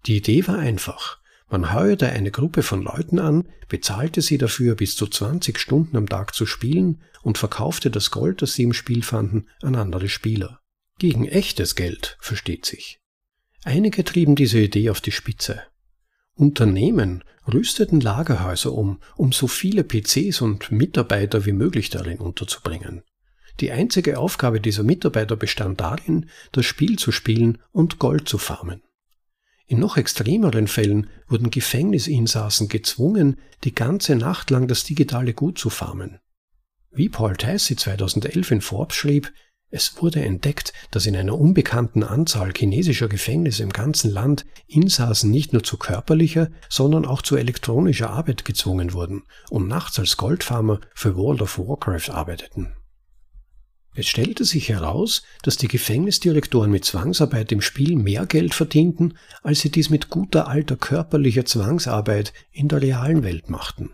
Die 0.07 0.17
Idee 0.17 0.47
war 0.47 0.59
einfach. 0.59 1.21
Man 1.49 1.73
heuerte 1.73 2.09
eine 2.09 2.33
Gruppe 2.33 2.63
von 2.63 2.83
Leuten 2.83 3.19
an, 3.19 3.49
bezahlte 3.69 4.21
sie 4.21 4.37
dafür, 4.37 4.75
bis 4.75 4.97
zu 4.97 5.07
20 5.07 5.59
Stunden 5.59 5.97
am 5.97 6.09
Tag 6.09 6.35
zu 6.35 6.45
spielen 6.45 7.03
und 7.23 7.39
verkaufte 7.39 7.91
das 7.91 8.11
Gold, 8.11 8.43
das 8.43 8.55
sie 8.55 8.65
im 8.65 8.73
Spiel 8.73 9.03
fanden, 9.03 9.47
an 9.63 9.77
andere 9.77 10.09
Spieler. 10.09 10.61
Gegen 10.99 11.27
echtes 11.27 11.77
Geld, 11.77 12.17
versteht 12.21 12.67
sich. 12.67 13.01
Einige 13.65 14.05
trieben 14.05 14.37
diese 14.37 14.59
Idee 14.61 14.91
auf 14.91 15.01
die 15.01 15.11
Spitze. 15.11 15.63
Unternehmen 16.35 17.25
rüsteten 17.51 18.01
Lagerhäuser 18.01 18.73
um, 18.73 19.01
um 19.17 19.33
so 19.33 19.47
viele 19.47 19.85
PCs 19.85 20.43
und 20.43 20.71
Mitarbeiter 20.71 21.47
wie 21.47 21.53
möglich 21.53 21.89
darin 21.89 22.19
unterzubringen. 22.19 23.03
Die 23.61 23.71
einzige 23.71 24.19
Aufgabe 24.19 24.61
dieser 24.61 24.83
Mitarbeiter 24.83 25.37
bestand 25.37 25.81
darin, 25.81 26.29
das 26.53 26.67
Spiel 26.67 26.99
zu 26.99 27.11
spielen 27.11 27.59
und 27.73 27.99
Gold 27.99 28.29
zu 28.29 28.37
farmen. 28.37 28.83
In 29.67 29.79
noch 29.79 29.97
extremeren 29.97 30.69
Fällen 30.69 31.09
wurden 31.27 31.51
Gefängnisinsassen 31.51 32.69
gezwungen, 32.69 33.39
die 33.63 33.75
ganze 33.75 34.15
Nacht 34.17 34.51
lang 34.51 34.69
das 34.69 34.85
digitale 34.85 35.33
Gut 35.33 35.59
zu 35.59 35.71
farmen. 35.71 36.19
Wie 36.91 37.09
Paul 37.09 37.37
Tassi 37.37 37.77
2011 37.77 38.51
in 38.51 38.61
Forbes 38.61 38.97
schrieb, 38.97 39.33
es 39.75 40.01
wurde 40.01 40.25
entdeckt, 40.25 40.73
dass 40.93 41.05
in 41.05 41.17
einer 41.17 41.37
unbekannten 41.37 42.05
Anzahl 42.05 42.53
chinesischer 42.57 43.09
Gefängnisse 43.09 43.65
im 43.65 43.71
ganzen 43.71 44.09
Land 44.09 44.47
Insassen 44.69 45.33
nicht 45.33 45.53
nur 45.53 45.65
zu 45.65 45.79
körperlicher, 45.79 46.49
sondern 46.69 47.05
auch 47.05 47.23
zu 47.23 47.35
elektronischer 47.35 48.09
Arbeit 48.11 48.45
gezwungen 48.45 48.93
wurden 48.93 49.25
und 49.51 49.67
nachts 49.67 49.99
als 49.99 50.17
Goldfarmer 50.17 50.81
für 50.95 51.17
World 51.17 51.43
of 51.43 51.59
Warcraft 51.59 52.11
arbeiteten. 52.11 52.77
Es 53.97 54.07
stellte 54.07 54.45
sich 54.45 54.69
heraus, 54.69 55.25
dass 55.43 55.57
die 55.57 55.67
Gefängnisdirektoren 55.67 56.71
mit 56.71 56.85
Zwangsarbeit 56.85 57.51
im 57.51 57.61
Spiel 57.61 57.97
mehr 57.97 58.27
Geld 58.27 58.55
verdienten, 58.55 59.19
als 59.43 59.59
sie 59.59 59.73
dies 59.73 59.91
mit 59.91 60.09
guter 60.09 60.47
alter 60.47 60.77
körperlicher 60.77 61.47
Zwangsarbeit 61.47 62.33
in 62.53 62.69
der 62.69 62.81
realen 62.81 63.25
Welt 63.25 63.51
machten. 63.51 63.91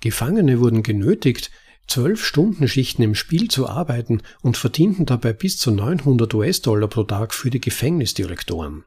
Gefangene 0.00 0.60
wurden 0.60 0.82
genötigt, 0.82 1.52
zwölf 1.90 2.24
Stunden 2.24 2.68
Schichten 2.68 3.02
im 3.02 3.14
Spiel 3.14 3.48
zu 3.48 3.68
arbeiten 3.68 4.22
und 4.42 4.56
verdienten 4.56 5.06
dabei 5.06 5.32
bis 5.32 5.58
zu 5.58 5.72
900 5.72 6.32
US-Dollar 6.32 6.88
pro 6.88 7.02
Tag 7.02 7.34
für 7.34 7.50
die 7.50 7.60
Gefängnisdirektoren. 7.60 8.84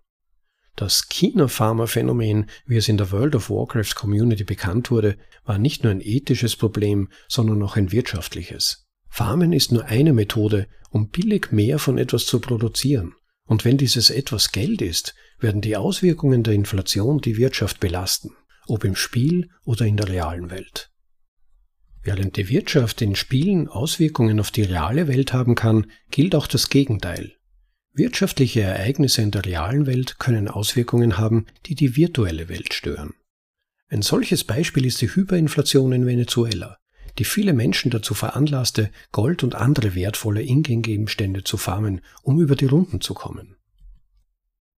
Das 0.75 1.07
China-Pharma-Phänomen, 1.09 2.49
wie 2.65 2.77
es 2.77 2.87
in 2.87 2.97
der 2.97 3.11
World 3.11 3.35
of 3.35 3.49
Warcraft 3.49 3.93
Community 3.95 4.43
bekannt 4.43 4.89
wurde, 4.89 5.17
war 5.45 5.59
nicht 5.59 5.83
nur 5.83 5.91
ein 5.91 6.01
ethisches 6.01 6.55
Problem, 6.55 7.09
sondern 7.27 7.61
auch 7.61 7.75
ein 7.75 7.91
wirtschaftliches. 7.91 8.87
Farmen 9.09 9.53
ist 9.53 9.71
nur 9.71 9.85
eine 9.85 10.13
Methode, 10.13 10.67
um 10.89 11.09
billig 11.09 11.51
mehr 11.51 11.77
von 11.77 11.99
etwas 11.99 12.25
zu 12.25 12.39
produzieren. 12.39 13.13
Und 13.45 13.65
wenn 13.65 13.77
dieses 13.77 14.09
etwas 14.09 14.51
Geld 14.51 14.81
ist, 14.81 15.13
werden 15.39 15.61
die 15.61 15.75
Auswirkungen 15.75 16.41
der 16.41 16.53
Inflation 16.53 17.19
die 17.19 17.37
Wirtschaft 17.37 17.79
belasten, 17.79 18.31
ob 18.65 18.85
im 18.85 18.95
Spiel 18.95 19.49
oder 19.65 19.85
in 19.85 19.97
der 19.97 20.07
realen 20.07 20.49
Welt. 20.49 20.92
Während 22.03 22.35
die 22.35 22.49
Wirtschaft 22.49 23.01
in 23.01 23.15
Spielen 23.15 23.69
Auswirkungen 23.69 24.39
auf 24.39 24.51
die 24.51 24.63
reale 24.63 25.07
Welt 25.07 25.31
haben 25.31 25.55
kann, 25.55 25.87
gilt 26.11 26.35
auch 26.35 26.47
das 26.47 26.69
Gegenteil. 26.69 27.33
Wirtschaftliche 27.93 28.61
Ereignisse 28.61 29.21
in 29.21 29.31
der 29.31 29.45
realen 29.45 29.85
Welt 29.85 30.19
können 30.19 30.47
Auswirkungen 30.47 31.17
haben, 31.17 31.45
die 31.65 31.75
die 31.75 31.95
virtuelle 31.95 32.49
Welt 32.49 32.73
stören. 32.73 33.13
Ein 33.87 34.01
solches 34.01 34.43
Beispiel 34.43 34.85
ist 34.85 35.01
die 35.01 35.15
Hyperinflation 35.15 35.91
in 35.93 36.05
Venezuela, 36.05 36.77
die 37.19 37.25
viele 37.25 37.53
Menschen 37.53 37.91
dazu 37.91 38.15
veranlasste, 38.15 38.89
Gold 39.11 39.43
und 39.43 39.55
andere 39.55 39.95
wertvolle 39.95 40.41
Ingame-Gegenstände 40.41 41.43
zu 41.43 41.57
farmen, 41.57 42.01
um 42.23 42.41
über 42.41 42.55
die 42.55 42.65
Runden 42.65 42.99
zu 42.99 43.13
kommen. 43.13 43.55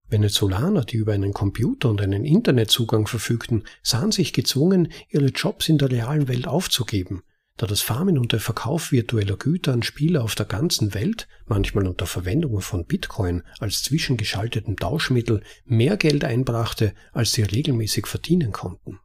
Venezolaner, 0.09 0.84
die 0.84 0.96
über 0.96 1.12
einen 1.12 1.32
Computer 1.32 1.88
und 1.88 2.00
einen 2.00 2.24
Internetzugang 2.24 3.07
verfügten, 3.07 3.64
sahen 3.82 4.12
sich 4.12 4.32
gezwungen, 4.32 4.92
ihre 5.09 5.26
Jobs 5.26 5.68
in 5.68 5.78
der 5.78 5.90
realen 5.90 6.28
Welt 6.28 6.46
aufzugeben, 6.46 7.22
da 7.57 7.66
das 7.66 7.80
Farmen 7.80 8.18
und 8.18 8.32
der 8.32 8.40
Verkauf 8.40 8.92
virtueller 8.92 9.36
Güter 9.36 9.72
an 9.72 9.82
Spieler 9.82 10.22
auf 10.22 10.34
der 10.34 10.46
ganzen 10.46 10.92
Welt, 10.94 11.28
manchmal 11.46 11.86
unter 11.86 12.07
Verwendung 12.07 12.61
von 12.61 12.84
Bitcoin 12.84 13.42
als 13.61 13.82
zwischengeschaltetem 13.82 14.76
Tauschmittel, 14.76 15.42
mehr 15.64 15.96
Geld 15.96 16.24
einbrachte, 16.24 16.94
als 17.12 17.32
sie 17.32 17.42
regelmäßig 17.42 18.07
verdienen 18.07 18.52
konnten. 18.52 18.98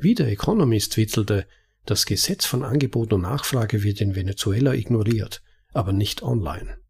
Wie 0.00 0.14
der 0.14 0.28
Economist 0.28 0.96
witzelte, 0.96 1.46
das 1.84 2.06
Gesetz 2.06 2.46
von 2.46 2.62
Angebot 2.62 3.12
und 3.12 3.22
Nachfrage 3.22 3.82
wird 3.82 4.00
in 4.00 4.14
Venezuela 4.14 4.72
ignoriert, 4.72 5.42
aber 5.72 5.92
nicht 5.92 6.22
online. 6.22 6.81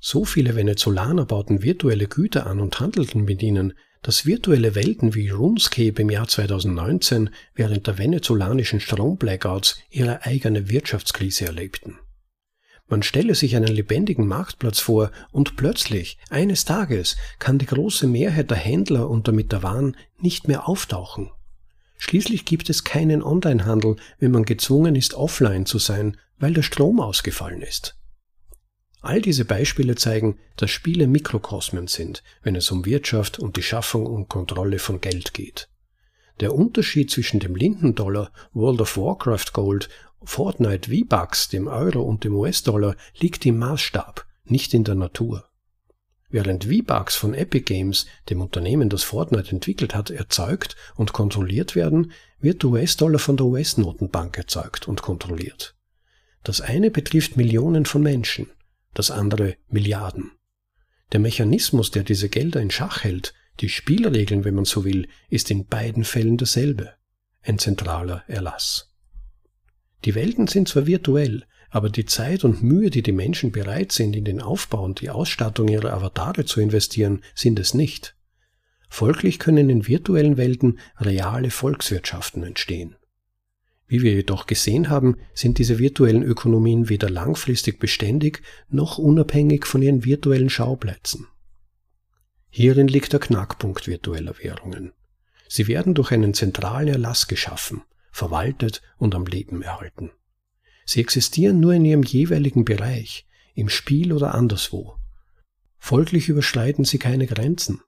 So 0.00 0.24
viele 0.24 0.56
Venezolaner 0.56 1.26
bauten 1.26 1.62
virtuelle 1.62 2.06
Güter 2.06 2.46
an 2.46 2.60
und 2.60 2.80
handelten 2.80 3.24
mit 3.24 3.42
ihnen, 3.42 3.74
dass 4.02 4.24
virtuelle 4.24 4.74
Welten 4.74 5.14
wie 5.14 5.28
RuneScape 5.28 6.00
im 6.00 6.08
Jahr 6.08 6.26
2019 6.26 7.28
während 7.54 7.86
der 7.86 7.98
venezolanischen 7.98 8.80
Stromblackouts 8.80 9.78
ihre 9.90 10.24
eigene 10.24 10.70
Wirtschaftskrise 10.70 11.44
erlebten. 11.44 11.98
Man 12.88 13.02
stelle 13.02 13.34
sich 13.34 13.54
einen 13.54 13.68
lebendigen 13.68 14.26
Marktplatz 14.26 14.80
vor 14.80 15.12
und 15.30 15.56
plötzlich, 15.56 16.18
eines 16.30 16.64
Tages, 16.64 17.16
kann 17.38 17.58
die 17.58 17.66
große 17.66 18.06
Mehrheit 18.06 18.50
der 18.50 18.56
Händler 18.56 19.08
und 19.08 19.28
damit 19.28 19.52
der 19.52 19.62
Waren 19.62 19.96
nicht 20.18 20.48
mehr 20.48 20.66
auftauchen. 20.66 21.30
Schließlich 21.98 22.46
gibt 22.46 22.70
es 22.70 22.82
keinen 22.82 23.22
Onlinehandel, 23.22 23.96
wenn 24.18 24.30
man 24.32 24.44
gezwungen 24.44 24.96
ist, 24.96 25.12
offline 25.12 25.66
zu 25.66 25.78
sein, 25.78 26.16
weil 26.38 26.54
der 26.54 26.62
Strom 26.62 26.98
ausgefallen 26.98 27.60
ist. 27.60 27.99
All 29.02 29.22
diese 29.22 29.44
Beispiele 29.44 29.94
zeigen, 29.94 30.38
dass 30.56 30.70
Spiele 30.70 31.06
Mikrokosmen 31.06 31.86
sind, 31.86 32.22
wenn 32.42 32.54
es 32.54 32.70
um 32.70 32.84
Wirtschaft 32.84 33.38
und 33.38 33.56
die 33.56 33.62
Schaffung 33.62 34.06
und 34.06 34.28
Kontrolle 34.28 34.78
von 34.78 35.00
Geld 35.00 35.32
geht. 35.32 35.68
Der 36.40 36.54
Unterschied 36.54 37.10
zwischen 37.10 37.40
dem 37.40 37.54
Lindendollar, 37.54 38.32
World 38.52 38.80
of 38.82 38.96
Warcraft 38.96 39.52
Gold, 39.52 39.88
Fortnite 40.22 40.90
V-Bucks, 40.90 41.48
dem 41.48 41.66
Euro 41.66 42.02
und 42.02 42.24
dem 42.24 42.34
US-Dollar 42.34 42.94
liegt 43.18 43.46
im 43.46 43.58
Maßstab, 43.58 44.26
nicht 44.44 44.74
in 44.74 44.84
der 44.84 44.94
Natur. 44.94 45.46
Während 46.28 46.64
V-Bucks 46.64 47.16
von 47.16 47.34
Epic 47.34 47.64
Games, 47.64 48.06
dem 48.28 48.40
Unternehmen, 48.40 48.88
das 48.88 49.02
Fortnite 49.02 49.50
entwickelt 49.50 49.94
hat, 49.94 50.10
erzeugt 50.10 50.76
und 50.94 51.12
kontrolliert 51.12 51.74
werden, 51.74 52.12
wird 52.38 52.64
US-Dollar 52.64 53.18
von 53.18 53.36
der 53.36 53.46
US-Notenbank 53.46 54.36
erzeugt 54.38 54.86
und 54.86 55.02
kontrolliert. 55.02 55.74
Das 56.44 56.60
eine 56.60 56.90
betrifft 56.90 57.36
Millionen 57.36 57.84
von 57.84 58.02
Menschen, 58.02 58.48
das 58.94 59.10
andere 59.10 59.56
Milliarden. 59.68 60.32
Der 61.12 61.20
Mechanismus, 61.20 61.90
der 61.90 62.04
diese 62.04 62.28
Gelder 62.28 62.60
in 62.60 62.70
Schach 62.70 63.04
hält, 63.04 63.34
die 63.60 63.68
Spielregeln, 63.68 64.44
wenn 64.44 64.54
man 64.54 64.64
so 64.64 64.84
will, 64.84 65.08
ist 65.28 65.50
in 65.50 65.66
beiden 65.66 66.04
Fällen 66.04 66.36
dasselbe. 66.36 66.94
Ein 67.42 67.58
zentraler 67.58 68.24
Erlass. 68.26 68.94
Die 70.04 70.14
Welten 70.14 70.46
sind 70.46 70.68
zwar 70.68 70.86
virtuell, 70.86 71.44
aber 71.70 71.90
die 71.90 72.04
Zeit 72.04 72.44
und 72.44 72.62
Mühe, 72.62 72.90
die 72.90 73.02
die 73.02 73.12
Menschen 73.12 73.52
bereit 73.52 73.92
sind, 73.92 74.16
in 74.16 74.24
den 74.24 74.40
Aufbau 74.40 74.84
und 74.84 75.00
die 75.00 75.10
Ausstattung 75.10 75.68
ihrer 75.68 75.92
Avatare 75.92 76.44
zu 76.44 76.60
investieren, 76.60 77.22
sind 77.34 77.58
es 77.58 77.74
nicht. 77.74 78.16
Folglich 78.88 79.38
können 79.38 79.70
in 79.70 79.86
virtuellen 79.86 80.36
Welten 80.36 80.80
reale 80.98 81.50
Volkswirtschaften 81.50 82.42
entstehen. 82.42 82.96
Wie 83.90 84.02
wir 84.02 84.12
jedoch 84.12 84.46
gesehen 84.46 84.88
haben, 84.88 85.16
sind 85.34 85.58
diese 85.58 85.80
virtuellen 85.80 86.22
Ökonomien 86.22 86.88
weder 86.88 87.10
langfristig 87.10 87.80
beständig 87.80 88.40
noch 88.68 88.98
unabhängig 88.98 89.66
von 89.66 89.82
ihren 89.82 90.04
virtuellen 90.04 90.48
Schauplätzen. 90.48 91.26
Hierin 92.50 92.86
liegt 92.86 93.12
der 93.12 93.18
Knackpunkt 93.18 93.88
virtueller 93.88 94.38
Währungen. 94.38 94.92
Sie 95.48 95.66
werden 95.66 95.94
durch 95.94 96.12
einen 96.12 96.34
zentralen 96.34 96.86
Erlass 96.86 97.26
geschaffen, 97.26 97.82
verwaltet 98.12 98.80
und 98.96 99.16
am 99.16 99.26
Leben 99.26 99.60
erhalten. 99.60 100.12
Sie 100.86 101.00
existieren 101.00 101.58
nur 101.58 101.74
in 101.74 101.84
ihrem 101.84 102.04
jeweiligen 102.04 102.64
Bereich, 102.64 103.26
im 103.56 103.68
Spiel 103.68 104.12
oder 104.12 104.36
anderswo. 104.36 104.94
Folglich 105.78 106.28
überschreiten 106.28 106.84
sie 106.84 106.98
keine 106.98 107.26
Grenzen. 107.26 107.80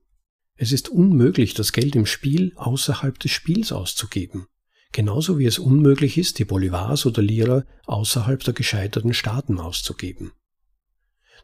Es 0.56 0.72
ist 0.72 0.88
unmöglich, 0.88 1.54
das 1.54 1.72
Geld 1.72 1.94
im 1.94 2.06
Spiel 2.06 2.54
außerhalb 2.56 3.20
des 3.20 3.30
Spiels 3.30 3.70
auszugeben. 3.70 4.48
Genauso 4.92 5.38
wie 5.38 5.46
es 5.46 5.58
unmöglich 5.58 6.18
ist, 6.18 6.38
die 6.38 6.44
Bolivars 6.44 7.06
oder 7.06 7.22
Lira 7.22 7.64
außerhalb 7.86 8.44
der 8.44 8.52
gescheiterten 8.52 9.14
Staaten 9.14 9.58
auszugeben. 9.58 10.32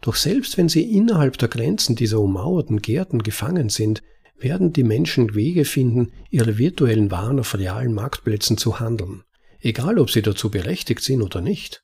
Doch 0.03 0.17
selbst 0.17 0.59
wenn 0.59 0.69
sie 0.69 0.83
innerhalb 0.83 1.39
der 1.39 1.49
Grenzen 1.49 1.97
dieser 1.97 2.21
ummauerten 2.21 2.83
Gärten 2.83 3.23
gefangen 3.23 3.71
sind, 3.71 4.03
werden 4.37 4.73
die 4.73 4.85
Menschen 4.85 5.35
Wege 5.35 5.65
finden, 5.65 6.13
ihre 6.31 6.59
virtuellen 6.59 7.11
Waren 7.11 7.41
auf 7.41 7.57
realen 7.57 7.95
Marktplätzen 7.95 8.59
zu 8.59 8.79
handeln, 8.79 9.25
egal 9.61 9.99
ob 9.99 10.11
sie 10.11 10.23
dazu 10.23 10.51
berechtigt 10.51 11.03
sind 11.03 11.23
oder 11.23 11.41
nicht. 11.41 11.83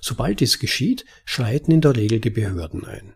Sobald 0.00 0.40
dies 0.40 0.60
geschieht, 0.60 1.04
schreiten 1.26 1.72
in 1.72 1.82
der 1.82 1.96
Regel 1.96 2.20
die 2.20 2.30
Behörden 2.30 2.86
ein. 2.86 3.14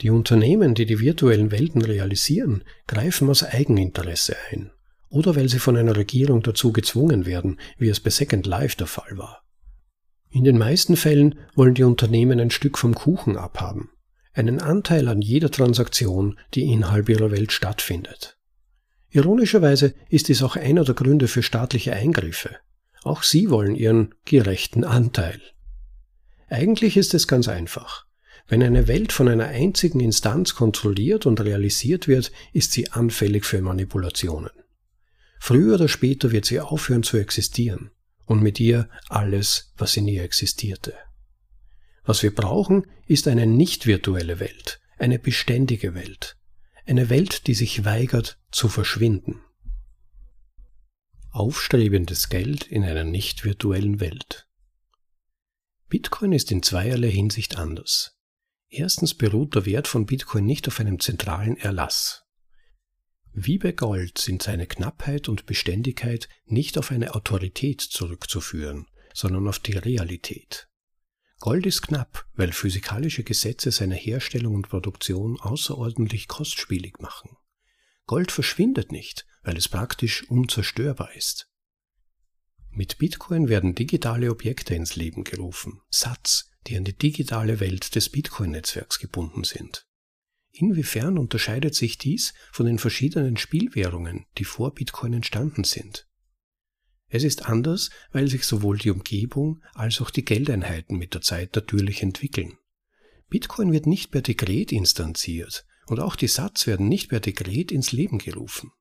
Die 0.00 0.10
Unternehmen, 0.10 0.76
die 0.76 0.86
die 0.86 1.00
virtuellen 1.00 1.50
Welten 1.50 1.82
realisieren, 1.82 2.62
greifen 2.86 3.28
aus 3.28 3.42
Eigeninteresse 3.42 4.36
ein 4.52 4.70
oder 5.10 5.36
weil 5.36 5.48
sie 5.48 5.58
von 5.58 5.76
einer 5.76 5.96
Regierung 5.96 6.42
dazu 6.42 6.72
gezwungen 6.72 7.26
werden, 7.26 7.58
wie 7.78 7.88
es 7.88 8.00
bei 8.00 8.10
Second 8.10 8.46
Life 8.46 8.76
der 8.76 8.86
Fall 8.86 9.16
war. 9.16 9.42
In 10.30 10.44
den 10.44 10.58
meisten 10.58 10.96
Fällen 10.96 11.38
wollen 11.54 11.74
die 11.74 11.84
Unternehmen 11.84 12.38
ein 12.38 12.50
Stück 12.50 12.78
vom 12.78 12.94
Kuchen 12.94 13.36
abhaben, 13.36 13.90
einen 14.34 14.60
Anteil 14.60 15.08
an 15.08 15.22
jeder 15.22 15.50
Transaktion, 15.50 16.38
die 16.54 16.70
innerhalb 16.70 17.08
ihrer 17.08 17.30
Welt 17.30 17.52
stattfindet. 17.52 18.38
Ironischerweise 19.10 19.94
ist 20.10 20.28
dies 20.28 20.42
auch 20.42 20.56
einer 20.56 20.84
der 20.84 20.94
Gründe 20.94 21.28
für 21.28 21.42
staatliche 21.42 21.94
Eingriffe. 21.94 22.56
Auch 23.02 23.22
sie 23.22 23.48
wollen 23.48 23.74
ihren 23.74 24.14
gerechten 24.26 24.84
Anteil. 24.84 25.40
Eigentlich 26.48 26.96
ist 26.96 27.14
es 27.14 27.26
ganz 27.26 27.48
einfach. 27.48 28.06
Wenn 28.46 28.62
eine 28.62 28.88
Welt 28.88 29.12
von 29.12 29.28
einer 29.28 29.46
einzigen 29.46 30.00
Instanz 30.00 30.54
kontrolliert 30.54 31.26
und 31.26 31.40
realisiert 31.40 32.08
wird, 32.08 32.32
ist 32.52 32.72
sie 32.72 32.90
anfällig 32.90 33.44
für 33.44 33.60
Manipulationen. 33.60 34.50
Früher 35.40 35.74
oder 35.74 35.88
später 35.88 36.32
wird 36.32 36.44
sie 36.44 36.60
aufhören 36.60 37.02
zu 37.02 37.16
existieren 37.16 37.90
und 38.26 38.42
mit 38.42 38.60
ihr 38.60 38.88
alles, 39.08 39.72
was 39.76 39.96
in 39.96 40.06
ihr 40.08 40.22
existierte. 40.22 40.94
Was 42.04 42.22
wir 42.22 42.34
brauchen, 42.34 42.86
ist 43.06 43.28
eine 43.28 43.46
nicht 43.46 43.86
virtuelle 43.86 44.40
Welt, 44.40 44.80
eine 44.98 45.18
beständige 45.18 45.94
Welt, 45.94 46.36
eine 46.86 47.10
Welt, 47.10 47.46
die 47.46 47.54
sich 47.54 47.84
weigert 47.84 48.38
zu 48.50 48.68
verschwinden. 48.68 49.40
Aufstrebendes 51.30 52.28
Geld 52.30 52.66
in 52.66 52.84
einer 52.84 53.04
nicht 53.04 53.44
virtuellen 53.44 54.00
Welt. 54.00 54.48
Bitcoin 55.88 56.32
ist 56.32 56.50
in 56.50 56.62
zweierlei 56.62 57.10
Hinsicht 57.10 57.56
anders. 57.56 58.18
Erstens 58.68 59.14
beruht 59.14 59.54
der 59.54 59.64
Wert 59.64 59.88
von 59.88 60.04
Bitcoin 60.04 60.44
nicht 60.44 60.68
auf 60.68 60.80
einem 60.80 61.00
zentralen 61.00 61.56
Erlass. 61.56 62.24
Wie 63.32 63.58
bei 63.58 63.72
Gold 63.72 64.18
sind 64.18 64.42
seine 64.42 64.66
Knappheit 64.66 65.28
und 65.28 65.46
Beständigkeit 65.46 66.28
nicht 66.46 66.78
auf 66.78 66.90
eine 66.90 67.14
Autorität 67.14 67.80
zurückzuführen, 67.80 68.86
sondern 69.14 69.48
auf 69.48 69.58
die 69.58 69.76
Realität. 69.76 70.68
Gold 71.40 71.66
ist 71.66 71.82
knapp, 71.82 72.26
weil 72.34 72.52
physikalische 72.52 73.22
Gesetze 73.22 73.70
seine 73.70 73.94
Herstellung 73.94 74.56
und 74.56 74.68
Produktion 74.68 75.38
außerordentlich 75.40 76.26
kostspielig 76.26 76.98
machen. 76.98 77.36
Gold 78.06 78.32
verschwindet 78.32 78.90
nicht, 78.90 79.24
weil 79.42 79.56
es 79.56 79.68
praktisch 79.68 80.28
unzerstörbar 80.28 81.14
ist. 81.14 81.48
Mit 82.70 82.98
Bitcoin 82.98 83.48
werden 83.48 83.74
digitale 83.74 84.30
Objekte 84.30 84.74
ins 84.74 84.96
Leben 84.96 85.24
gerufen, 85.24 85.80
Satz, 85.90 86.50
die 86.66 86.76
an 86.76 86.84
die 86.84 86.96
digitale 86.96 87.60
Welt 87.60 87.94
des 87.94 88.08
Bitcoin-Netzwerks 88.08 88.98
gebunden 88.98 89.44
sind. 89.44 89.87
Inwiefern 90.52 91.18
unterscheidet 91.18 91.74
sich 91.74 91.98
dies 91.98 92.34
von 92.52 92.66
den 92.66 92.78
verschiedenen 92.78 93.36
Spielwährungen, 93.36 94.26
die 94.38 94.44
vor 94.44 94.74
Bitcoin 94.74 95.12
entstanden 95.12 95.64
sind? 95.64 96.06
Es 97.08 97.24
ist 97.24 97.46
anders, 97.46 97.90
weil 98.12 98.28
sich 98.28 98.44
sowohl 98.44 98.78
die 98.78 98.90
Umgebung 98.90 99.62
als 99.74 100.00
auch 100.00 100.10
die 100.10 100.24
Geldeinheiten 100.24 100.98
mit 100.98 101.14
der 101.14 101.22
Zeit 101.22 101.54
natürlich 101.54 102.02
entwickeln. 102.02 102.58
Bitcoin 103.28 103.72
wird 103.72 103.86
nicht 103.86 104.10
per 104.10 104.22
Dekret 104.22 104.72
instanziert 104.72 105.64
und 105.86 106.00
auch 106.00 106.16
die 106.16 106.28
Satz 106.28 106.66
werden 106.66 106.88
nicht 106.88 107.08
per 107.08 107.20
Dekret 107.20 107.72
ins 107.72 107.92
Leben 107.92 108.18
gerufen. 108.18 108.72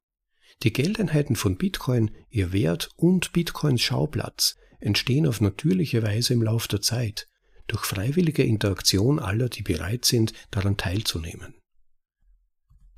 Die 0.64 0.74
Geldeinheiten 0.74 1.36
von 1.36 1.58
Bitcoin, 1.58 2.12
ihr 2.30 2.52
Wert 2.52 2.90
und 2.96 3.32
Bitcoins 3.32 3.82
Schauplatz 3.82 4.56
entstehen 4.80 5.28
auf 5.28 5.40
natürliche 5.42 6.04
Weise 6.04 6.34
im 6.34 6.42
Lauf 6.42 6.68
der 6.68 6.82
Zeit, 6.82 7.28
durch 7.68 7.86
freiwillige 7.86 8.44
Interaktion 8.44 9.20
aller, 9.20 9.50
die 9.50 9.64
bereit 9.64 10.06
sind, 10.06 10.34
daran 10.52 10.78
teilzunehmen. 10.78 11.56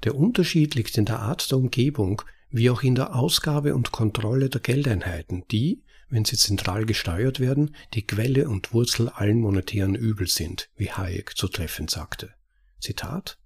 Der 0.03 0.15
Unterschied 0.15 0.75
liegt 0.75 0.97
in 0.97 1.05
der 1.05 1.19
Art 1.19 1.51
der 1.51 1.57
Umgebung 1.57 2.21
wie 2.49 2.69
auch 2.69 2.83
in 2.83 2.95
der 2.95 3.15
Ausgabe 3.15 3.75
und 3.75 3.91
Kontrolle 3.91 4.49
der 4.49 4.61
Geldeinheiten, 4.61 5.43
die, 5.51 5.83
wenn 6.09 6.25
sie 6.25 6.37
zentral 6.37 6.85
gesteuert 6.85 7.39
werden, 7.39 7.75
die 7.93 8.05
Quelle 8.05 8.49
und 8.49 8.73
Wurzel 8.73 9.09
allen 9.09 9.39
monetären 9.39 9.95
Übels 9.95 10.35
sind, 10.35 10.69
wie 10.75 10.91
Hayek 10.91 11.37
zu 11.37 11.47
treffend 11.47 11.91
sagte. 11.91 12.33
Zitat 12.79 13.37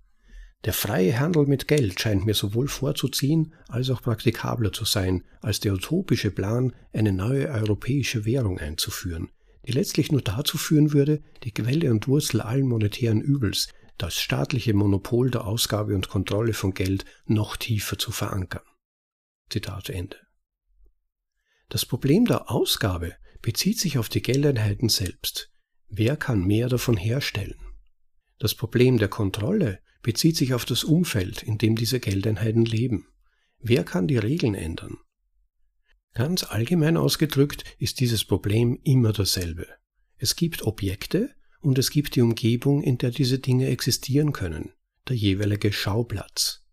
Der 0.63 0.73
freie 0.73 1.19
Handel 1.19 1.47
mit 1.47 1.67
Geld 1.67 1.99
scheint 1.99 2.25
mir 2.25 2.33
sowohl 2.33 2.69
vorzuziehen 2.69 3.53
als 3.67 3.89
auch 3.89 4.01
praktikabler 4.01 4.71
zu 4.71 4.85
sein, 4.85 5.23
als 5.41 5.59
der 5.59 5.73
utopische 5.73 6.31
Plan, 6.31 6.73
eine 6.93 7.11
neue 7.11 7.49
europäische 7.49 8.23
Währung 8.23 8.59
einzuführen, 8.59 9.29
die 9.67 9.71
letztlich 9.71 10.11
nur 10.11 10.21
dazu 10.21 10.57
führen 10.57 10.93
würde, 10.93 11.21
die 11.43 11.53
Quelle 11.53 11.91
und 11.91 12.07
Wurzel 12.07 12.41
allen 12.41 12.67
monetären 12.67 13.21
Übels, 13.21 13.69
das 13.97 14.19
staatliche 14.19 14.73
Monopol 14.73 15.31
der 15.31 15.45
Ausgabe 15.45 15.95
und 15.95 16.09
Kontrolle 16.09 16.53
von 16.53 16.73
Geld 16.73 17.05
noch 17.25 17.57
tiefer 17.57 17.97
zu 17.97 18.11
verankern. 18.11 18.63
Zitat 19.49 19.89
Ende. 19.89 20.17
Das 21.69 21.85
Problem 21.85 22.25
der 22.25 22.51
Ausgabe 22.51 23.15
bezieht 23.41 23.79
sich 23.79 23.97
auf 23.97 24.09
die 24.09 24.21
Geldeinheiten 24.21 24.89
selbst. 24.89 25.51
Wer 25.87 26.17
kann 26.17 26.43
mehr 26.43 26.69
davon 26.69 26.97
herstellen? 26.97 27.55
Das 28.39 28.55
Problem 28.55 28.97
der 28.97 29.09
Kontrolle 29.09 29.79
bezieht 30.01 30.35
sich 30.35 30.53
auf 30.53 30.65
das 30.65 30.83
Umfeld, 30.83 31.43
in 31.43 31.57
dem 31.57 31.75
diese 31.75 31.99
Geldeinheiten 31.99 32.65
leben. 32.65 33.07
Wer 33.59 33.83
kann 33.83 34.07
die 34.07 34.17
Regeln 34.17 34.55
ändern? 34.55 34.97
Ganz 36.13 36.43
allgemein 36.43 36.97
ausgedrückt 36.97 37.63
ist 37.79 37.99
dieses 37.99 38.23
Problem 38.23 38.79
immer 38.83 39.13
dasselbe. 39.13 39.67
Es 40.17 40.35
gibt 40.35 40.63
Objekte, 40.63 41.33
und 41.59 41.79
es 41.79 41.89
gibt 41.89 42.15
die 42.15 42.21
Umgebung, 42.21 42.83
in 42.83 42.97
der 42.97 43.11
diese 43.11 43.39
Dinge 43.39 43.67
existieren 43.67 44.31
können, 44.31 44.73
der 45.07 45.15
jeweilige 45.15 45.71
Schauplatz. 45.71 46.63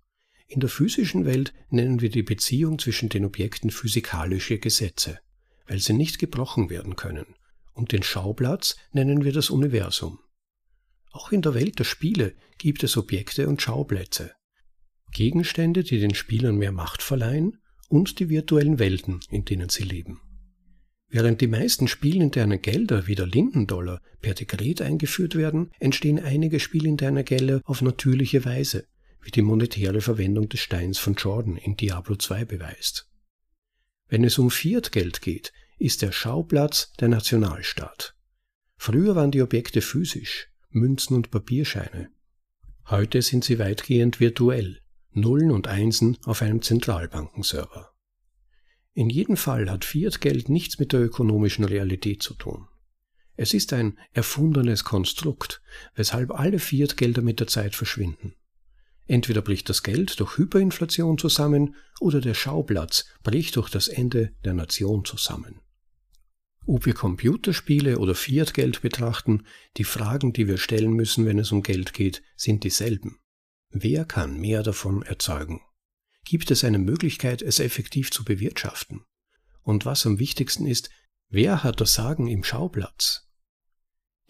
In 0.47 0.61
der 0.61 0.69
physischen 0.69 1.25
Welt 1.25 1.55
nennen 1.71 2.01
wir 2.01 2.11
die 2.11 2.25
Beziehung 2.25 2.79
zwischen 2.79 3.09
den 3.09 3.25
Objekten 3.25 3.71
physikalische 3.71 4.59
Gesetze, 4.59 5.21
weil 5.67 5.79
sie 5.79 5.93
nicht 5.93 6.19
gebrochen 6.19 6.71
werden 6.71 6.97
können, 6.97 7.37
und 7.73 7.93
den 7.93 8.03
Schauplatz 8.03 8.77
nennen 8.93 9.25
wir 9.25 9.33
das 9.33 9.49
Universum. 9.49 10.19
Auch 11.13 11.33
in 11.33 11.41
der 11.41 11.55
Welt 11.55 11.79
der 11.79 11.85
Spiele 11.85 12.35
gibt 12.59 12.83
es 12.83 12.97
Objekte 12.97 13.49
und 13.49 13.63
Schauplätze, 13.63 14.33
Gegenstände, 15.13 15.83
die 15.83 15.99
den 15.99 16.15
Spielern 16.15 16.57
mehr 16.57 16.73
Macht 16.73 17.03
verleihen, 17.03 17.59
und 17.91 18.21
die 18.21 18.29
virtuellen 18.29 18.79
Welten, 18.79 19.21
in 19.31 19.45
denen 19.45 19.69
sie 19.69 19.83
leben. 19.83 20.21
Während 21.09 21.41
die 21.41 21.49
meisten 21.49 21.89
spielinterne 21.89 22.61
Gelder 22.61 23.09
wie 23.09 23.17
der 23.17 23.27
Lindendollar 23.27 24.01
per 24.21 24.33
Dekret 24.35 24.81
eingeführt 24.81 25.35
werden, 25.35 25.73
entstehen 25.81 26.21
einige 26.21 26.61
spielinterne 26.61 27.25
Gelder 27.25 27.61
auf 27.65 27.83
natürliche 27.83 28.45
Weise, 28.45 28.87
wie 29.21 29.33
die 29.33 29.43
monetäre 29.43 30.01
Verwendung 30.01 30.49
des 30.49 30.61
Steins 30.61 30.99
von 30.99 31.15
Jordan 31.15 31.57
in 31.57 31.77
Diablo 31.77 32.15
2 32.15 32.45
beweist. 32.45 33.11
Wenn 34.09 34.23
es 34.23 34.39
um 34.39 34.53
Fiat-Geld 34.53 35.21
geht, 35.21 35.53
ist 35.79 36.03
der 36.03 36.13
Schauplatz 36.13 36.93
der 37.01 37.09
Nationalstaat. 37.09 38.15
Früher 38.77 39.17
waren 39.17 39.33
die 39.33 39.43
Objekte 39.43 39.83
physisch, 39.83 40.49
Münzen 40.69 41.17
und 41.17 41.33
Papierscheine. 41.33 42.09
Heute 42.89 43.21
sind 43.23 43.45
sie 43.45 43.59
weitgehend 43.59 44.21
virtuell, 44.21 44.81
Nullen 45.13 45.51
und 45.51 45.67
Einsen 45.67 46.19
auf 46.25 46.43
einem 46.43 46.63
Zentralbankenserver. 46.63 47.91
In 48.93 49.09
jedem 49.09 49.37
Fall 49.37 49.71
hat 49.71 49.85
Fiat-Geld 49.85 50.49
nichts 50.49 50.79
mit 50.79 50.93
der 50.93 51.01
ökonomischen 51.01 51.65
Realität 51.65 52.23
zu 52.23 52.35
tun. 52.35 52.69
Es 53.37 53.55
ist 53.55 53.73
ein 53.73 53.99
erfundenes 54.13 54.85
Konstrukt, 54.85 55.63
weshalb 55.95 56.31
alle 56.33 56.59
Fiat-Gelder 56.59 57.23
mit 57.23 57.41
der 57.41 57.47
Zeit 57.47 57.75
verschwinden. 57.75 58.35
Entweder 59.07 59.43
bricht 59.43 59.69
das 59.69 59.83
Geld 59.83 60.21
durch 60.21 60.37
Hyperinflation 60.37 61.19
zusammen 61.19 61.75
oder 62.01 62.21
der 62.21 62.35
Schauplatz 62.35 63.07
bricht 63.23 63.57
durch 63.57 63.71
das 63.71 63.89
Ende 63.89 64.35
der 64.45 64.55
Nation 64.55 65.05
zusammen. 65.05 65.61
Ob 66.67 66.87
wir 66.87 66.93
Computerspiele 66.93 67.99
oder 67.99 68.15
Fiat-Geld 68.15 68.83
betrachten, 68.83 69.45
die 69.77 69.85
Fragen, 69.85 70.33
die 70.33 70.47
wir 70.47 70.59
stellen 70.59 70.93
müssen, 70.93 71.25
wenn 71.27 71.39
es 71.39 71.51
um 71.51 71.63
Geld 71.63 71.95
geht, 71.95 72.23
sind 72.37 72.63
dieselben. 72.63 73.20
Wer 73.71 74.05
kann 74.05 74.39
mehr 74.39 74.63
davon 74.63 75.03
erzeugen? 75.03 75.61
Gibt 76.25 76.51
es 76.51 76.65
eine 76.65 76.79
Möglichkeit, 76.79 77.41
es 77.41 77.61
effektiv 77.61 78.11
zu 78.11 78.25
bewirtschaften? 78.25 79.05
Und 79.63 79.85
was 79.87 80.05
am 80.07 80.19
wichtigsten 80.19 80.67
ist, 80.67 80.91
wer 81.29 81.63
hat 81.63 81.81
das 81.81 81.95
Sagen 81.95 82.27
im 82.27 82.43
Schauplatz? 82.43 83.29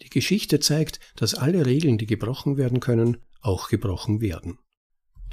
Die 0.01 0.09
Geschichte 0.09 0.59
zeigt, 0.59 0.99
dass 1.15 1.33
alle 1.33 1.65
Regeln, 1.65 1.97
die 1.97 2.05
gebrochen 2.05 2.57
werden 2.57 2.79
können, 2.79 3.17
auch 3.41 3.69
gebrochen 3.69 4.21
werden. 4.21 4.59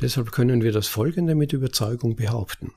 Deshalb 0.01 0.33
können 0.33 0.63
wir 0.63 0.73
das 0.73 0.87
Folgende 0.87 1.35
mit 1.35 1.53
Überzeugung 1.53 2.17
behaupten. 2.17 2.73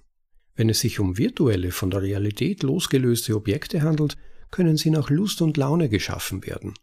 Wenn 0.55 0.69
es 0.69 0.81
sich 0.81 0.99
um 0.99 1.17
virtuelle, 1.17 1.71
von 1.71 1.91
der 1.91 2.01
Realität 2.01 2.63
losgelöste 2.63 3.35
Objekte 3.35 3.83
handelt, 3.83 4.17
können 4.49 4.75
sie 4.75 4.89
nach 4.89 5.09
Lust 5.09 5.41
und 5.41 5.55
Laune 5.55 5.87
geschaffen 5.87 6.45
werden. 6.45 6.73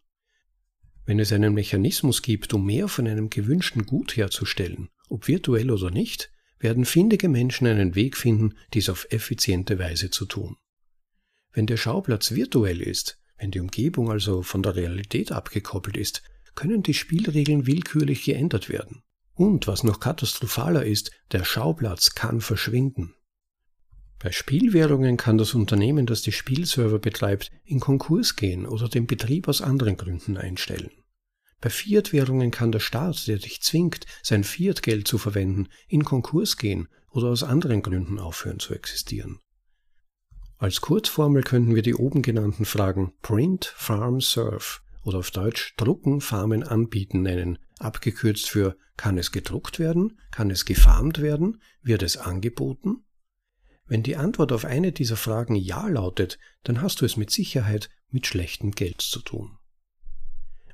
Wenn 1.09 1.17
es 1.17 1.33
einen 1.33 1.55
Mechanismus 1.55 2.21
gibt, 2.21 2.53
um 2.53 2.67
mehr 2.67 2.87
von 2.87 3.07
einem 3.07 3.31
gewünschten 3.31 3.87
Gut 3.87 4.15
herzustellen, 4.15 4.89
ob 5.09 5.27
virtuell 5.27 5.71
oder 5.71 5.89
nicht, 5.89 6.29
werden 6.59 6.85
findige 6.85 7.29
Menschen 7.29 7.65
einen 7.65 7.95
Weg 7.95 8.15
finden, 8.15 8.53
dies 8.75 8.89
auf 8.89 9.07
effiziente 9.09 9.79
Weise 9.79 10.11
zu 10.11 10.27
tun. 10.27 10.57
Wenn 11.51 11.65
der 11.65 11.77
Schauplatz 11.77 12.33
virtuell 12.33 12.79
ist, 12.79 13.17
wenn 13.39 13.49
die 13.49 13.59
Umgebung 13.59 14.11
also 14.11 14.43
von 14.43 14.61
der 14.61 14.75
Realität 14.75 15.31
abgekoppelt 15.31 15.97
ist, 15.97 16.21
können 16.53 16.83
die 16.83 16.93
Spielregeln 16.93 17.65
willkürlich 17.65 18.23
geändert 18.23 18.69
werden. 18.69 19.01
Und 19.33 19.65
was 19.65 19.83
noch 19.83 19.99
katastrophaler 19.99 20.85
ist, 20.85 21.09
der 21.31 21.43
Schauplatz 21.43 22.13
kann 22.13 22.39
verschwinden. 22.39 23.15
Bei 24.19 24.31
Spielwährungen 24.31 25.17
kann 25.17 25.39
das 25.39 25.55
Unternehmen, 25.55 26.05
das 26.05 26.21
die 26.21 26.33
Spielserver 26.33 26.99
betreibt, 26.99 27.49
in 27.65 27.79
Konkurs 27.79 28.35
gehen 28.35 28.67
oder 28.67 28.87
den 28.89 29.07
Betrieb 29.07 29.47
aus 29.47 29.63
anderen 29.63 29.97
Gründen 29.97 30.37
einstellen. 30.37 30.91
Bei 31.61 31.69
Fiat-Währungen 31.69 32.51
kann 32.51 32.71
der 32.71 32.79
Staat, 32.79 33.27
der 33.27 33.37
dich 33.37 33.61
zwingt, 33.61 34.05
sein 34.23 34.43
Fiat-Geld 34.43 35.07
zu 35.07 35.17
verwenden, 35.17 35.67
in 35.87 36.03
Konkurs 36.03 36.57
gehen 36.57 36.87
oder 37.11 37.27
aus 37.27 37.43
anderen 37.43 37.81
Gründen 37.81 38.19
aufhören 38.19 38.59
zu 38.59 38.73
existieren. 38.73 39.39
Als 40.57 40.81
Kurzformel 40.81 41.43
könnten 41.43 41.75
wir 41.75 41.81
die 41.81 41.95
oben 41.95 42.21
genannten 42.21 42.65
Fragen 42.65 43.13
Print, 43.21 43.73
Farm, 43.75 44.21
Serve 44.21 44.79
oder 45.03 45.19
auf 45.19 45.31
Deutsch 45.31 45.73
Drucken, 45.77 46.21
Farmen, 46.21 46.63
Anbieten 46.63 47.21
nennen, 47.21 47.59
abgekürzt 47.79 48.49
für 48.49 48.75
kann 48.97 49.17
es 49.17 49.31
gedruckt 49.31 49.79
werden, 49.79 50.19
kann 50.31 50.51
es 50.51 50.65
gefarmt 50.65 51.21
werden, 51.21 51.61
wird 51.81 52.03
es 52.03 52.17
angeboten, 52.17 53.05
wenn 53.89 54.03
die 54.03 54.15
Antwort 54.15 54.51
auf 54.51 54.65
eine 54.65 54.91
dieser 54.91 55.17
Fragen 55.17 55.55
Ja 55.55 55.87
lautet, 55.87 56.37
dann 56.63 56.81
hast 56.81 57.01
du 57.01 57.05
es 57.05 57.17
mit 57.17 57.31
Sicherheit 57.31 57.89
mit 58.11 58.27
schlechtem 58.27 58.71
Geld 58.71 59.01
zu 59.01 59.19
tun. 59.19 59.57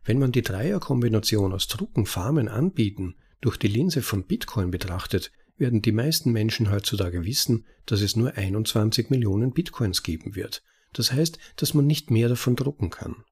Wenn 0.05 0.19
man 0.19 0.31
die 0.31 0.43
Dreierkombination 0.43 1.51
aus 1.51 1.67
Drucken, 1.67 2.05
Farmen, 2.05 2.47
Anbieten 2.47 3.15
durch 3.41 3.57
die 3.57 3.67
Linse 3.67 4.03
von 4.03 4.25
Bitcoin 4.25 4.69
betrachtet, 4.69 5.31
werden 5.57 5.81
die 5.81 5.91
meisten 5.91 6.31
Menschen 6.31 6.71
heutzutage 6.71 7.25
wissen, 7.25 7.65
dass 7.87 8.01
es 8.01 8.15
nur 8.15 8.35
21 8.35 9.09
Millionen 9.09 9.51
Bitcoins 9.51 10.03
geben 10.03 10.35
wird. 10.35 10.63
Das 10.93 11.11
heißt, 11.11 11.39
dass 11.55 11.73
man 11.73 11.87
nicht 11.87 12.11
mehr 12.11 12.29
davon 12.29 12.55
drucken 12.55 12.91
kann. 12.91 13.23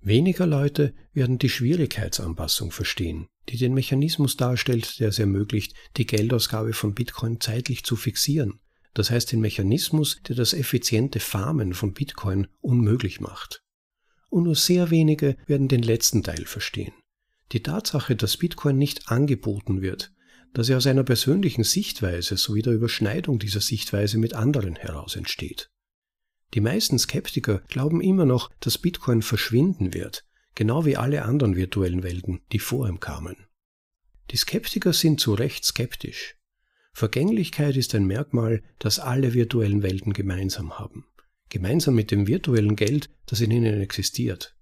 Weniger 0.00 0.46
Leute 0.46 0.94
werden 1.14 1.38
die 1.38 1.48
Schwierigkeitsanpassung 1.48 2.70
verstehen, 2.70 3.26
die 3.48 3.56
den 3.56 3.74
Mechanismus 3.74 4.36
darstellt, 4.36 5.00
der 5.00 5.08
es 5.08 5.18
ermöglicht, 5.18 5.74
die 5.96 6.06
Geldausgabe 6.06 6.74
von 6.74 6.94
Bitcoin 6.94 7.40
zeitlich 7.40 7.84
zu 7.84 7.96
fixieren, 7.96 8.60
das 8.92 9.10
heißt 9.10 9.32
den 9.32 9.40
Mechanismus, 9.40 10.20
der 10.28 10.36
das 10.36 10.52
effiziente 10.52 11.20
Farmen 11.20 11.74
von 11.74 11.92
Bitcoin 11.92 12.46
unmöglich 12.60 13.20
macht. 13.20 13.63
Und 14.34 14.42
nur 14.42 14.56
sehr 14.56 14.90
wenige 14.90 15.36
werden 15.46 15.68
den 15.68 15.84
letzten 15.84 16.24
Teil 16.24 16.44
verstehen. 16.44 16.92
Die 17.52 17.62
Tatsache, 17.62 18.16
dass 18.16 18.36
Bitcoin 18.36 18.76
nicht 18.76 19.08
angeboten 19.08 19.80
wird, 19.80 20.12
dass 20.52 20.68
er 20.68 20.78
aus 20.78 20.88
einer 20.88 21.04
persönlichen 21.04 21.62
Sichtweise 21.62 22.36
sowie 22.36 22.62
der 22.62 22.72
Überschneidung 22.72 23.38
dieser 23.38 23.60
Sichtweise 23.60 24.18
mit 24.18 24.34
anderen 24.34 24.74
heraus 24.74 25.14
entsteht. 25.14 25.70
Die 26.52 26.60
meisten 26.60 26.98
Skeptiker 26.98 27.60
glauben 27.68 28.00
immer 28.00 28.24
noch, 28.24 28.50
dass 28.58 28.76
Bitcoin 28.76 29.22
verschwinden 29.22 29.94
wird, 29.94 30.24
genau 30.56 30.84
wie 30.84 30.96
alle 30.96 31.24
anderen 31.24 31.54
virtuellen 31.54 32.02
Welten, 32.02 32.40
die 32.50 32.58
vor 32.58 32.88
ihm 32.88 32.98
kamen. 32.98 33.36
Die 34.32 34.36
Skeptiker 34.36 34.92
sind 34.92 35.20
zu 35.20 35.34
Recht 35.34 35.64
skeptisch. 35.64 36.34
Vergänglichkeit 36.92 37.76
ist 37.76 37.94
ein 37.94 38.08
Merkmal, 38.08 38.64
das 38.80 38.98
alle 38.98 39.32
virtuellen 39.32 39.84
Welten 39.84 40.12
gemeinsam 40.12 40.76
haben. 40.76 41.06
Gemeinsam 41.54 41.94
mit 41.94 42.10
dem 42.10 42.26
virtuellen 42.26 42.74
Geld, 42.74 43.10
das 43.26 43.40
in 43.40 43.52
ihnen 43.52 43.80
existiert. 43.80 44.56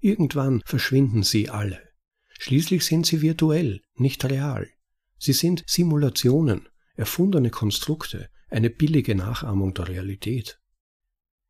Irgendwann 0.00 0.62
verschwinden 0.64 1.22
sie 1.22 1.50
alle. 1.50 1.78
Schließlich 2.38 2.86
sind 2.86 3.04
sie 3.04 3.20
virtuell, 3.20 3.82
nicht 3.96 4.24
real. 4.24 4.66
Sie 5.18 5.34
sind 5.34 5.62
Simulationen, 5.66 6.66
erfundene 6.94 7.50
Konstrukte, 7.50 8.30
eine 8.48 8.70
billige 8.70 9.14
Nachahmung 9.14 9.74
der 9.74 9.88
Realität. 9.88 10.58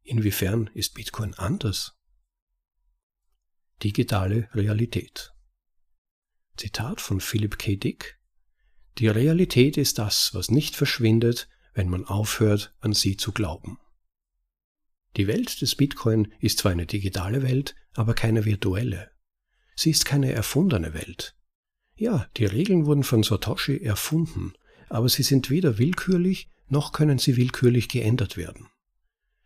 Inwiefern 0.03 0.69
ist 0.75 0.95
Bitcoin 0.95 1.33
anders? 1.35 1.97
Digitale 3.85 4.49
Realität. 4.53 5.33
Zitat 6.57 7.01
von 7.01 7.21
Philip 7.21 7.57
K. 7.57 7.77
Dick 7.77 8.19
die 8.99 9.07
Realität 9.07 9.77
ist 9.77 10.01
das, 10.01 10.35
was 10.35 10.51
nicht 10.51 10.75
verschwindet, 10.75 11.49
wenn 11.73 11.89
man 11.89 12.05
aufhört, 12.05 12.75
an 12.81 12.95
sie 12.95 13.17
zu 13.17 13.31
glauben. 13.31 13.79
Die 15.17 15.27
Welt 15.27 15.61
des 15.61 15.75
Bitcoin 15.75 16.33
ist 16.41 16.59
zwar 16.59 16.73
eine 16.73 16.87
digitale 16.87 17.43
Welt, 17.43 17.75
aber 17.95 18.15
keine 18.15 18.45
virtuelle. 18.45 19.11
Sie 19.75 19.91
ist 19.91 20.05
keine 20.05 20.33
erfundene 20.33 20.95
Welt. 20.95 21.35
Ja, 21.97 22.29
die 22.37 22.45
Regeln 22.45 22.87
wurden 22.87 23.03
von 23.03 23.23
Satoshi 23.23 23.79
erfunden, 23.79 24.53
aber 24.89 25.09
sie 25.09 25.23
sind 25.23 25.51
weder 25.51 25.79
willkürlich, 25.79 26.49
noch 26.69 26.93
können 26.93 27.19
sie 27.19 27.37
willkürlich 27.37 27.89
geändert 27.89 28.37
werden. 28.37 28.69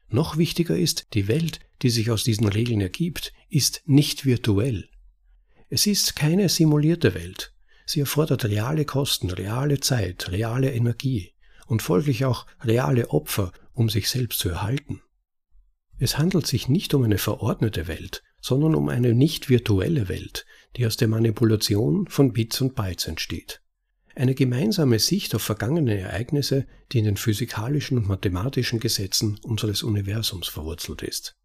Noch 0.09 0.37
wichtiger 0.37 0.77
ist, 0.77 1.07
die 1.15 1.29
Welt, 1.29 1.61
die 1.81 1.91
sich 1.91 2.11
aus 2.11 2.25
diesen 2.25 2.49
Regeln 2.49 2.81
ergibt, 2.81 3.33
ist 3.49 3.83
nicht 3.87 4.27
virtuell. 4.27 4.89
Es 5.71 5.87
ist 5.87 6.17
keine 6.17 6.51
simulierte 6.51 7.15
Welt, 7.15 7.53
Sie 7.93 8.01
erfordert 8.01 8.45
reale 8.45 8.85
Kosten, 8.85 9.31
reale 9.31 9.81
Zeit, 9.81 10.31
reale 10.31 10.73
Energie 10.73 11.35
und 11.67 11.83
folglich 11.83 12.25
auch 12.25 12.47
reale 12.63 13.11
Opfer, 13.11 13.53
um 13.75 13.89
sich 13.89 14.09
selbst 14.09 14.39
zu 14.39 14.49
erhalten. 14.49 15.03
Es 16.03 16.19
handelt 16.19 16.49
sich 16.49 16.69
nicht 16.69 16.95
um 16.95 17.05
eine 17.05 17.19
verordnete 17.19 17.87
Welt, 17.87 18.25
sondern 18.41 18.75
um 18.75 18.89
eine 18.89 19.15
nicht 19.15 19.49
virtuelle 19.49 20.09
Welt, 20.09 20.47
die 20.77 20.85
aus 20.85 20.97
der 20.97 21.07
Manipulation 21.07 22.09
von 22.09 22.33
Bits 22.33 22.61
und 22.61 22.75
Bytes 22.75 23.07
entsteht. 23.07 23.63
Eine 24.17 24.35
gemeinsame 24.35 24.99
Sicht 24.99 25.33
auf 25.35 25.43
vergangene 25.43 25.97
Ereignisse, 25.97 26.67
die 26.91 26.99
in 26.99 27.05
den 27.05 27.17
physikalischen 27.17 27.99
und 27.99 28.09
mathematischen 28.09 28.81
Gesetzen 28.81 29.39
unseres 29.45 29.85
Universums 29.85 30.49
verwurzelt 30.49 31.03
ist. 31.03 31.37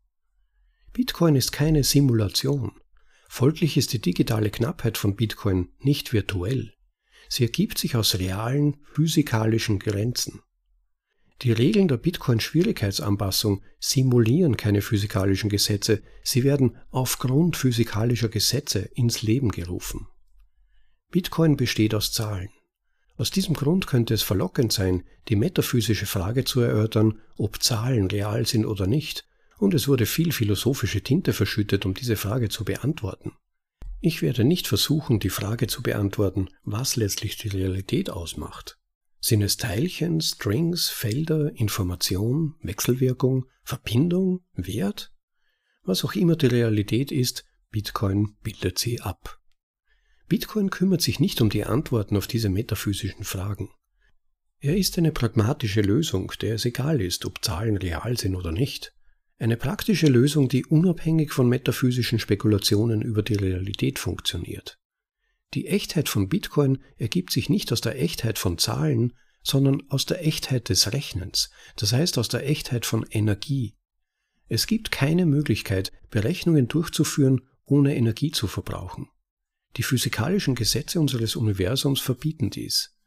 Bitcoin 0.92 1.36
ist 1.36 1.52
keine 1.52 1.84
Simulation, 1.84 2.72
Folglich 3.30 3.78
ist 3.78 3.94
die 3.94 4.02
digitale 4.02 4.50
Knappheit 4.50 4.98
von 4.98 5.16
Bitcoin 5.16 5.70
nicht 5.80 6.14
virtuell. 6.14 6.74
Sie 7.30 7.44
ergibt 7.44 7.78
sich 7.78 7.96
aus 7.96 8.18
realen 8.18 8.78
physikalischen 8.94 9.78
Grenzen. 9.78 10.42
Die 11.44 11.52
Regeln 11.52 11.88
der 11.88 11.98
Bitcoin-Schwierigkeitsanpassung 11.98 13.62
simulieren 13.80 14.58
keine 14.58 14.82
physikalischen 14.82 15.50
Gesetze, 15.50 16.02
sie 16.24 16.44
werden 16.44 16.78
aufgrund 16.90 17.56
physikalischer 17.56 18.30
Gesetze 18.30 18.90
ins 18.96 19.22
Leben 19.22 19.50
gerufen. 19.50 20.08
Bitcoin 21.12 21.56
besteht 21.56 21.94
aus 21.94 22.12
Zahlen. 22.12 22.50
Aus 23.18 23.32
diesem 23.32 23.56
Grund 23.56 23.88
könnte 23.88 24.14
es 24.14 24.24
verlockend 24.24 24.74
sein, 24.74 25.04
die 25.28 25.36
metaphysische 25.36 26.06
Frage 26.06 26.44
zu 26.44 26.60
erörtern, 26.62 27.20
ob 27.38 27.62
Zahlen 27.62 28.08
real 28.08 28.46
sind 28.46 28.66
oder 28.66 28.88
nicht, 28.88 29.26
und 29.58 29.74
es 29.74 29.88
wurde 29.88 30.06
viel 30.06 30.32
philosophische 30.32 31.02
Tinte 31.02 31.34
verschüttet, 31.34 31.86
um 31.86 31.94
diese 31.94 32.16
Frage 32.16 32.50
zu 32.50 32.64
beantworten. 32.64 33.34
Ich 34.02 34.22
werde 34.22 34.44
nicht 34.44 34.68
versuchen, 34.68 35.20
die 35.20 35.32
Frage 35.32 35.68
zu 35.68 35.82
beantworten, 35.82 36.50
was 36.64 36.96
letztlich 36.96 37.38
die 37.38 37.48
Realität 37.48 38.10
ausmacht. 38.10 38.78
Sind 39.28 39.42
es 39.42 39.58
Teilchen, 39.58 40.22
Strings, 40.22 40.88
Felder, 40.88 41.52
Information, 41.54 42.56
Wechselwirkung, 42.62 43.46
Verbindung, 43.62 44.40
Wert? 44.54 45.12
Was 45.84 46.06
auch 46.06 46.16
immer 46.16 46.38
die 46.38 46.46
Realität 46.46 47.12
ist, 47.12 47.44
Bitcoin 47.70 48.38
bildet 48.42 48.80
sie 48.80 49.02
ab. 49.02 49.42
Bitcoin 50.30 50.70
kümmert 50.70 51.02
sich 51.02 51.20
nicht 51.20 51.42
um 51.42 51.50
die 51.50 51.66
Antworten 51.66 52.16
auf 52.16 52.28
diese 52.28 52.48
metaphysischen 52.48 53.26
Fragen. 53.26 53.70
Er 54.60 54.78
ist 54.78 54.98
eine 54.98 55.12
pragmatische 55.12 55.82
Lösung, 55.82 56.32
der 56.40 56.56
es 56.56 56.64
egal 56.64 57.02
ist, 57.02 57.26
ob 57.26 57.44
Zahlen 57.44 57.76
real 57.76 58.18
sind 58.18 58.34
oder 58.34 58.54
nicht. 58.54 58.94
Eine 59.40 59.58
praktische 59.58 60.08
Lösung, 60.08 60.48
die 60.48 60.66
unabhängig 60.66 61.34
von 61.34 61.50
metaphysischen 61.50 62.20
Spekulationen 62.20 63.02
über 63.02 63.24
die 63.24 63.36
Realität 63.36 64.00
funktioniert. 64.00 64.80
Die 65.54 65.68
Echtheit 65.68 66.10
von 66.10 66.28
Bitcoin 66.28 66.84
ergibt 66.98 67.32
sich 67.32 67.50
nicht 67.50 67.72
aus 67.72 67.82
der 67.82 68.02
Echtheit 68.02 68.38
von 68.38 68.58
Zahlen, 68.58 69.14
sondern 69.44 69.84
aus 69.90 70.06
der 70.06 70.26
Echtheit 70.26 70.70
des 70.70 70.92
Rechnens, 70.92 71.50
das 71.78 71.94
heißt 71.94 72.18
aus 72.18 72.28
der 72.28 72.48
Echtheit 72.48 72.86
von 72.86 73.06
Energie. 73.10 73.76
Es 74.50 74.68
gibt 74.68 74.92
keine 74.92 75.26
Möglichkeit, 75.26 75.92
Berechnungen 76.10 76.68
durchzuführen, 76.68 77.42
ohne 77.66 77.96
Energie 77.96 78.32
zu 78.32 78.48
verbrauchen. 78.48 79.08
Die 79.78 79.84
physikalischen 79.84 80.56
Gesetze 80.56 81.00
unseres 81.00 81.36
Universums 81.36 82.02
verbieten 82.02 82.50
dies. 82.50 82.98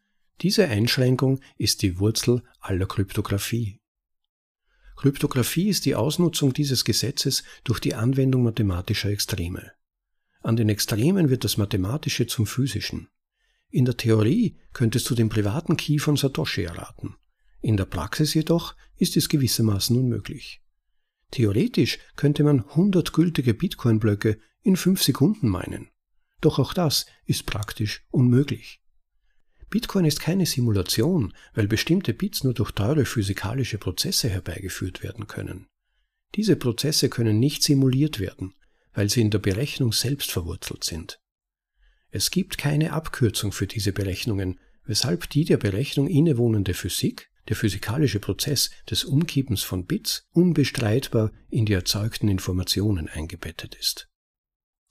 Diese 0.40 0.66
Einschränkung 0.66 1.40
ist 1.58 1.82
die 1.82 1.98
Wurzel 1.98 2.42
aller 2.60 2.86
Kryptographie. 2.86 3.80
Kryptographie 4.96 5.68
ist 5.68 5.86
die 5.86 5.94
Ausnutzung 5.94 6.52
dieses 6.52 6.84
Gesetzes 6.84 7.42
durch 7.64 7.80
die 7.80 7.94
Anwendung 7.94 8.42
mathematischer 8.42 9.10
Extreme. 9.10 9.72
An 10.40 10.56
den 10.56 10.68
Extremen 10.68 11.28
wird 11.28 11.44
das 11.44 11.56
Mathematische 11.56 12.26
zum 12.26 12.46
Physischen. 12.46 13.08
In 13.70 13.84
der 13.84 13.96
Theorie 13.96 14.56
könntest 14.72 15.08
du 15.10 15.14
den 15.14 15.28
privaten 15.28 15.76
Key 15.76 15.98
von 15.98 16.16
Satoshi 16.16 16.62
erraten. 16.62 17.16
In 17.60 17.76
der 17.76 17.84
Praxis 17.84 18.34
jedoch 18.34 18.74
ist 18.96 19.16
es 19.16 19.28
gewissermaßen 19.28 19.96
unmöglich. 19.96 20.62
Theoretisch 21.30 21.98
könnte 22.16 22.42
man 22.42 22.60
100 22.60 23.12
gültige 23.12 23.54
Bitcoin-Blöcke 23.54 24.38
in 24.62 24.76
5 24.76 25.02
Sekunden 25.02 25.48
meinen. 25.48 25.90
Doch 26.40 26.58
auch 26.58 26.72
das 26.72 27.06
ist 27.26 27.46
praktisch 27.46 28.04
unmöglich. 28.10 28.80
Bitcoin 29.68 30.04
ist 30.04 30.20
keine 30.20 30.46
Simulation, 30.46 31.32
weil 31.54 31.68
bestimmte 31.68 32.12
Bits 32.12 32.42
nur 32.42 32.54
durch 32.54 32.72
teure 32.72 33.04
physikalische 33.04 33.78
Prozesse 33.78 34.28
herbeigeführt 34.28 35.02
werden 35.04 35.28
können. 35.28 35.68
Diese 36.34 36.56
Prozesse 36.56 37.08
können 37.08 37.38
nicht 37.38 37.62
simuliert 37.62 38.18
werden, 38.18 38.54
weil 38.92 39.08
sie 39.08 39.20
in 39.20 39.30
der 39.30 39.38
Berechnung 39.38 39.92
selbst 39.92 40.30
verwurzelt 40.30 40.84
sind. 40.84 41.20
Es 42.10 42.30
gibt 42.30 42.58
keine 42.58 42.92
Abkürzung 42.92 43.52
für 43.52 43.66
diese 43.66 43.92
Berechnungen, 43.92 44.58
weshalb 44.84 45.30
die 45.30 45.44
der 45.44 45.58
Berechnung 45.58 46.08
innewohnende 46.08 46.74
Physik, 46.74 47.30
der 47.48 47.56
physikalische 47.56 48.20
Prozess 48.20 48.70
des 48.88 49.04
Umkippens 49.04 49.62
von 49.62 49.86
Bits, 49.86 50.24
unbestreitbar 50.32 51.32
in 51.48 51.66
die 51.66 51.72
erzeugten 51.72 52.28
Informationen 52.28 53.08
eingebettet 53.08 53.74
ist. 53.74 54.08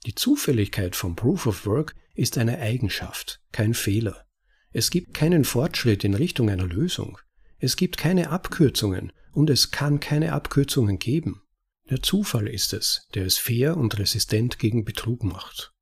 Die 0.06 0.14
Zufälligkeit 0.14 0.96
vom 0.96 1.16
Proof 1.16 1.46
of 1.46 1.66
Work 1.66 1.94
ist 2.14 2.38
eine 2.38 2.58
Eigenschaft, 2.58 3.40
kein 3.52 3.74
Fehler. 3.74 4.26
Es 4.72 4.90
gibt 4.90 5.14
keinen 5.14 5.44
Fortschritt 5.44 6.04
in 6.04 6.14
Richtung 6.14 6.48
einer 6.48 6.66
Lösung. 6.66 7.18
Es 7.58 7.76
gibt 7.76 7.98
keine 7.98 8.30
Abkürzungen 8.30 9.12
und 9.32 9.50
es 9.50 9.70
kann 9.70 10.00
keine 10.00 10.32
Abkürzungen 10.32 10.98
geben. 10.98 11.42
Der 11.90 12.02
Zufall 12.02 12.46
ist 12.46 12.72
es, 12.72 13.08
der 13.14 13.26
es 13.26 13.36
fair 13.36 13.76
und 13.76 13.98
resistent 13.98 14.58
gegen 14.60 14.84
Betrug 14.84 15.24
macht. 15.24 15.72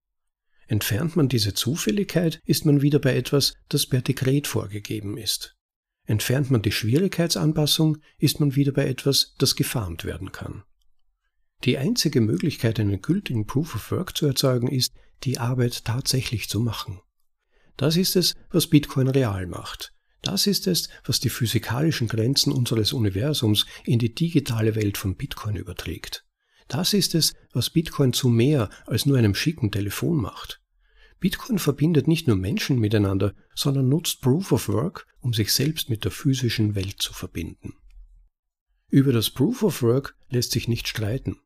Entfernt 0.67 1.17
man 1.17 1.29
diese 1.29 1.55
Zufälligkeit, 1.55 2.41
ist 2.45 2.65
man 2.65 2.83
wieder 2.83 2.99
bei 2.99 3.15
etwas, 3.15 3.55
das 3.69 3.87
per 3.87 4.01
Dekret 4.01 4.47
vorgegeben 4.47 5.19
ist. 5.19 5.55
Entfernt 6.07 6.51
man 6.51 6.63
die 6.63 6.73
Schwierigkeitsanpassung, 6.73 7.99
ist 8.19 8.41
man 8.41 8.55
wieder 8.55 8.73
bei 8.73 8.89
etwas, 8.89 9.35
das 9.39 9.55
gefarmt 9.55 10.05
werden 10.05 10.33
kann. 10.33 10.65
Die 11.65 11.77
einzige 11.77 12.23
Möglichkeit, 12.23 12.81
einen 12.81 13.03
gültigen 13.03 13.47
Proof 13.47 13.75
of 13.75 13.91
Work 13.91 14.17
zu 14.17 14.27
erzeugen, 14.27 14.69
ist, 14.69 14.95
die 15.25 15.39
Arbeit 15.39 15.85
tatsächlich 15.85 16.49
zu 16.49 16.61
machen. 16.61 17.01
Das 17.77 17.97
ist 17.97 18.17
es, 18.17 18.35
was 18.51 18.69
Bitcoin 18.69 19.09
real 19.09 19.47
macht. 19.47 19.93
Das 20.23 20.47
ist 20.47 20.67
es, 20.67 20.89
was 21.05 21.21
die 21.21 21.31
physikalischen 21.31 22.09
Grenzen 22.09 22.53
unseres 22.53 22.93
Universums 22.93 23.67
in 23.85 23.99
die 23.99 24.15
digitale 24.15 24.75
Welt 24.75 24.99
von 24.99 25.17
Bitcoin 25.17 25.57
überträgt. 25.57 26.25
Das 26.67 26.93
ist 26.93 27.15
es, 27.15 27.35
was 27.53 27.71
Bitcoin 27.71 28.13
zu 28.13 28.29
mehr 28.29 28.69
als 28.87 29.07
nur 29.07 29.17
einem 29.17 29.35
schicken 29.35 29.71
Telefon 29.71 30.17
macht. 30.17 30.61
Bitcoin 31.21 31.59
verbindet 31.59 32.07
nicht 32.07 32.29
nur 32.29 32.37
Menschen 32.37 32.79
miteinander, 32.79 33.35
sondern 33.55 33.89
nutzt 33.89 34.21
Proof 34.21 34.53
of 34.53 34.69
Work, 34.69 35.07
um 35.21 35.33
sich 35.33 35.53
selbst 35.53 35.91
mit 35.91 36.05
der 36.05 36.13
physischen 36.13 36.75
Welt 36.75 36.97
zu 37.01 37.13
verbinden. 37.13 37.75
Über 38.91 39.13
das 39.13 39.31
Proof 39.31 39.63
of 39.63 39.83
Work 39.83 40.17
lässt 40.29 40.53
sich 40.53 40.69
nicht 40.69 40.87
streiten. 40.87 41.37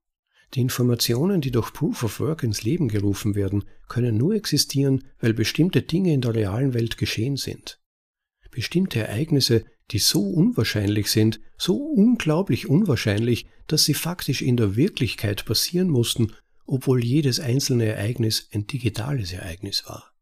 Die 0.55 0.61
Informationen, 0.61 1.41
die 1.41 1.51
durch 1.51 1.73
Proof 1.73 2.03
of 2.03 2.21
Work 2.21 2.43
ins 2.43 2.63
Leben 2.63 2.89
gerufen 2.89 3.35
werden, 3.35 3.65
können 3.89 4.19
nur 4.19 4.35
existieren, 4.35 5.05
weil 5.21 5.33
bestimmte 5.33 5.83
Dinge 5.83 6.13
in 6.13 6.21
der 6.21 6.35
realen 6.35 6.75
Welt 6.75 6.99
geschehen 6.99 7.37
sind. 7.37 7.82
Bestimmte 8.53 9.01
Ereignisse, 9.01 9.65
die 9.91 9.99
so 9.99 10.23
unwahrscheinlich 10.29 11.11
sind, 11.11 11.41
so 11.57 11.77
unglaublich 11.77 12.69
unwahrscheinlich, 12.69 13.47
dass 13.67 13.85
sie 13.85 13.95
faktisch 13.95 14.43
in 14.43 14.57
der 14.57 14.77
Wirklichkeit 14.77 15.45
passieren 15.47 15.89
mussten, 15.89 16.35
obwohl 16.67 17.03
jedes 17.03 17.41
einzelne 17.41 17.87
Ereignis 17.87 18.49
ein 18.53 18.67
digitales 18.67 19.33
Ereignis 19.33 19.85
war. 19.87 20.13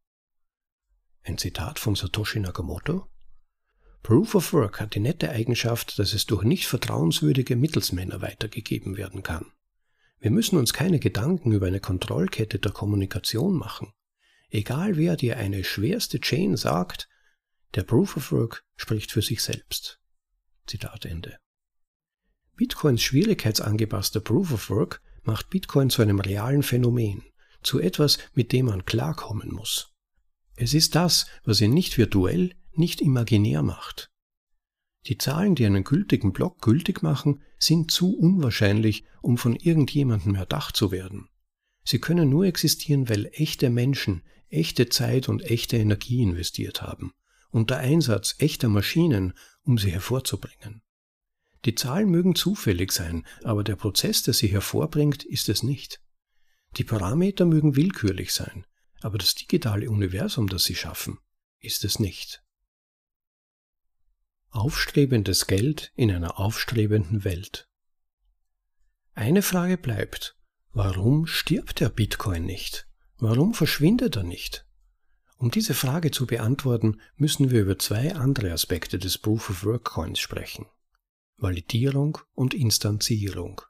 Ein 1.23 1.39
Zitat 1.39 1.79
von 1.79 1.97
Satoshi 1.97 2.41
Nakamoto 2.41 3.07
Proof 4.03 4.35
of 4.37 4.53
Work 4.53 4.81
hat 4.81 4.95
die 4.95 5.01
nette 5.01 5.31
Eigenschaft, 5.31 5.99
dass 5.99 6.15
es 6.15 6.25
durch 6.25 6.45
nicht 6.45 6.67
vertrauenswürdige 6.67 7.57
Mittelsmänner 7.57 8.23
weitergegeben 8.23 8.97
werden 8.97 9.23
kann. 9.23 9.47
Wir 10.21 10.31
müssen 10.31 10.57
uns 10.57 10.73
keine 10.73 11.01
Gedanken 11.01 11.51
über 11.51 11.67
eine 11.67 11.81
Kontrollkette 11.81 12.61
der 12.61 12.73
Kommunikation 12.73 13.55
machen. 13.55 13.93
Egal 14.51 14.97
wer 14.97 15.17
dir 15.17 15.37
eine 15.37 15.65
schwerste 15.65 16.21
Chain 16.21 16.57
sagt, 16.57 17.09
der 17.75 17.85
Proof 17.85 18.17
of 18.17 18.33
Work 18.33 18.65
spricht 18.77 19.13
für 19.13 19.23
sich 19.23 19.43
selbst. 19.43 20.01
Zitat 20.67 21.05
Ende. 21.05 21.39
Bitcoins 22.57 23.03
schwierigkeitsangepasster 23.03 24.21
Proof 24.21 24.53
of 24.53 24.71
Work 24.71 25.01
macht 25.23 25.51
Bitcoin 25.51 25.89
zu 25.89 26.03
einem 26.03 26.19
realen 26.19 26.63
Phänomen, 26.63 27.23
zu 27.63 27.79
etwas, 27.79 28.19
mit 28.35 28.53
dem 28.53 28.67
man 28.67 28.85
klarkommen 28.85 29.53
muss. 29.53 29.93
Es 30.57 30.75
ist 30.75 30.95
das, 30.95 31.27
was 31.45 31.61
ihn 31.61 31.73
nicht 31.73 31.97
virtuell, 31.97 32.55
nicht 32.73 33.01
imaginär 33.01 33.63
macht. 33.63 34.11
Die 35.07 35.17
Zahlen, 35.17 35.55
die 35.55 35.65
einen 35.65 35.85
gültigen 35.85 36.33
Block 36.33 36.61
gültig 36.61 37.03
machen, 37.03 37.41
sind 37.59 37.91
zu 37.91 38.17
unwahrscheinlich, 38.17 39.05
um 39.23 39.39
von 39.39 39.55
irgendjemandem 39.57 40.35
erdacht 40.35 40.77
zu 40.77 40.91
werden. 40.91 41.29
Sie 41.85 42.01
können 42.01 42.29
nur 42.29 42.45
existieren, 42.45 43.09
weil 43.09 43.31
echte 43.33 43.71
Menschen 43.71 44.23
echte 44.49 44.89
Zeit 44.89 45.29
und 45.29 45.43
echte 45.43 45.77
Energie 45.77 46.23
investiert 46.23 46.83
haben 46.83 47.15
und 47.51 47.71
der 47.71 47.79
Einsatz 47.79 48.37
echter 48.39 48.69
Maschinen, 48.69 49.35
um 49.63 49.79
sie 49.79 49.91
hervorzubringen. 49.91 50.83
Die 51.65 51.75
Zahlen 51.75 52.09
mögen 52.09 52.35
zufällig 52.35 52.93
sein, 52.93 53.27
aber 53.45 53.65
der 53.65 53.77
Prozess, 53.77 54.23
der 54.23 54.35
sie 54.35 54.49
hervorbringt, 54.49 55.25
ist 55.25 55.49
es 55.49 55.63
nicht. 55.63 56.01
Die 56.77 56.85
Parameter 56.85 57.45
mögen 57.45 57.77
willkürlich 57.77 58.33
sein, 58.33 58.65
aber 59.03 59.19
das 59.19 59.35
digitale 59.35 59.91
Universum, 59.91 60.49
das 60.49 60.65
sie 60.65 60.75
schaffen, 60.75 61.19
ist 61.59 61.85
es 61.85 61.99
nicht. 61.99 62.43
Aufstrebendes 64.51 65.47
Geld 65.47 65.93
in 65.95 66.11
einer 66.11 66.39
aufstrebenden 66.41 67.25
Welt. 67.25 67.69
Eine 69.15 69.43
Frage 69.43 69.77
bleibt, 69.77 70.37
warum 70.73 71.27
stirbt 71.27 71.81
der 71.81 71.89
Bitcoin 71.89 72.47
nicht? 72.47 72.89
Warum 73.19 73.53
verschwindet 73.55 74.17
er 74.17 74.23
nicht? 74.23 74.67
Um 75.41 75.51
diese 75.51 75.73
Frage 75.73 76.11
zu 76.11 76.27
beantworten, 76.27 77.01
müssen 77.17 77.51
wir 77.51 77.63
über 77.63 77.79
zwei 77.79 78.15
andere 78.15 78.53
Aspekte 78.53 78.99
des 78.99 79.17
Proof 79.17 79.49
of 79.49 79.65
Work 79.65 79.85
Coins 79.85 80.21
sprechen. 80.21 80.67
Validierung 81.39 82.19
und 82.35 82.53
Instanzierung. 82.53 83.63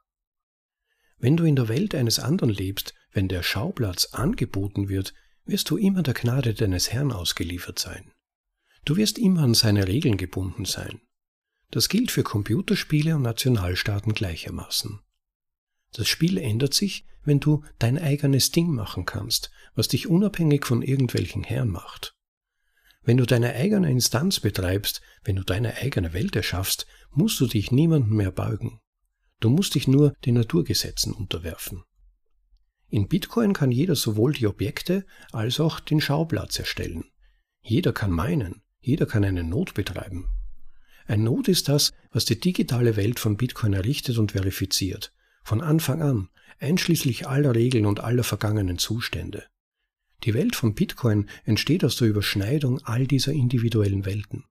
Wenn 1.17 1.37
du 1.37 1.45
in 1.45 1.55
der 1.55 1.69
Welt 1.69 1.95
eines 1.95 2.19
anderen 2.19 2.53
lebst, 2.53 2.93
wenn 3.13 3.29
der 3.29 3.41
Schauplatz 3.41 4.07
angeboten 4.11 4.89
wird, 4.89 5.13
wirst 5.45 5.69
du 5.69 5.77
immer 5.77 6.03
der 6.03 6.13
Gnade 6.13 6.53
deines 6.53 6.91
Herrn 6.91 7.13
ausgeliefert 7.13 7.79
sein. 7.79 8.11
Du 8.83 8.97
wirst 8.97 9.17
immer 9.17 9.43
an 9.43 9.53
seine 9.53 9.87
Regeln 9.87 10.17
gebunden 10.17 10.65
sein. 10.65 10.99
Das 11.69 11.87
gilt 11.87 12.11
für 12.11 12.23
Computerspiele 12.23 13.15
und 13.15 13.21
Nationalstaaten 13.21 14.13
gleichermaßen. 14.13 14.99
Das 15.93 16.07
Spiel 16.07 16.37
ändert 16.37 16.73
sich, 16.73 17.05
wenn 17.23 17.39
du 17.39 17.63
dein 17.79 17.97
eigenes 17.97 18.51
Ding 18.51 18.69
machen 18.73 19.05
kannst, 19.05 19.51
was 19.75 19.87
dich 19.87 20.07
unabhängig 20.07 20.65
von 20.65 20.81
irgendwelchen 20.81 21.43
Herren 21.43 21.69
macht. 21.69 22.15
Wenn 23.03 23.17
du 23.17 23.25
deine 23.25 23.53
eigene 23.53 23.89
Instanz 23.89 24.39
betreibst, 24.39 25.01
wenn 25.23 25.35
du 25.35 25.43
deine 25.43 25.75
eigene 25.77 26.13
Welt 26.13 26.35
erschaffst, 26.35 26.85
musst 27.11 27.39
du 27.39 27.47
dich 27.47 27.71
niemandem 27.71 28.15
mehr 28.15 28.31
beugen. 28.31 28.79
Du 29.39 29.49
musst 29.49 29.75
dich 29.75 29.87
nur 29.87 30.13
den 30.25 30.35
Naturgesetzen 30.35 31.13
unterwerfen. 31.13 31.83
In 32.89 33.07
Bitcoin 33.07 33.53
kann 33.53 33.71
jeder 33.71 33.95
sowohl 33.95 34.33
die 34.33 34.47
Objekte 34.47 35.05
als 35.31 35.59
auch 35.59 35.79
den 35.79 36.01
Schauplatz 36.01 36.59
erstellen. 36.59 37.05
Jeder 37.61 37.93
kann 37.93 38.11
meinen, 38.11 38.61
jeder 38.79 39.05
kann 39.05 39.23
eine 39.23 39.43
Not 39.43 39.73
betreiben. 39.73 40.29
Ein 41.07 41.23
Not 41.23 41.47
ist 41.47 41.69
das, 41.69 41.91
was 42.11 42.25
die 42.25 42.39
digitale 42.39 42.95
Welt 42.97 43.19
von 43.19 43.37
Bitcoin 43.37 43.73
errichtet 43.73 44.17
und 44.17 44.33
verifiziert, 44.33 45.13
von 45.43 45.61
Anfang 45.61 46.01
an, 46.01 46.29
einschließlich 46.59 47.27
aller 47.27 47.55
Regeln 47.55 47.85
und 47.85 47.99
aller 47.99 48.23
vergangenen 48.23 48.77
Zustände. 48.77 49.45
Die 50.23 50.33
Welt 50.33 50.55
von 50.55 50.75
Bitcoin 50.75 51.29
entsteht 51.45 51.83
aus 51.83 51.95
der 51.95 52.07
Überschneidung 52.07 52.79
all 52.83 53.07
dieser 53.07 53.31
individuellen 53.31 54.05
Welten. 54.05 54.45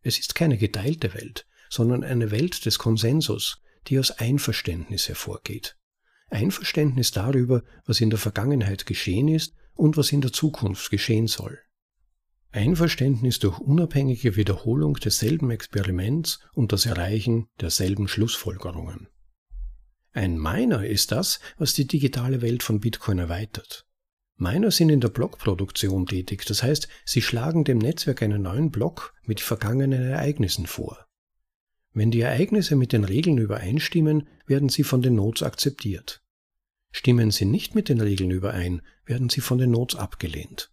Es 0.00 0.18
ist 0.18 0.34
keine 0.34 0.56
geteilte 0.56 1.14
Welt, 1.14 1.46
sondern 1.68 2.02
eine 2.02 2.30
Welt 2.30 2.64
des 2.64 2.78
Konsensus, 2.78 3.60
die 3.88 3.98
aus 3.98 4.10
Einverständnis 4.10 5.08
hervorgeht. 5.08 5.76
Einverständnis 6.30 7.10
darüber, 7.10 7.62
was 7.84 8.00
in 8.00 8.10
der 8.10 8.18
Vergangenheit 8.18 8.86
geschehen 8.86 9.28
ist 9.28 9.54
und 9.74 9.96
was 9.96 10.12
in 10.12 10.22
der 10.22 10.32
Zukunft 10.32 10.90
geschehen 10.90 11.26
soll. 11.26 11.58
Einverständnis 12.50 13.38
durch 13.38 13.58
unabhängige 13.58 14.36
Wiederholung 14.36 14.94
desselben 14.94 15.50
Experiments 15.50 16.40
und 16.52 16.72
das 16.72 16.86
Erreichen 16.86 17.48
derselben 17.60 18.08
Schlussfolgerungen. 18.08 19.08
Ein 20.12 20.38
Miner 20.38 20.86
ist 20.86 21.10
das, 21.10 21.40
was 21.56 21.72
die 21.72 21.86
digitale 21.86 22.42
Welt 22.42 22.62
von 22.62 22.80
Bitcoin 22.80 23.18
erweitert. 23.18 23.86
Miner 24.36 24.70
sind 24.70 24.90
in 24.90 25.00
der 25.00 25.08
Blockproduktion 25.08 26.06
tätig, 26.06 26.44
das 26.44 26.62
heißt, 26.62 26.88
sie 27.04 27.22
schlagen 27.22 27.64
dem 27.64 27.78
Netzwerk 27.78 28.22
einen 28.22 28.42
neuen 28.42 28.70
Block 28.70 29.14
mit 29.24 29.40
vergangenen 29.40 30.02
Ereignissen 30.02 30.66
vor. 30.66 31.06
Wenn 31.94 32.10
die 32.10 32.20
Ereignisse 32.20 32.76
mit 32.76 32.92
den 32.92 33.04
Regeln 33.04 33.38
übereinstimmen, 33.38 34.28
werden 34.46 34.68
sie 34.68 34.82
von 34.82 35.00
den 35.00 35.14
Nodes 35.14 35.42
akzeptiert. 35.42 36.22
Stimmen 36.90 37.30
sie 37.30 37.46
nicht 37.46 37.74
mit 37.74 37.88
den 37.88 38.00
Regeln 38.00 38.30
überein, 38.30 38.82
werden 39.06 39.30
sie 39.30 39.40
von 39.40 39.58
den 39.58 39.70
Nodes 39.70 39.96
abgelehnt. 39.96 40.70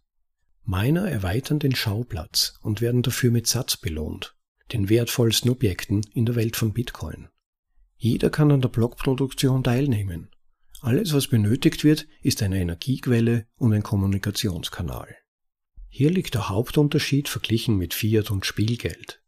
Miner 0.64 1.10
erweitern 1.10 1.58
den 1.58 1.74
Schauplatz 1.74 2.58
und 2.62 2.80
werden 2.80 3.02
dafür 3.02 3.30
mit 3.30 3.46
Satz 3.46 3.78
belohnt, 3.78 4.36
den 4.72 4.88
wertvollsten 4.88 5.50
Objekten 5.50 6.02
in 6.12 6.26
der 6.26 6.36
Welt 6.36 6.56
von 6.56 6.72
Bitcoin. 6.72 7.28
Jeder 8.02 8.30
kann 8.30 8.50
an 8.50 8.62
der 8.62 8.70
Blockproduktion 8.70 9.62
teilnehmen. 9.62 10.30
Alles, 10.80 11.12
was 11.12 11.28
benötigt 11.28 11.84
wird, 11.84 12.06
ist 12.22 12.42
eine 12.42 12.58
Energiequelle 12.58 13.46
und 13.56 13.74
ein 13.74 13.82
Kommunikationskanal. 13.82 15.14
Hier 15.90 16.10
liegt 16.10 16.32
der 16.32 16.48
Hauptunterschied 16.48 17.28
verglichen 17.28 17.76
mit 17.76 17.92
Fiat 17.92 18.30
und 18.30 18.46
Spielgeld. 18.46 19.22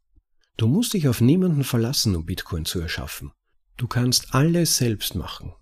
Du 0.57 0.69
musst 0.69 0.95
dich 0.95 1.07
auf 1.07 1.21
niemanden 1.21 1.65
verlassen, 1.65 2.17
um 2.17 2.25
Bitcoin 2.25 2.65
zu 2.65 2.81
erschaffen. 2.81 3.33
Du 3.77 3.89
kannst 3.89 4.35
alles 4.35 4.79
selbst 4.79 5.17
machen. 5.17 5.53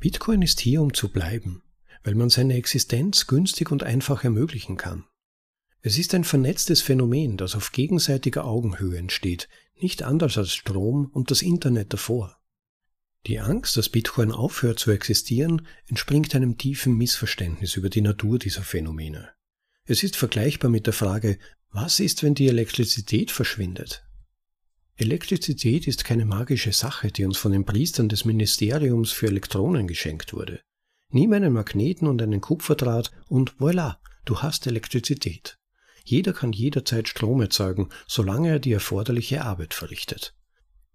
Bitcoin 0.00 0.40
ist 0.40 0.60
hier, 0.60 0.80
um 0.80 0.94
zu 0.94 1.10
bleiben, 1.10 1.62
weil 2.02 2.14
man 2.14 2.30
seine 2.30 2.54
Existenz 2.54 3.26
günstig 3.26 3.70
und 3.70 3.82
einfach 3.82 4.24
ermöglichen 4.24 4.78
kann. 4.78 5.04
Es 5.82 5.98
ist 5.98 6.14
ein 6.14 6.24
vernetztes 6.24 6.80
Phänomen, 6.80 7.36
das 7.36 7.54
auf 7.54 7.72
gegenseitiger 7.72 8.46
Augenhöhe 8.46 8.96
entsteht, 8.96 9.50
nicht 9.82 10.02
anders 10.02 10.38
als 10.38 10.52
Strom 10.52 11.10
und 11.12 11.30
das 11.30 11.42
Internet 11.42 11.92
davor. 11.92 12.40
Die 13.26 13.38
Angst, 13.38 13.76
dass 13.76 13.90
Bitcoin 13.90 14.32
aufhört 14.32 14.78
zu 14.78 14.90
existieren, 14.90 15.66
entspringt 15.86 16.34
einem 16.34 16.56
tiefen 16.56 16.96
Missverständnis 16.96 17.76
über 17.76 17.90
die 17.90 18.00
Natur 18.00 18.38
dieser 18.38 18.62
Phänomene. 18.62 19.30
Es 19.84 20.02
ist 20.02 20.16
vergleichbar 20.16 20.70
mit 20.70 20.86
der 20.86 20.94
Frage, 20.94 21.38
was 21.70 22.00
ist, 22.00 22.22
wenn 22.22 22.34
die 22.34 22.48
Elektrizität 22.48 23.30
verschwindet? 23.30 24.04
Elektrizität 24.96 25.86
ist 25.86 26.04
keine 26.04 26.24
magische 26.24 26.72
Sache, 26.72 27.10
die 27.10 27.24
uns 27.24 27.38
von 27.38 27.52
den 27.52 27.64
Priestern 27.64 28.08
des 28.08 28.24
Ministeriums 28.24 29.12
für 29.12 29.26
Elektronen 29.26 29.86
geschenkt 29.86 30.32
wurde. 30.32 30.60
Nimm 31.10 31.32
einen 31.32 31.52
Magneten 31.52 32.06
und 32.06 32.20
einen 32.22 32.40
Kupferdraht 32.40 33.10
und 33.28 33.54
voilà, 33.56 33.96
du 34.24 34.38
hast 34.42 34.66
Elektrizität. 34.66 35.59
Jeder 36.10 36.32
kann 36.32 36.50
jederzeit 36.52 37.06
Strom 37.06 37.40
erzeugen, 37.40 37.88
solange 38.08 38.48
er 38.48 38.58
die 38.58 38.72
erforderliche 38.72 39.44
Arbeit 39.44 39.74
verrichtet. 39.74 40.34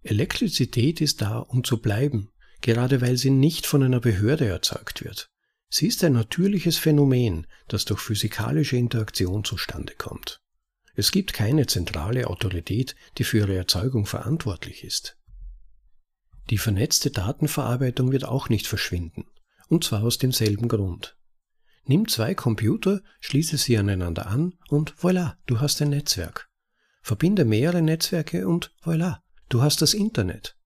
Elektrizität 0.03 0.99
ist 0.99 1.22
da, 1.22 1.39
um 1.39 1.63
zu 1.63 1.78
bleiben, 1.78 2.34
gerade 2.59 2.99
weil 2.99 3.16
sie 3.16 3.30
nicht 3.30 3.66
von 3.66 3.82
einer 3.82 4.01
Behörde 4.01 4.45
erzeugt 4.45 5.05
wird. 5.05 5.30
Sie 5.70 5.88
ist 5.88 6.03
ein 6.03 6.11
natürliches 6.11 6.78
Phänomen, 6.78 7.47
das 7.70 7.86
durch 7.86 8.01
physikalische 8.01 8.76
Interaktion 8.76 9.45
zustande 9.45 9.93
kommt. 9.97 10.41
Es 10.95 11.13
gibt 11.13 11.32
keine 11.32 11.66
zentrale 11.66 12.28
Autorität, 12.28 12.93
die 13.18 13.24
für 13.24 13.38
ihre 13.38 13.55
Erzeugung 13.55 14.05
verantwortlich 14.05 14.84
ist. 14.84 15.16
Die 16.49 16.57
vernetzte 16.57 17.09
Datenverarbeitung 17.09 18.11
wird 18.11 18.26
auch 18.26 18.49
nicht 18.49 18.68
verschwinden, 18.68 19.28
und 19.70 19.86
zwar 19.86 20.03
aus 20.03 20.18
demselben 20.18 20.68
Grund. 20.68 21.16
Nimm 21.88 22.08
zwei 22.08 22.34
Computer, 22.34 23.02
schließe 23.20 23.58
sie 23.58 23.78
aneinander 23.78 24.28
an 24.28 24.56
und 24.70 24.94
voilà, 24.96 25.36
du 25.46 25.60
hast 25.60 25.82
ein 25.82 25.90
Netzwerk. 25.90 26.50
Verbinde 27.02 27.46
mehrere 27.46 27.84
Netzwerke 27.84 28.48
und 28.48 28.74
voilà, 28.84 29.20
du 29.50 29.62
hast 29.62 29.84
das 29.84 29.94
Internet. 29.94 30.58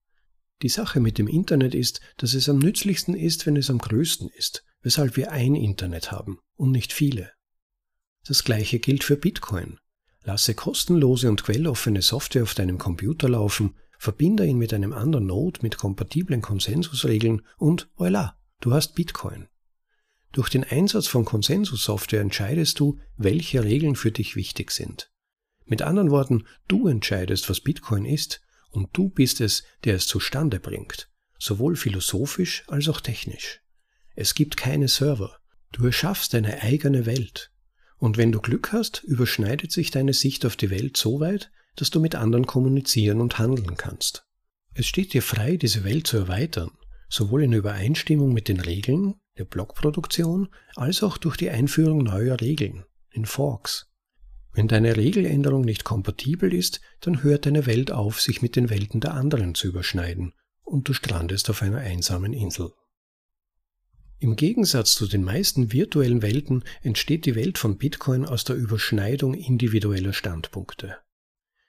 Die 0.62 0.70
Sache 0.70 1.02
mit 1.02 1.18
dem 1.18 1.28
Internet 1.28 1.76
ist, 1.76 2.00
dass 2.18 2.34
es 2.34 2.48
am 2.48 2.60
nützlichsten 2.60 3.16
ist, 3.16 3.46
wenn 3.46 3.58
es 3.58 3.70
am 3.70 3.80
größten 3.80 4.30
ist, 4.30 4.64
weshalb 4.82 5.18
wir 5.18 5.32
ein 5.32 5.56
Internet 5.56 6.12
haben 6.12 6.40
und 6.56 6.72
nicht 6.72 6.94
viele. 6.94 7.32
Das 8.26 8.44
gleiche 8.46 8.80
gilt 8.80 9.04
für 9.04 9.18
Bitcoin. 9.18 9.80
Lasse 10.24 10.54
kostenlose 10.54 11.30
und 11.30 11.44
quelloffene 11.44 12.02
Software 12.02 12.44
auf 12.44 12.54
deinem 12.54 12.78
Computer 12.78 13.28
laufen, 13.28 13.76
verbinde 13.98 14.46
ihn 14.46 14.58
mit 14.58 14.74
einem 14.74 14.94
anderen 14.94 15.26
Node 15.26 15.60
mit 15.64 15.78
kompatiblen 15.78 16.42
Konsensusregeln 16.42 17.46
und 17.58 17.90
voilà, 17.98 18.34
du 18.62 18.74
hast 18.74 18.96
Bitcoin. 18.96 19.48
Durch 20.32 20.50
den 20.50 20.64
Einsatz 20.64 21.08
von 21.08 21.26
Konsensussoftware 21.26 22.22
entscheidest 22.22 22.80
du, 22.80 23.00
welche 23.18 23.64
Regeln 23.64 23.96
für 23.96 24.12
dich 24.12 24.36
wichtig 24.36 24.72
sind. 24.72 25.12
Mit 25.66 25.82
anderen 25.82 26.12
Worten, 26.12 26.46
du 26.68 26.88
entscheidest, 26.88 27.50
was 27.50 27.62
Bitcoin 27.62 28.06
ist, 28.06 28.42
und 28.72 28.90
du 28.94 29.10
bist 29.10 29.42
es, 29.42 29.64
der 29.84 29.96
es 29.96 30.08
zustande 30.08 30.60
bringt, 30.60 31.10
sowohl 31.40 31.76
philosophisch 31.76 32.64
als 32.68 32.88
auch 32.88 33.02
technisch. 33.02 33.62
Es 34.16 34.36
gibt 34.36 34.58
keine 34.58 34.88
Server. 34.88 35.40
Du 35.72 35.86
erschaffst 35.86 36.34
deine 36.34 36.62
eigene 36.62 37.06
Welt. 37.06 37.52
Und 37.98 38.18
wenn 38.18 38.32
du 38.32 38.40
Glück 38.40 38.72
hast, 38.72 39.04
überschneidet 39.04 39.72
sich 39.72 39.92
deine 39.92 40.14
Sicht 40.14 40.46
auf 40.46 40.56
die 40.56 40.70
Welt 40.70 40.98
so 40.98 41.20
weit, 41.20 41.52
dass 41.76 41.90
du 41.90 42.00
mit 42.00 42.16
anderen 42.16 42.46
kommunizieren 42.46 43.22
und 43.22 43.40
handeln 43.40 43.76
kannst. 43.76 44.26
Es 44.74 44.86
steht 44.86 45.14
dir 45.14 45.22
frei, 45.22 45.58
diese 45.58 45.84
Welt 45.84 46.08
zu 46.08 46.18
erweitern, 46.18 46.72
sowohl 47.10 47.44
in 47.44 47.54
Übereinstimmung 47.54 48.32
mit 48.32 48.48
den 48.48 48.60
Regeln, 48.60 49.16
der 49.38 49.46
Blockproduktion 49.46 50.50
als 50.76 51.04
auch 51.04 51.18
durch 51.18 51.38
die 51.38 51.50
Einführung 51.50 52.04
neuer 52.04 52.40
Regeln 52.40 52.86
in 53.12 53.26
Forks. 53.26 53.88
Wenn 54.54 54.68
deine 54.68 54.98
Regeländerung 54.98 55.62
nicht 55.62 55.84
kompatibel 55.84 56.54
ist, 56.54 56.82
dann 57.02 57.24
hört 57.24 57.46
deine 57.46 57.66
Welt 57.66 57.92
auf, 57.92 58.22
sich 58.22 58.42
mit 58.42 58.56
den 58.56 58.70
Welten 58.70 59.00
der 59.00 59.14
anderen 59.14 59.56
zu 59.56 59.68
überschneiden 59.68 60.34
und 60.64 60.88
du 60.88 60.94
strandest 60.94 61.50
auf 61.50 61.62
einer 61.62 61.80
einsamen 61.80 62.34
Insel. 62.34 62.72
Im 64.20 64.36
Gegensatz 64.36 64.96
zu 64.96 65.08
den 65.08 65.24
meisten 65.24 65.72
virtuellen 65.72 66.22
Welten 66.22 66.64
entsteht 66.82 67.26
die 67.26 67.36
Welt 67.36 67.58
von 67.58 67.78
Bitcoin 67.78 68.26
aus 68.26 68.44
der 68.44 68.58
Überschneidung 68.58 69.34
individueller 69.34 70.12
Standpunkte. 70.12 70.98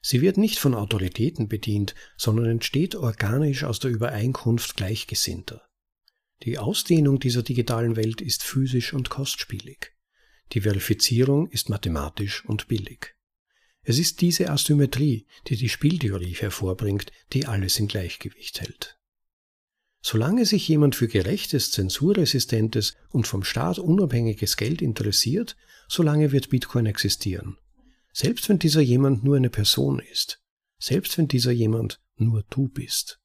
Sie 0.02 0.22
wird 0.22 0.38
nicht 0.38 0.58
von 0.58 0.74
Autoritäten 0.74 1.48
bedient, 1.48 1.94
sondern 2.16 2.46
entsteht 2.46 2.94
organisch 2.94 3.64
aus 3.64 3.80
der 3.80 3.90
Übereinkunft 3.90 4.76
Gleichgesinnter. 4.76 5.62
Die 6.42 6.58
Ausdehnung 6.58 7.20
dieser 7.20 7.42
digitalen 7.42 7.96
Welt 7.96 8.22
ist 8.22 8.42
physisch 8.42 8.94
und 8.94 9.10
kostspielig. 9.10 9.92
Die 10.52 10.62
Verifizierung 10.62 11.48
ist 11.50 11.68
mathematisch 11.68 12.44
und 12.46 12.66
billig. 12.66 13.14
Es 13.82 13.98
ist 13.98 14.20
diese 14.20 14.50
Asymmetrie, 14.50 15.26
die 15.48 15.56
die 15.56 15.68
Spieltheorie 15.68 16.34
hervorbringt, 16.34 17.12
die 17.32 17.46
alles 17.46 17.78
in 17.78 17.88
Gleichgewicht 17.88 18.60
hält. 18.60 18.98
Solange 20.02 20.46
sich 20.46 20.66
jemand 20.66 20.96
für 20.96 21.08
gerechtes, 21.08 21.72
zensurresistentes 21.72 22.96
und 23.10 23.26
vom 23.26 23.44
Staat 23.44 23.78
unabhängiges 23.78 24.56
Geld 24.56 24.80
interessiert, 24.80 25.56
solange 25.88 26.32
wird 26.32 26.48
Bitcoin 26.48 26.86
existieren. 26.86 27.58
Selbst 28.12 28.48
wenn 28.48 28.58
dieser 28.58 28.80
jemand 28.80 29.24
nur 29.24 29.36
eine 29.36 29.50
Person 29.50 30.00
ist. 30.00 30.42
Selbst 30.78 31.16
wenn 31.18 31.28
dieser 31.28 31.52
jemand 31.52 32.00
nur 32.16 32.44
du 32.50 32.68
bist. 32.68 33.20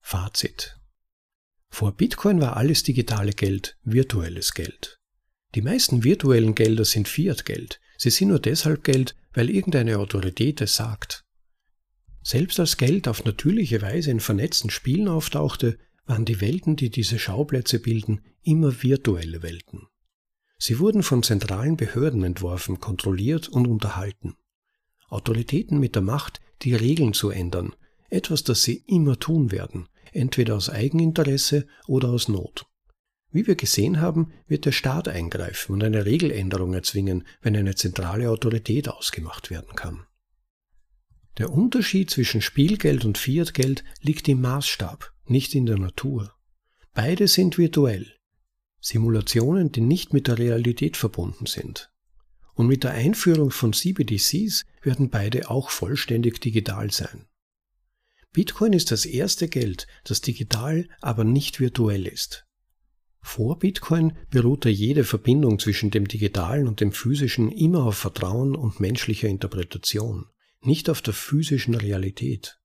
Fazit. 0.00 0.78
Vor 1.70 1.92
Bitcoin 1.92 2.40
war 2.40 2.56
alles 2.56 2.82
digitale 2.82 3.32
Geld 3.32 3.78
virtuelles 3.82 4.54
Geld. 4.54 5.00
Die 5.54 5.62
meisten 5.62 6.04
virtuellen 6.04 6.54
Gelder 6.54 6.84
sind 6.84 7.08
Fiat-Geld. 7.08 7.80
Sie 7.96 8.10
sind 8.10 8.28
nur 8.28 8.40
deshalb 8.40 8.84
Geld, 8.84 9.16
weil 9.32 9.50
irgendeine 9.50 9.98
Autorität 9.98 10.60
es 10.60 10.76
sagt. 10.76 11.24
Selbst 12.22 12.58
als 12.58 12.76
Geld 12.76 13.06
auf 13.08 13.24
natürliche 13.24 13.82
Weise 13.82 14.10
in 14.10 14.20
vernetzten 14.20 14.70
Spielen 14.70 15.08
auftauchte, 15.08 15.78
waren 16.06 16.24
die 16.24 16.40
Welten, 16.40 16.76
die 16.76 16.90
diese 16.90 17.18
Schauplätze 17.18 17.80
bilden, 17.80 18.22
immer 18.42 18.82
virtuelle 18.82 19.42
Welten. 19.42 19.86
Sie 20.66 20.78
wurden 20.78 21.02
von 21.02 21.22
zentralen 21.22 21.76
Behörden 21.76 22.24
entworfen, 22.24 22.80
kontrolliert 22.80 23.50
und 23.50 23.66
unterhalten. 23.66 24.34
Autoritäten 25.10 25.78
mit 25.78 25.94
der 25.94 26.00
Macht, 26.00 26.40
die 26.62 26.74
Regeln 26.74 27.12
zu 27.12 27.28
ändern, 27.28 27.76
etwas, 28.08 28.44
das 28.44 28.62
sie 28.62 28.82
immer 28.86 29.18
tun 29.18 29.52
werden, 29.52 29.90
entweder 30.14 30.56
aus 30.56 30.70
Eigeninteresse 30.70 31.66
oder 31.86 32.08
aus 32.08 32.28
Not. 32.28 32.64
Wie 33.30 33.46
wir 33.46 33.56
gesehen 33.56 34.00
haben, 34.00 34.32
wird 34.46 34.64
der 34.64 34.72
Staat 34.72 35.06
eingreifen 35.06 35.74
und 35.74 35.84
eine 35.84 36.06
Regeländerung 36.06 36.72
erzwingen, 36.72 37.26
wenn 37.42 37.54
eine 37.54 37.74
zentrale 37.74 38.30
Autorität 38.30 38.88
ausgemacht 38.88 39.50
werden 39.50 39.76
kann. 39.76 40.06
Der 41.36 41.50
Unterschied 41.50 42.08
zwischen 42.08 42.40
Spielgeld 42.40 43.04
und 43.04 43.18
Fiatgeld 43.18 43.84
liegt 44.00 44.28
im 44.28 44.40
Maßstab, 44.40 45.12
nicht 45.26 45.54
in 45.54 45.66
der 45.66 45.76
Natur. 45.76 46.32
Beide 46.94 47.28
sind 47.28 47.58
virtuell. 47.58 48.13
Simulationen, 48.86 49.72
die 49.72 49.80
nicht 49.80 50.12
mit 50.12 50.28
der 50.28 50.36
Realität 50.36 50.98
verbunden 50.98 51.46
sind. 51.46 51.90
Und 52.52 52.66
mit 52.66 52.84
der 52.84 52.90
Einführung 52.90 53.50
von 53.50 53.72
CBDCs 53.72 54.66
werden 54.82 55.08
beide 55.08 55.48
auch 55.48 55.70
vollständig 55.70 56.38
digital 56.38 56.90
sein. 56.90 57.24
Bitcoin 58.34 58.74
ist 58.74 58.90
das 58.90 59.06
erste 59.06 59.48
Geld, 59.48 59.86
das 60.04 60.20
digital, 60.20 60.86
aber 61.00 61.24
nicht 61.24 61.60
virtuell 61.60 62.06
ist. 62.06 62.44
Vor 63.22 63.58
Bitcoin 63.58 64.18
beruhte 64.28 64.68
jede 64.68 65.04
Verbindung 65.04 65.58
zwischen 65.58 65.90
dem 65.90 66.06
digitalen 66.06 66.68
und 66.68 66.80
dem 66.82 66.92
physischen 66.92 67.50
immer 67.50 67.84
auf 67.84 67.96
Vertrauen 67.96 68.54
und 68.54 68.80
menschlicher 68.80 69.28
Interpretation, 69.28 70.26
nicht 70.60 70.90
auf 70.90 71.00
der 71.00 71.14
physischen 71.14 71.74
Realität. 71.74 72.58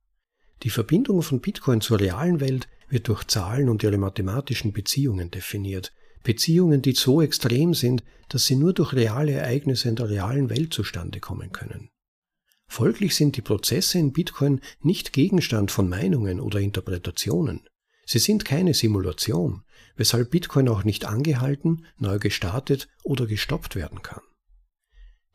Die 0.64 0.70
Verbindung 0.70 1.22
von 1.22 1.40
Bitcoin 1.40 1.80
zur 1.80 2.02
realen 2.02 2.42
Welt 2.42 2.68
wird 2.90 3.08
durch 3.08 3.24
Zahlen 3.24 3.70
und 3.70 3.84
ihre 3.84 3.98
mathematischen 3.98 4.74
Beziehungen 4.74 5.32
definiert, 5.32 5.94
Beziehungen, 6.24 6.82
die 6.82 6.94
so 6.94 7.22
extrem 7.22 7.74
sind, 7.74 8.04
dass 8.28 8.46
sie 8.46 8.56
nur 8.56 8.74
durch 8.74 8.94
reale 8.94 9.32
Ereignisse 9.32 9.90
in 9.90 9.96
der 9.96 10.10
realen 10.10 10.50
Welt 10.50 10.74
zustande 10.74 11.20
kommen 11.20 11.52
können. 11.52 11.90
Folglich 12.68 13.16
sind 13.16 13.36
die 13.36 13.42
Prozesse 13.42 13.98
in 13.98 14.14
Bitcoin 14.14 14.62
nicht 14.82 15.12
Gegenstand 15.12 15.72
von 15.72 15.90
Meinungen 15.90 16.40
oder 16.40 16.60
Interpretationen. 16.60 17.68
Sie 18.06 18.20
sind 18.20 18.46
keine 18.46 18.74
Simulation, 18.74 19.64
weshalb 19.96 20.32
Bitcoin 20.32 20.70
auch 20.70 20.84
nicht 20.84 21.06
angehalten, 21.06 21.86
neu 21.98 22.20
gestartet 22.20 22.88
oder 23.04 23.26
gestoppt 23.26 23.76
werden 23.76 24.02
kann. 24.02 24.22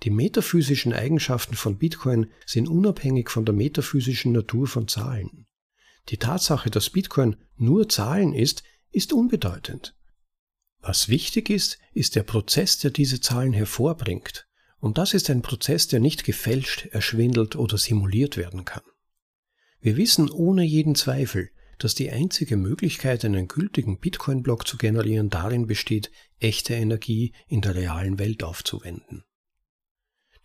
Die 0.03 0.11
metaphysischen 0.11 0.93
Eigenschaften 0.93 1.55
von 1.55 1.79
Bitcoin 1.79 2.31
sind 2.47 2.69
unabhängig 2.69 3.31
von 3.31 3.45
der 3.45 3.55
metaphysischen 3.55 4.33
Natur 4.33 4.67
von 4.67 4.87
Zahlen. 4.87 5.47
Die 6.11 6.19
Tatsache, 6.19 6.71
dass 6.71 6.91
Bitcoin 6.91 7.37
nur 7.57 7.89
Zahlen 7.89 8.35
ist, 8.35 8.63
ist 8.91 9.13
unbedeutend. 9.13 9.94
Was 10.87 11.09
wichtig 11.09 11.49
ist, 11.49 11.79
ist 11.95 12.15
der 12.15 12.25
Prozess, 12.25 12.79
der 12.79 12.91
diese 12.91 13.19
Zahlen 13.19 13.55
hervorbringt. 13.55 14.47
Und 14.81 14.99
das 14.99 15.15
ist 15.15 15.31
ein 15.31 15.41
Prozess, 15.41 15.89
der 15.89 15.99
nicht 15.99 16.25
gefälscht, 16.25 16.89
erschwindelt 16.91 17.57
oder 17.57 17.79
simuliert 17.79 18.37
werden 18.37 18.67
kann. 18.67 18.83
Wir 19.81 19.97
wissen 19.97 20.31
ohne 20.31 20.63
jeden 20.63 20.95
Zweifel, 20.95 21.49
dass 21.79 21.95
die 21.95 22.11
einzige 22.11 22.59
Möglichkeit, 22.59 23.25
einen 23.25 23.49
gültigen 23.49 23.99
Bitcoin-Block 23.99 24.67
zu 24.67 24.77
generieren, 24.77 25.31
darin 25.31 25.67
besteht, 25.67 26.11
echte 26.39 26.75
Energie 26.75 27.33
in 27.49 27.63
der 27.63 27.77
realen 27.77 28.19
Welt 28.19 28.43
aufzuwenden. 28.43 29.25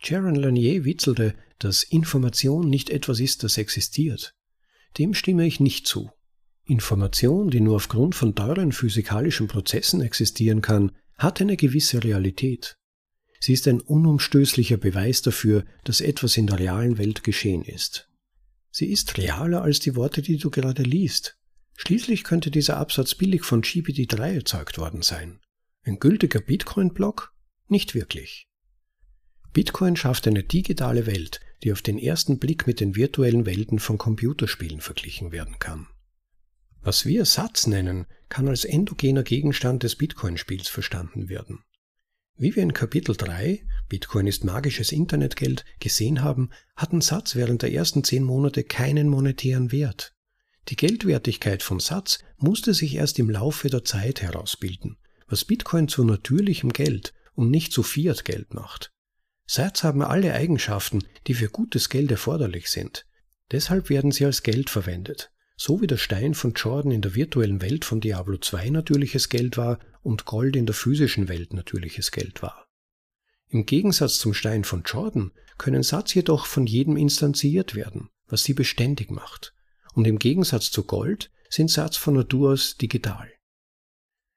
Jaron 0.02 0.36
Lanier 0.36 0.86
witzelte, 0.86 1.34
dass 1.58 1.82
Information 1.82 2.70
nicht 2.70 2.88
etwas 2.88 3.20
ist, 3.20 3.42
das 3.42 3.58
existiert. 3.58 4.34
Dem 4.96 5.12
stimme 5.12 5.46
ich 5.46 5.60
nicht 5.60 5.86
zu. 5.86 6.10
Information, 6.70 7.50
die 7.50 7.60
nur 7.60 7.76
aufgrund 7.76 8.14
von 8.14 8.34
teuren 8.34 8.72
physikalischen 8.72 9.48
Prozessen 9.48 10.00
existieren 10.00 10.62
kann, 10.62 10.92
hat 11.18 11.40
eine 11.40 11.56
gewisse 11.56 12.02
Realität. 12.02 12.76
Sie 13.40 13.52
ist 13.52 13.66
ein 13.66 13.80
unumstößlicher 13.80 14.76
Beweis 14.76 15.22
dafür, 15.22 15.64
dass 15.84 16.00
etwas 16.00 16.36
in 16.36 16.46
der 16.46 16.58
realen 16.58 16.98
Welt 16.98 17.24
geschehen 17.24 17.62
ist. 17.62 18.08
Sie 18.70 18.86
ist 18.86 19.18
realer 19.18 19.62
als 19.62 19.80
die 19.80 19.96
Worte, 19.96 20.22
die 20.22 20.36
du 20.36 20.50
gerade 20.50 20.82
liest. 20.82 21.38
Schließlich 21.76 22.24
könnte 22.24 22.50
dieser 22.50 22.76
Absatz 22.76 23.14
billig 23.14 23.44
von 23.44 23.62
GPT-3 23.62 24.34
erzeugt 24.34 24.78
worden 24.78 25.02
sein. 25.02 25.40
Ein 25.82 25.98
gültiger 25.98 26.40
Bitcoin-Block? 26.40 27.34
Nicht 27.68 27.94
wirklich. 27.94 28.46
Bitcoin 29.52 29.96
schafft 29.96 30.28
eine 30.28 30.44
digitale 30.44 31.06
Welt, 31.06 31.40
die 31.64 31.72
auf 31.72 31.82
den 31.82 31.98
ersten 31.98 32.38
Blick 32.38 32.66
mit 32.66 32.80
den 32.80 32.94
virtuellen 32.94 33.46
Welten 33.46 33.78
von 33.78 33.98
Computerspielen 33.98 34.80
verglichen 34.80 35.32
werden 35.32 35.58
kann. 35.58 35.88
Was 36.82 37.04
wir 37.04 37.26
Satz 37.26 37.66
nennen, 37.66 38.06
kann 38.30 38.48
als 38.48 38.64
endogener 38.64 39.22
Gegenstand 39.22 39.82
des 39.82 39.96
Bitcoin-Spiels 39.96 40.68
verstanden 40.68 41.28
werden. 41.28 41.62
Wie 42.36 42.56
wir 42.56 42.62
in 42.62 42.72
Kapitel 42.72 43.14
3, 43.14 43.66
Bitcoin 43.90 44.26
ist 44.26 44.44
magisches 44.44 44.90
Internetgeld, 44.90 45.66
gesehen 45.78 46.22
haben, 46.22 46.48
hat 46.76 46.92
ein 46.92 47.02
Satz 47.02 47.36
während 47.36 47.60
der 47.60 47.72
ersten 47.72 48.02
zehn 48.02 48.24
Monate 48.24 48.64
keinen 48.64 49.08
monetären 49.08 49.72
Wert. 49.72 50.14
Die 50.68 50.76
Geldwertigkeit 50.76 51.62
von 51.62 51.80
Satz 51.80 52.20
musste 52.38 52.72
sich 52.72 52.94
erst 52.94 53.18
im 53.18 53.28
Laufe 53.28 53.68
der 53.68 53.84
Zeit 53.84 54.22
herausbilden, 54.22 54.96
was 55.28 55.44
Bitcoin 55.44 55.86
zu 55.86 56.02
natürlichem 56.02 56.72
Geld 56.72 57.12
und 57.34 57.50
nicht 57.50 57.74
zu 57.74 57.82
Fiat-Geld 57.82 58.54
macht. 58.54 58.90
Sats 59.46 59.84
haben 59.84 60.00
alle 60.00 60.32
Eigenschaften, 60.32 61.04
die 61.26 61.34
für 61.34 61.50
gutes 61.50 61.90
Geld 61.90 62.10
erforderlich 62.10 62.70
sind. 62.70 63.04
Deshalb 63.50 63.90
werden 63.90 64.12
sie 64.12 64.24
als 64.24 64.42
Geld 64.42 64.70
verwendet 64.70 65.30
so 65.62 65.82
wie 65.82 65.86
der 65.86 65.98
Stein 65.98 66.32
von 66.32 66.54
Jordan 66.54 66.90
in 66.90 67.02
der 67.02 67.14
virtuellen 67.14 67.60
Welt 67.60 67.84
von 67.84 68.00
Diablo 68.00 68.38
2 68.38 68.70
natürliches 68.70 69.28
Geld 69.28 69.58
war 69.58 69.78
und 70.02 70.24
Gold 70.24 70.56
in 70.56 70.64
der 70.64 70.74
physischen 70.74 71.28
Welt 71.28 71.52
natürliches 71.52 72.12
Geld 72.12 72.40
war. 72.40 72.66
Im 73.46 73.66
Gegensatz 73.66 74.18
zum 74.18 74.32
Stein 74.32 74.64
von 74.64 74.84
Jordan 74.86 75.32
können 75.58 75.82
Satz 75.82 76.14
jedoch 76.14 76.46
von 76.46 76.66
jedem 76.66 76.96
instanziert 76.96 77.74
werden, 77.74 78.08
was 78.26 78.42
sie 78.42 78.54
beständig 78.54 79.10
macht. 79.10 79.52
Und 79.92 80.06
im 80.06 80.18
Gegensatz 80.18 80.70
zu 80.70 80.84
Gold 80.84 81.30
sind 81.50 81.70
Satz 81.70 81.98
von 81.98 82.14
Natur 82.14 82.52
aus 82.52 82.78
digital. 82.78 83.30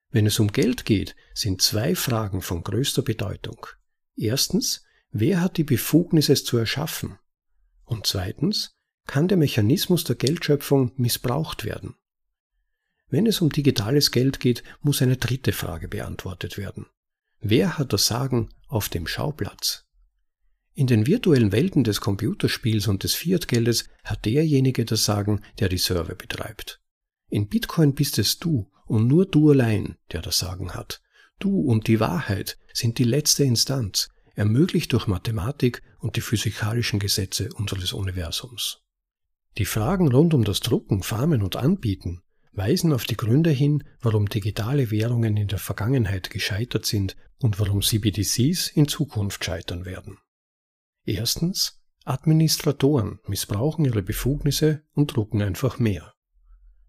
Wenn 0.10 0.26
es 0.26 0.42
um 0.42 0.52
Geld 0.52 0.84
geht, 0.84 1.16
sind 1.34 1.62
zwei 1.62 1.96
Fragen 1.96 2.42
von 2.42 2.66
größter 2.66 3.02
Bedeutung. 3.02 3.66
Erstens, 4.18 4.84
wer 5.10 5.40
hat 5.40 5.56
die 5.56 5.64
Befugnis, 5.64 6.28
es 6.28 6.44
zu 6.44 6.58
erschaffen? 6.58 7.18
Und 7.86 8.08
zweitens, 8.08 8.73
kann 9.06 9.28
der 9.28 9.38
Mechanismus 9.38 10.04
der 10.04 10.16
Geldschöpfung 10.16 10.91
missbraucht 10.95 11.66
werden. 11.66 11.95
Wenn 13.10 13.28
es 13.28 13.41
um 13.41 13.49
digitales 13.49 14.12
Geld 14.12 14.39
geht, 14.39 14.64
muss 14.82 15.01
eine 15.01 15.18
dritte 15.18 15.51
Frage 15.51 15.88
beantwortet 15.88 16.58
werden. 16.58 16.88
Wer 17.39 17.78
hat 17.78 17.93
das 17.93 18.08
Sagen 18.08 18.49
auf 18.68 18.89
dem 18.89 19.06
Schauplatz? 19.06 19.86
In 20.74 20.88
den 20.88 21.06
virtuellen 21.06 21.51
Welten 21.51 21.84
des 21.84 22.01
Computerspiels 22.01 22.88
und 22.88 23.04
des 23.04 23.14
Fiat-Geldes 23.14 23.89
hat 24.04 24.26
derjenige 24.26 24.86
das 24.86 25.06
Sagen, 25.06 25.41
der 25.60 25.70
die 25.70 25.78
Server 25.78 26.16
betreibt. 26.16 26.82
In 27.30 27.47
Bitcoin 27.47 27.93
bist 27.93 28.18
es 28.18 28.39
du 28.39 28.72
und 28.86 29.08
nur 29.08 29.28
du 29.28 29.51
allein, 29.51 29.97
der 30.12 30.22
das 30.22 30.39
Sagen 30.39 30.74
hat. 30.74 31.01
Du 31.38 31.60
und 31.62 31.88
die 31.88 31.99
Wahrheit 31.99 32.58
sind 32.74 32.97
die 32.97 33.04
letzte 33.04 33.43
Instanz, 33.43 34.10
ermöglicht 34.36 34.93
durch 34.93 35.06
Mathematik 35.06 35.84
und 35.99 36.16
die 36.16 36.22
physikalischen 36.22 36.99
Gesetze 36.99 37.49
unseres 37.54 37.93
Universums. 37.93 38.83
Die 39.58 39.66
Fragen 39.66 40.12
rund 40.12 40.34
um 40.34 40.43
das 40.43 40.60
Drucken, 40.62 41.04
Farmen 41.04 41.43
und 41.43 41.56
Anbieten 41.56 42.24
weisen 42.54 42.93
auf 42.93 43.06
die 43.06 43.18
Gründe 43.18 43.49
hin, 43.49 43.84
warum 43.99 44.30
digitale 44.30 44.91
Währungen 44.91 45.38
in 45.38 45.47
der 45.47 45.60
Vergangenheit 45.60 46.30
gescheitert 46.30 46.86
sind 46.86 47.16
und 47.39 47.60
warum 47.60 47.82
CBDCs 47.82 48.70
in 48.70 48.88
Zukunft 48.88 49.43
scheitern 49.43 49.86
werden. 49.86 50.20
Erstens, 51.06 51.82
Administratoren 52.06 53.20
missbrauchen 53.28 53.86
ihre 53.86 54.04
Befugnisse 54.04 54.84
und 54.93 55.16
drucken 55.16 55.41
einfach 55.41 55.80
mehr. 55.80 56.14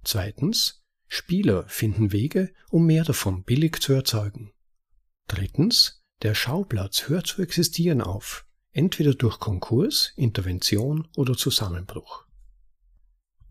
Zweitens, 0.02 0.84
Spieler 1.06 1.66
finden 1.68 2.12
Wege, 2.12 2.52
um 2.70 2.86
mehr 2.86 3.04
davon 3.04 3.44
billig 3.44 3.80
zu 3.80 3.92
erzeugen. 3.92 4.52
Drittens, 5.28 6.02
der 6.22 6.34
Schauplatz 6.34 7.08
hört 7.08 7.26
zu 7.26 7.42
existieren 7.42 8.00
auf, 8.00 8.46
entweder 8.72 9.14
durch 9.14 9.38
Konkurs, 9.38 10.12
Intervention 10.16 11.08
oder 11.16 11.34
Zusammenbruch. 11.34 12.23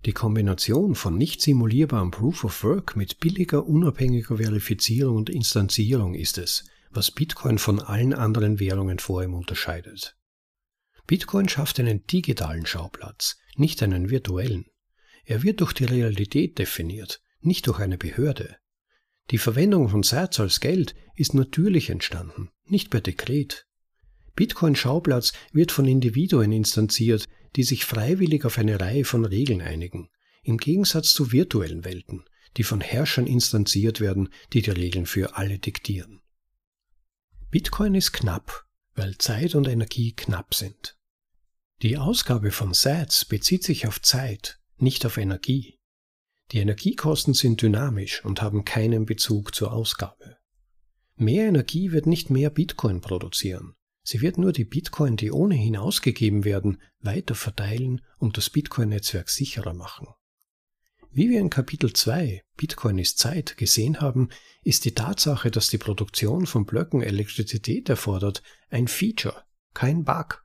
Die 0.05 0.11
Kombination 0.11 0.95
von 0.95 1.17
nicht 1.17 1.41
simulierbarem 1.41 2.11
Proof 2.11 2.43
of 2.43 2.63
Work 2.63 2.97
mit 2.97 3.19
billiger, 3.19 3.65
unabhängiger 3.65 4.35
Verifizierung 4.37 5.15
und 5.15 5.29
Instanzierung 5.29 6.13
ist 6.13 6.37
es, 6.37 6.65
was 6.89 7.11
Bitcoin 7.11 7.57
von 7.57 7.79
allen 7.79 8.13
anderen 8.13 8.59
Währungen 8.59 8.99
vor 8.99 9.23
ihm 9.23 9.33
unterscheidet. 9.33 10.17
Bitcoin 11.07 11.47
schafft 11.47 11.79
einen 11.79 12.05
digitalen 12.05 12.65
Schauplatz, 12.65 13.37
nicht 13.55 13.81
einen 13.81 14.09
virtuellen. 14.09 14.65
Er 15.23 15.41
wird 15.41 15.61
durch 15.61 15.71
die 15.71 15.85
Realität 15.85 16.59
definiert, 16.59 17.21
nicht 17.39 17.67
durch 17.67 17.79
eine 17.79 17.97
Behörde. 17.97 18.57
Die 19.31 19.37
Verwendung 19.37 19.87
von 19.87 20.03
Sats 20.03 20.39
als 20.41 20.59
Geld 20.59 20.95
ist 21.15 21.33
natürlich 21.33 21.89
entstanden, 21.89 22.49
nicht 22.65 22.89
per 22.89 22.99
Dekret. 22.99 23.67
Bitcoin 24.35 24.75
Schauplatz 24.75 25.31
wird 25.53 25.71
von 25.71 25.87
Individuen 25.87 26.51
instanziert, 26.51 27.27
die 27.55 27.63
sich 27.63 27.85
freiwillig 27.85 28.45
auf 28.45 28.57
eine 28.57 28.79
Reihe 28.79 29.05
von 29.05 29.25
Regeln 29.25 29.61
einigen, 29.61 30.09
im 30.43 30.57
Gegensatz 30.57 31.13
zu 31.13 31.31
virtuellen 31.31 31.85
Welten, 31.85 32.25
die 32.57 32.63
von 32.63 32.81
Herrschern 32.81 33.27
instanziert 33.27 33.99
werden, 33.99 34.29
die 34.53 34.61
die 34.61 34.71
Regeln 34.71 35.05
für 35.05 35.37
alle 35.37 35.59
diktieren. 35.59 36.21
Bitcoin 37.49 37.95
ist 37.95 38.13
knapp, 38.13 38.65
weil 38.95 39.17
Zeit 39.17 39.55
und 39.55 39.67
Energie 39.67 40.13
knapp 40.13 40.53
sind. 40.53 40.97
Die 41.81 41.97
Ausgabe 41.97 42.51
von 42.51 42.73
Sats 42.73 43.25
bezieht 43.25 43.63
sich 43.63 43.87
auf 43.87 44.01
Zeit, 44.01 44.59
nicht 44.77 45.05
auf 45.05 45.17
Energie. 45.17 45.79
Die 46.51 46.59
Energiekosten 46.59 47.33
sind 47.33 47.61
dynamisch 47.61 48.23
und 48.23 48.41
haben 48.41 48.65
keinen 48.65 49.05
Bezug 49.05 49.55
zur 49.55 49.73
Ausgabe. 49.73 50.37
Mehr 51.15 51.47
Energie 51.47 51.91
wird 51.91 52.05
nicht 52.05 52.29
mehr 52.29 52.49
Bitcoin 52.49 53.01
produzieren, 53.01 53.75
Sie 54.03 54.21
wird 54.21 54.37
nur 54.37 54.51
die 54.51 54.65
Bitcoin, 54.65 55.15
die 55.15 55.31
ohnehin 55.31 55.77
ausgegeben 55.77 56.43
werden, 56.43 56.81
weiter 56.99 57.35
verteilen 57.35 58.01
und 58.17 58.37
das 58.37 58.49
Bitcoin-Netzwerk 58.49 59.29
sicherer 59.29 59.73
machen. 59.73 60.07
Wie 61.11 61.29
wir 61.29 61.39
in 61.39 61.49
Kapitel 61.49 61.93
2 61.93 62.41
Bitcoin 62.57 62.97
ist 62.97 63.19
Zeit 63.19 63.55
gesehen 63.55 64.01
haben, 64.01 64.29
ist 64.63 64.83
die 64.83 64.95
Tatsache, 64.95 65.51
dass 65.51 65.69
die 65.69 65.77
Produktion 65.77 66.47
von 66.47 66.65
Blöcken 66.65 67.01
Elektrizität 67.01 67.87
erfordert, 67.87 68.41
ein 68.69 68.87
Feature, 68.87 69.43
kein 69.73 70.03
Bug. 70.03 70.43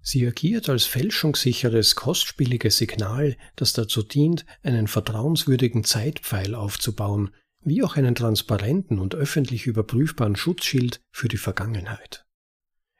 Sie 0.00 0.26
agiert 0.26 0.68
als 0.68 0.84
fälschungssicheres, 0.84 1.96
kostspieliges 1.96 2.76
Signal, 2.76 3.36
das 3.56 3.72
dazu 3.72 4.02
dient, 4.02 4.46
einen 4.62 4.86
vertrauenswürdigen 4.86 5.82
Zeitpfeil 5.82 6.54
aufzubauen, 6.54 7.34
wie 7.62 7.82
auch 7.82 7.96
einen 7.96 8.14
transparenten 8.14 8.98
und 8.98 9.14
öffentlich 9.14 9.66
überprüfbaren 9.66 10.36
Schutzschild 10.36 11.00
für 11.10 11.28
die 11.28 11.38
Vergangenheit. 11.38 12.26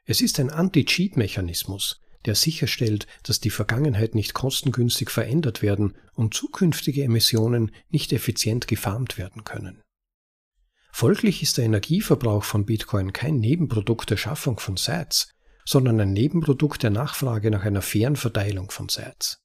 Es 0.05 0.21
ist 0.21 0.39
ein 0.39 0.51
Anti-Cheat-Mechanismus, 0.51 1.99
der 2.25 2.35
sicherstellt, 2.35 3.07
dass 3.23 3.39
die 3.39 3.49
Vergangenheit 3.49 4.15
nicht 4.15 4.33
kostengünstig 4.33 5.09
verändert 5.09 5.61
werden 5.61 5.95
und 6.13 6.33
zukünftige 6.33 7.03
Emissionen 7.03 7.71
nicht 7.89 8.13
effizient 8.13 8.67
gefarmt 8.67 9.17
werden 9.17 9.43
können. 9.43 9.81
Folglich 10.91 11.41
ist 11.41 11.57
der 11.57 11.65
Energieverbrauch 11.65 12.43
von 12.43 12.65
Bitcoin 12.65 13.13
kein 13.13 13.39
Nebenprodukt 13.39 14.09
der 14.09 14.17
Schaffung 14.17 14.59
von 14.59 14.77
Sats, 14.77 15.29
sondern 15.65 15.99
ein 15.99 16.13
Nebenprodukt 16.13 16.83
der 16.83 16.91
Nachfrage 16.91 17.51
nach 17.51 17.63
einer 17.63 17.81
fairen 17.81 18.15
Verteilung 18.15 18.69
von 18.69 18.87
Sats. 18.89 19.41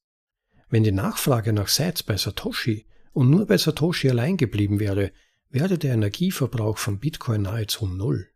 Wenn 0.68 0.84
die 0.84 0.92
Nachfrage 0.92 1.52
nach 1.52 1.68
Sats 1.68 2.02
bei 2.02 2.16
Satoshi 2.16 2.86
und 3.12 3.30
nur 3.30 3.46
bei 3.46 3.58
Satoshi 3.58 4.10
allein 4.10 4.36
geblieben 4.36 4.78
wäre, 4.78 5.10
wäre 5.48 5.78
der 5.78 5.94
Energieverbrauch 5.94 6.78
von 6.78 7.00
Bitcoin 7.00 7.42
nahezu 7.42 7.86
null. 7.86 8.29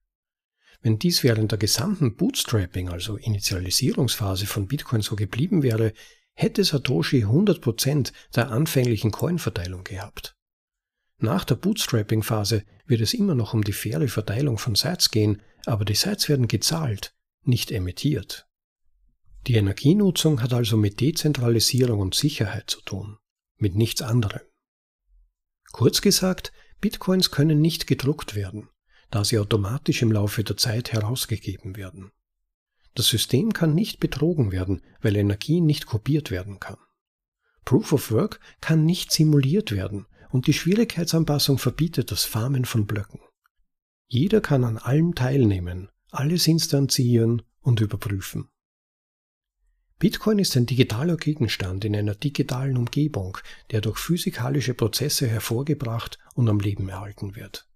Wenn 0.85 0.99
dies 0.99 1.25
während 1.25 1.51
der 1.51 1.59
gesamten 1.59 2.15
Bootstrapping, 2.15 2.91
also 2.91 3.17
Initialisierungsphase 3.17 4.45
von 4.45 4.69
Bitcoin 4.69 5.01
so 5.01 5.17
geblieben 5.17 5.63
wäre, 5.63 5.95
hätte 6.35 6.63
Satoshi 6.63 7.25
100% 7.25 8.13
der 8.37 8.51
anfänglichen 8.51 9.11
Coinverteilung 9.11 9.83
gehabt. 9.83 10.37
Nach 11.17 11.45
der 11.45 11.55
Bootstrapping-Phase 11.55 12.65
wird 12.85 13.01
es 13.01 13.15
immer 13.15 13.35
noch 13.35 13.55
um 13.55 13.65
die 13.65 13.73
faire 13.73 14.07
Verteilung 14.09 14.59
von 14.59 14.75
Sats 14.75 15.11
gehen, 15.11 15.41
aber 15.65 15.87
die 15.87 15.95
Sats 15.95 16.29
werden 16.29 16.49
gezahlt, 16.49 17.15
nicht 17.45 17.71
emittiert. 17.71 18.47
Die 19.47 19.55
Energienutzung 19.55 20.43
hat 20.43 20.53
also 20.53 20.77
mit 20.77 21.01
Dezentralisierung 21.01 21.99
und 21.99 22.15
Sicherheit 22.15 22.69
zu 22.69 22.83
tun, 22.83 23.17
mit 23.57 23.75
nichts 23.75 24.03
anderem. 24.03 24.43
Kurz 25.73 26.03
gesagt, 26.03 26.53
Bitcoins 26.83 27.31
können 27.31 27.63
nicht 27.63 27.87
gedruckt 27.87 28.35
werden, 28.35 28.69
da 29.15 29.23
sie 29.23 29.39
automatisch 29.39 30.03
im 30.03 30.11
Laufe 30.11 30.43
der 30.43 30.57
Zeit 30.57 30.93
herausgegeben 30.93 31.77
werden. 31.77 32.11
Das 32.97 33.07
System 33.07 33.53
kann 33.53 33.73
nicht 33.73 34.01
betrogen 34.01 34.51
werden, 34.51 34.83
weil 35.03 35.15
Energie 35.15 35.61
nicht 35.61 35.87
kopiert 35.87 36.33
werden 36.33 36.59
kann. 36.59 36.79
Proof 37.65 37.93
of 37.93 38.11
Work 38.11 38.41
kann 38.61 38.85
nicht 38.85 39.13
simuliert 39.13 39.71
werden 39.71 40.07
und 40.31 40.49
die 40.49 40.53
Schwierigkeitsanpassung 40.53 41.59
verbietet 41.59 42.11
das 42.11 42.25
Farmen 42.25 42.65
von 42.65 42.89
Blöcken. 42.89 43.21
Jeder 44.09 44.41
kann 44.41 44.65
an 44.65 44.79
allem 44.79 45.15
teilnehmen, 45.15 45.91
alles 46.11 46.49
instanzieren 46.49 47.43
und 47.61 47.81
überprüfen. 47.81 48.49
Bitcoin 50.01 50.41
ist 50.41 50.57
ein 50.57 50.67
digitaler 50.67 51.17
Gegenstand 51.17 51.85
in 51.85 51.95
einer 51.95 52.17
digitalen 52.17 52.77
Umgebung, 52.77 53.39
der 53.71 53.81
durch 53.81 53.97
physikalische 53.97 54.75
Prozesse 54.75 55.29
hervorgebracht 55.29 56.19
und 56.35 56.49
am 56.49 56.59
Leben 56.59 56.89
erhalten 56.89 57.37
wird. 57.37 57.69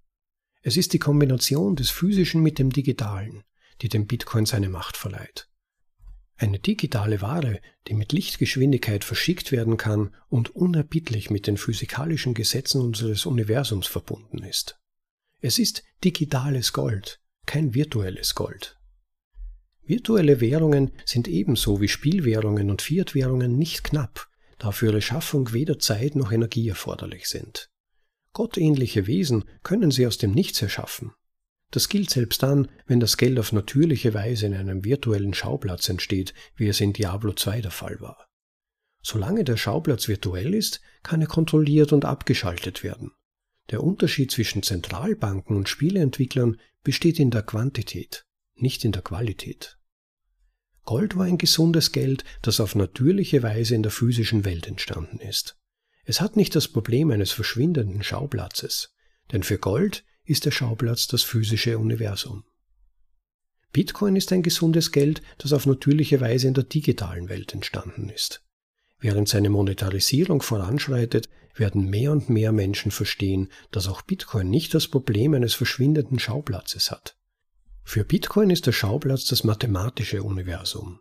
Es 0.62 0.76
ist 0.76 0.92
die 0.92 0.98
Kombination 0.98 1.76
des 1.76 1.90
Physischen 1.90 2.42
mit 2.42 2.59
dem 2.59 2.70
Digitalen, 2.70 3.44
die 3.80 3.88
dem 3.88 4.06
Bitcoin 4.06 4.46
seine 4.46 4.68
Macht 4.68 4.96
verleiht. 4.96 5.48
Eine 6.36 6.59
digitale 6.59 7.20
Ware, 7.20 7.61
die 7.88 7.94
mit 7.94 8.12
Lichtgeschwindigkeit 8.12 9.02
verschickt 9.02 9.50
werden 9.50 9.76
kann 9.76 10.14
und 10.28 10.54
unerbittlich 10.54 11.30
mit 11.30 11.46
den 11.46 11.56
physikalischen 11.56 12.34
Gesetzen 12.34 12.80
unseres 12.80 13.26
Universums 13.26 13.88
verbunden 13.88 14.44
ist. 14.44 14.78
Es 15.40 15.59
ist 15.59 15.82
digitales 16.04 16.72
Gold, 16.72 17.20
kein 17.46 17.74
virtuelles 17.74 18.34
Gold. 18.34 18.76
Virtuelle 19.84 20.40
Währungen 20.40 20.92
sind 21.04 21.28
ebenso 21.28 21.80
wie 21.80 21.88
Spielwährungen 21.88 22.70
und 22.70 22.82
Fiat-Währungen 22.82 23.56
nicht 23.56 23.84
knapp, 23.84 24.28
da 24.59 24.70
für 24.70 24.86
ihre 24.86 25.02
Schaffung 25.02 25.52
weder 25.52 25.78
Zeit 25.78 26.14
noch 26.14 26.30
Energie 26.30 26.68
erforderlich 26.68 27.26
sind. 27.26 27.70
Gottähnliche 28.39 29.09
Wesen 29.09 29.43
können 29.64 29.91
sie 29.91 30.07
aus 30.07 30.16
dem 30.16 30.30
Nichts 30.30 30.62
erschaffen. 30.62 31.11
Das 31.72 31.89
gilt 31.89 32.09
selbst 32.09 32.41
dann, 32.41 32.68
wenn 32.86 33.01
das 33.01 33.16
Geld 33.16 33.36
auf 33.36 33.51
natürliche 33.51 34.14
Weise 34.14 34.47
in 34.47 34.55
einem 34.55 34.84
virtuellen 34.84 35.34
Schauplatz 35.34 35.89
entsteht, 35.89 36.34
wie 36.55 36.68
es 36.68 36.80
in 36.80 36.93
Diablo 36.93 37.32
2 37.32 37.62
der 37.62 37.72
Fall 37.72 38.01
war. 38.01 38.28
Solange 39.03 39.43
der 39.43 39.57
Schauplatz 39.57 40.07
virtuell 40.07 40.55
ist, 40.55 40.80
kann 41.03 41.20
er 41.20 41.26
kontrolliert 41.26 41.93
und 41.93 42.05
abgeschaltet 42.05 42.84
werden. 42.84 43.11
Der 43.70 43.82
Unterschied 43.82 44.30
zwischen 44.30 44.62
Zentralbanken 44.62 45.57
und 45.57 45.68
Spieleentwicklern 45.68 46.61
besteht 46.84 47.18
in 47.18 47.32
der 47.32 47.43
Quantität, 47.43 48.24
nicht 48.55 48.84
in 48.84 48.93
der 48.93 49.03
Qualität. 49.03 49.80
Gold 50.84 51.16
war 51.16 51.24
ein 51.24 51.39
gesundes 51.39 51.91
Geld, 51.91 52.22
das 52.43 52.61
auf 52.61 52.76
natürliche 52.76 53.43
Weise 53.43 53.74
in 53.74 53.82
der 53.82 53.91
physischen 53.91 54.45
Welt 54.45 54.68
entstanden 54.68 55.18
ist. 55.18 55.57
Es 56.09 56.22
hat 56.22 56.36
nicht 56.36 56.56
das 56.56 56.68
Problem 56.68 57.11
eines 57.11 57.32
verschwindenden 57.32 58.02
Schauplatzes, 58.02 58.94
denn 59.30 59.42
für 59.42 59.59
Gold 59.59 60.06
ist 60.24 60.46
der 60.46 60.52
Schauplatz 60.52 61.06
das 61.06 61.22
physische 61.22 61.76
Universum. 61.76 62.44
Bitcoin 63.74 64.16
ist 64.16 64.32
ein 64.32 64.42
gesundes 64.42 64.90
Geld, 64.90 65.20
das 65.36 65.52
auf 65.52 65.66
natürliche 65.66 66.22
Weise 66.22 66.48
in 66.48 66.54
der 66.54 66.64
digitalen 66.64 67.28
Welt 67.28 67.52
entstanden 67.52 68.09
ist. 68.09 68.42
Während 68.98 69.28
seine 69.28 69.50
Monetarisierung 69.50 70.40
voranschreitet, 70.40 71.28
werden 71.54 71.90
mehr 71.90 72.12
und 72.12 72.30
mehr 72.30 72.52
Menschen 72.52 72.90
verstehen, 72.90 73.50
dass 73.70 73.86
auch 73.86 74.00
Bitcoin 74.00 74.48
nicht 74.48 74.72
das 74.72 74.88
Problem 74.88 75.34
eines 75.34 75.52
verschwindenden 75.52 76.18
Schauplatzes 76.18 76.90
hat. 76.90 77.18
Für 77.84 78.04
Bitcoin 78.04 78.48
ist 78.48 78.66
der 78.66 78.72
Schauplatz 78.72 79.26
das 79.26 79.44
mathematische 79.44 80.22
Universum. 80.22 81.00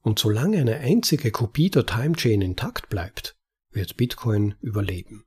Und 0.00 0.18
solange 0.18 0.58
eine 0.58 0.78
einzige 0.78 1.30
Kopie 1.30 1.70
der 1.70 1.86
Timechain 1.86 2.42
intakt 2.42 2.88
bleibt, 2.88 3.36
wird 3.72 3.96
Bitcoin 3.96 4.54
überleben. 4.60 5.24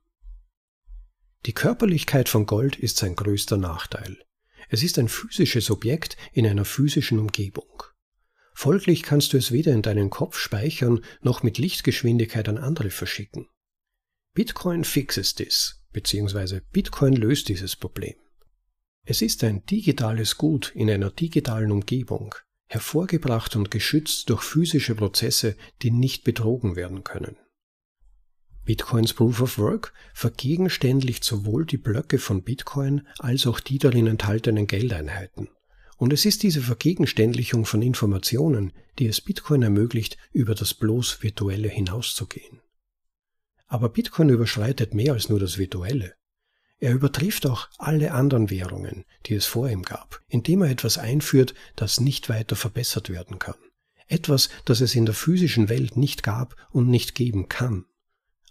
Die 1.46 1.52
Körperlichkeit 1.52 2.28
von 2.28 2.46
Gold 2.46 2.76
ist 2.76 2.96
sein 2.96 3.14
größter 3.14 3.56
Nachteil. 3.56 4.18
Es 4.68 4.82
ist 4.82 4.98
ein 4.98 5.08
physisches 5.08 5.70
Objekt 5.70 6.16
in 6.32 6.46
einer 6.46 6.64
physischen 6.64 7.18
Umgebung. 7.18 7.84
Folglich 8.52 9.02
kannst 9.02 9.32
du 9.32 9.36
es 9.36 9.52
weder 9.52 9.72
in 9.72 9.82
deinen 9.82 10.10
Kopf 10.10 10.38
speichern 10.38 11.04
noch 11.20 11.42
mit 11.42 11.58
Lichtgeschwindigkeit 11.58 12.48
an 12.48 12.58
andere 12.58 12.90
verschicken. 12.90 13.46
Bitcoin 14.34 14.84
fixes 14.84 15.34
this, 15.34 15.84
beziehungsweise 15.92 16.62
Bitcoin 16.72 17.14
löst 17.14 17.48
dieses 17.48 17.76
Problem. 17.76 18.14
Es 19.04 19.22
ist 19.22 19.44
ein 19.44 19.64
digitales 19.66 20.36
Gut 20.36 20.72
in 20.74 20.90
einer 20.90 21.10
digitalen 21.10 21.70
Umgebung, 21.70 22.34
hervorgebracht 22.66 23.54
und 23.54 23.70
geschützt 23.70 24.30
durch 24.30 24.42
physische 24.42 24.96
Prozesse, 24.96 25.56
die 25.82 25.92
nicht 25.92 26.24
betrogen 26.24 26.74
werden 26.74 27.04
können. 27.04 27.36
Bitcoins 28.66 29.14
Proof 29.14 29.40
of 29.40 29.58
Work 29.58 29.92
vergegenständlicht 30.12 31.22
sowohl 31.22 31.64
die 31.64 31.76
Blöcke 31.76 32.18
von 32.18 32.42
Bitcoin 32.42 33.06
als 33.20 33.46
auch 33.46 33.60
die 33.60 33.78
darin 33.78 34.08
enthaltenen 34.08 34.66
Geldeinheiten. 34.66 35.48
Und 35.96 36.12
es 36.12 36.26
ist 36.26 36.42
diese 36.42 36.60
Vergegenständlichung 36.60 37.64
von 37.64 37.80
Informationen, 37.80 38.72
die 38.98 39.06
es 39.06 39.20
Bitcoin 39.20 39.62
ermöglicht, 39.62 40.18
über 40.32 40.56
das 40.56 40.74
bloß 40.74 41.22
Virtuelle 41.22 41.68
hinauszugehen. 41.68 42.60
Aber 43.68 43.88
Bitcoin 43.88 44.30
überschreitet 44.30 44.94
mehr 44.94 45.12
als 45.12 45.28
nur 45.28 45.38
das 45.38 45.58
Virtuelle. 45.58 46.14
Er 46.78 46.92
übertrifft 46.92 47.46
auch 47.46 47.68
alle 47.78 48.12
anderen 48.12 48.50
Währungen, 48.50 49.04
die 49.26 49.34
es 49.34 49.46
vor 49.46 49.70
ihm 49.70 49.82
gab, 49.82 50.22
indem 50.28 50.62
er 50.62 50.70
etwas 50.70 50.98
einführt, 50.98 51.54
das 51.76 52.00
nicht 52.00 52.28
weiter 52.28 52.56
verbessert 52.56 53.10
werden 53.10 53.38
kann. 53.38 53.54
Etwas, 54.08 54.50
das 54.64 54.80
es 54.80 54.96
in 54.96 55.06
der 55.06 55.14
physischen 55.14 55.68
Welt 55.68 55.96
nicht 55.96 56.24
gab 56.24 56.56
und 56.70 56.88
nicht 56.88 57.14
geben 57.14 57.48
kann. 57.48 57.86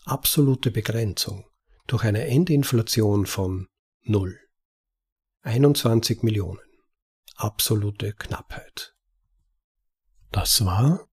Absolute 0.08 0.70
Begrenzung 0.70 1.46
durch 1.88 2.04
eine 2.04 2.28
Endinflation 2.28 3.26
von 3.26 3.70
Null. 4.04 4.38
21 5.42 6.22
Millionen. 6.22 6.62
Absolute 7.38 8.14
Knappheit. 8.14 8.94
Das 10.32 10.64
war 10.64 11.08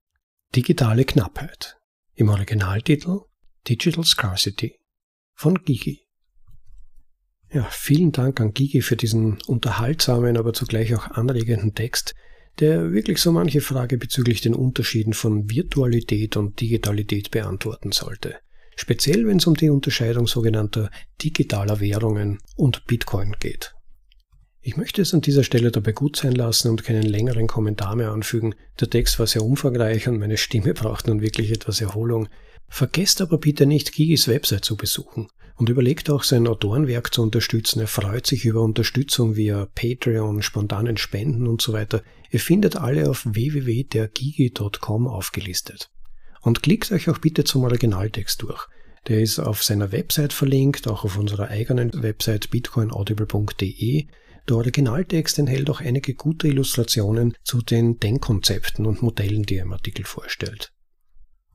Digitale 0.54 1.06
Knappheit. 1.06 1.78
Im 2.12 2.28
Originaltitel 2.28 3.20
Digital 3.66 4.04
Scarcity 4.04 4.78
von 5.32 5.64
Gigi. 5.64 6.06
Ja, 7.50 7.64
vielen 7.70 8.12
Dank 8.12 8.42
an 8.42 8.52
Gigi 8.52 8.82
für 8.82 8.96
diesen 8.96 9.40
unterhaltsamen, 9.46 10.36
aber 10.36 10.52
zugleich 10.52 10.94
auch 10.94 11.06
anregenden 11.12 11.74
Text, 11.74 12.14
der 12.60 12.92
wirklich 12.92 13.22
so 13.22 13.32
manche 13.32 13.62
Frage 13.62 13.96
bezüglich 13.96 14.42
den 14.42 14.54
Unterschieden 14.54 15.14
von 15.14 15.48
Virtualität 15.48 16.36
und 16.36 16.60
Digitalität 16.60 17.30
beantworten 17.30 17.92
sollte. 17.92 18.38
Speziell 18.76 19.26
wenn 19.26 19.38
es 19.38 19.46
um 19.46 19.54
die 19.54 19.70
Unterscheidung 19.70 20.26
sogenannter 20.26 20.90
digitaler 21.22 21.80
Währungen 21.80 22.38
und 22.56 22.86
Bitcoin 22.86 23.36
geht. 23.38 23.74
Ich 24.64 24.76
möchte 24.76 25.02
es 25.02 25.12
an 25.12 25.20
dieser 25.20 25.42
Stelle 25.42 25.72
dabei 25.72 25.90
gut 25.90 26.16
sein 26.16 26.32
lassen 26.32 26.70
und 26.70 26.84
keinen 26.84 27.02
längeren 27.02 27.48
Kommentar 27.48 27.96
mehr 27.96 28.12
anfügen. 28.12 28.54
Der 28.80 28.88
Text 28.88 29.18
war 29.18 29.26
sehr 29.26 29.42
umfangreich 29.42 30.06
und 30.06 30.20
meine 30.20 30.36
Stimme 30.36 30.72
braucht 30.74 31.08
nun 31.08 31.20
wirklich 31.20 31.50
etwas 31.50 31.80
Erholung. 31.80 32.28
Vergesst 32.68 33.20
aber 33.20 33.38
bitte 33.38 33.66
nicht, 33.66 33.92
Gigis 33.92 34.28
Website 34.28 34.64
zu 34.64 34.76
besuchen 34.76 35.28
und 35.56 35.68
überlegt 35.68 36.10
auch 36.10 36.22
sein 36.22 36.46
Autorenwerk 36.46 37.12
zu 37.12 37.22
unterstützen. 37.22 37.80
Er 37.80 37.88
freut 37.88 38.26
sich 38.26 38.44
über 38.44 38.62
Unterstützung 38.62 39.36
via 39.36 39.66
Patreon, 39.74 40.42
spontanen 40.42 40.96
Spenden 40.96 41.48
und 41.48 41.60
so 41.60 41.72
weiter. 41.72 42.02
Ihr 42.30 42.40
findet 42.40 42.76
alle 42.76 43.10
auf 43.10 43.26
www.dergigi.com 43.26 45.08
aufgelistet. 45.08 45.90
Und 46.42 46.62
klickt 46.62 46.92
euch 46.92 47.08
auch 47.08 47.18
bitte 47.18 47.44
zum 47.44 47.64
Originaltext 47.64 48.42
durch. 48.42 48.66
Der 49.08 49.20
ist 49.20 49.38
auf 49.38 49.62
seiner 49.62 49.90
Website 49.90 50.32
verlinkt, 50.32 50.86
auch 50.86 51.04
auf 51.04 51.16
unserer 51.16 51.48
eigenen 51.48 51.90
Website 52.02 52.50
bitcoinaudible.de. 52.50 54.06
Der 54.48 54.56
Originaltext 54.56 55.38
enthält 55.38 55.70
auch 55.70 55.80
einige 55.80 56.14
gute 56.14 56.48
Illustrationen 56.48 57.34
zu 57.44 57.62
den 57.62 57.98
Denkkonzepten 57.98 58.86
und 58.86 59.02
Modellen, 59.02 59.44
die 59.44 59.56
er 59.56 59.62
im 59.62 59.72
Artikel 59.72 60.04
vorstellt. 60.04 60.72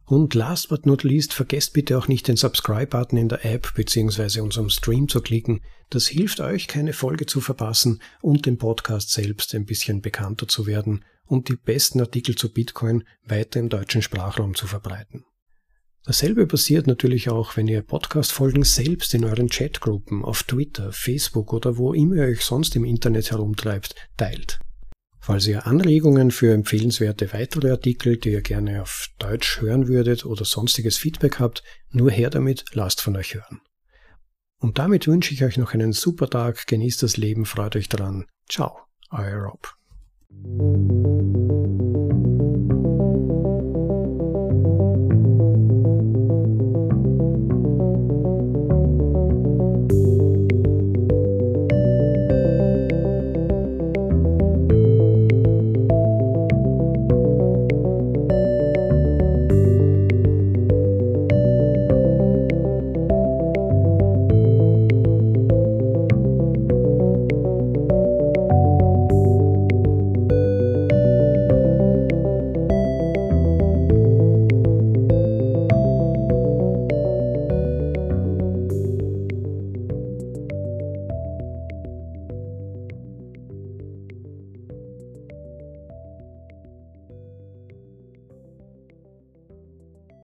Und 0.06 0.34
last 0.36 0.70
but 0.70 0.86
not 0.86 1.04
least, 1.04 1.34
vergesst 1.34 1.74
bitte 1.74 1.98
auch 1.98 2.08
nicht 2.08 2.30
den 2.30 2.38
Subscribe-Button 2.38 3.18
in 3.18 3.28
der 3.28 3.44
App 3.44 3.74
bzw. 3.76 4.40
unserem 4.40 4.70
Stream 4.70 5.10
zu 5.10 5.20
klicken. 5.20 5.60
Das 5.90 6.08
hilft 6.08 6.40
euch, 6.40 6.68
keine 6.68 6.94
Folge 6.94 7.26
zu 7.26 7.42
verpassen 7.42 8.02
und 8.22 8.46
dem 8.46 8.58
Podcast 8.58 9.12
selbst 9.12 9.54
ein 9.54 9.66
bisschen 9.66 10.02
bekannter 10.02 10.48
zu 10.48 10.66
werden 10.66 11.04
und 11.28 11.50
die 11.50 11.56
besten 11.56 12.00
Artikel 12.00 12.36
zu 12.36 12.52
Bitcoin 12.52 13.04
weiter 13.24 13.60
im 13.60 13.70
deutschen 13.70 14.02
Sprachraum 14.02 14.56
zu 14.56 14.68
verbreiten. 14.68 15.26
Dasselbe 16.08 16.48
passiert 16.48 16.88
natürlich 16.88 17.30
auch, 17.30 17.58
wenn 17.58 17.68
ihr 17.68 17.82
Podcast-Folgen 17.82 18.64
selbst 18.64 19.14
in 19.14 19.26
euren 19.26 19.50
Chatgruppen 19.50 20.24
auf 20.24 20.44
Twitter, 20.44 20.94
Facebook 20.94 21.52
oder 21.52 21.78
wo 21.78 21.94
immer 21.94 22.16
ihr 22.16 22.24
euch 22.24 22.46
sonst 22.46 22.78
im 22.78 22.86
Internet 22.86 23.32
herumtreibt, 23.32 23.94
teilt. 24.16 24.60
Falls 25.20 25.46
ihr 25.48 25.68
Anregungen 25.68 26.32
für 26.32 26.54
empfehlenswerte 26.54 27.34
weitere 27.34 27.72
Artikel, 27.72 28.16
die 28.16 28.32
ihr 28.32 28.42
gerne 28.42 28.82
auf 28.82 29.10
Deutsch 29.20 29.60
hören 29.60 29.90
würdet 29.90 30.26
oder 30.26 30.46
sonstiges 30.46 30.98
Feedback 30.98 31.40
habt, 31.40 31.64
nur 31.92 32.10
her 32.10 32.30
damit, 32.30 32.64
lasst 32.72 33.02
von 33.02 33.18
euch 33.18 33.36
hören. 33.36 33.60
Und 34.60 34.80
damit 34.80 35.08
wünsche 35.08 35.34
ich 35.34 35.44
euch 35.44 35.58
noch 35.58 35.74
einen 35.74 35.92
super 35.92 36.30
Tag, 36.30 36.68
genießt 36.68 37.04
das 37.04 37.18
Leben, 37.18 37.46
freut 37.46 37.76
euch 37.76 37.90
dran. 37.90 38.26
Ciao, 38.50 38.80
euer 39.12 39.44
Rob. 39.44 39.76
Thank 40.30 40.62
you. 40.62 40.68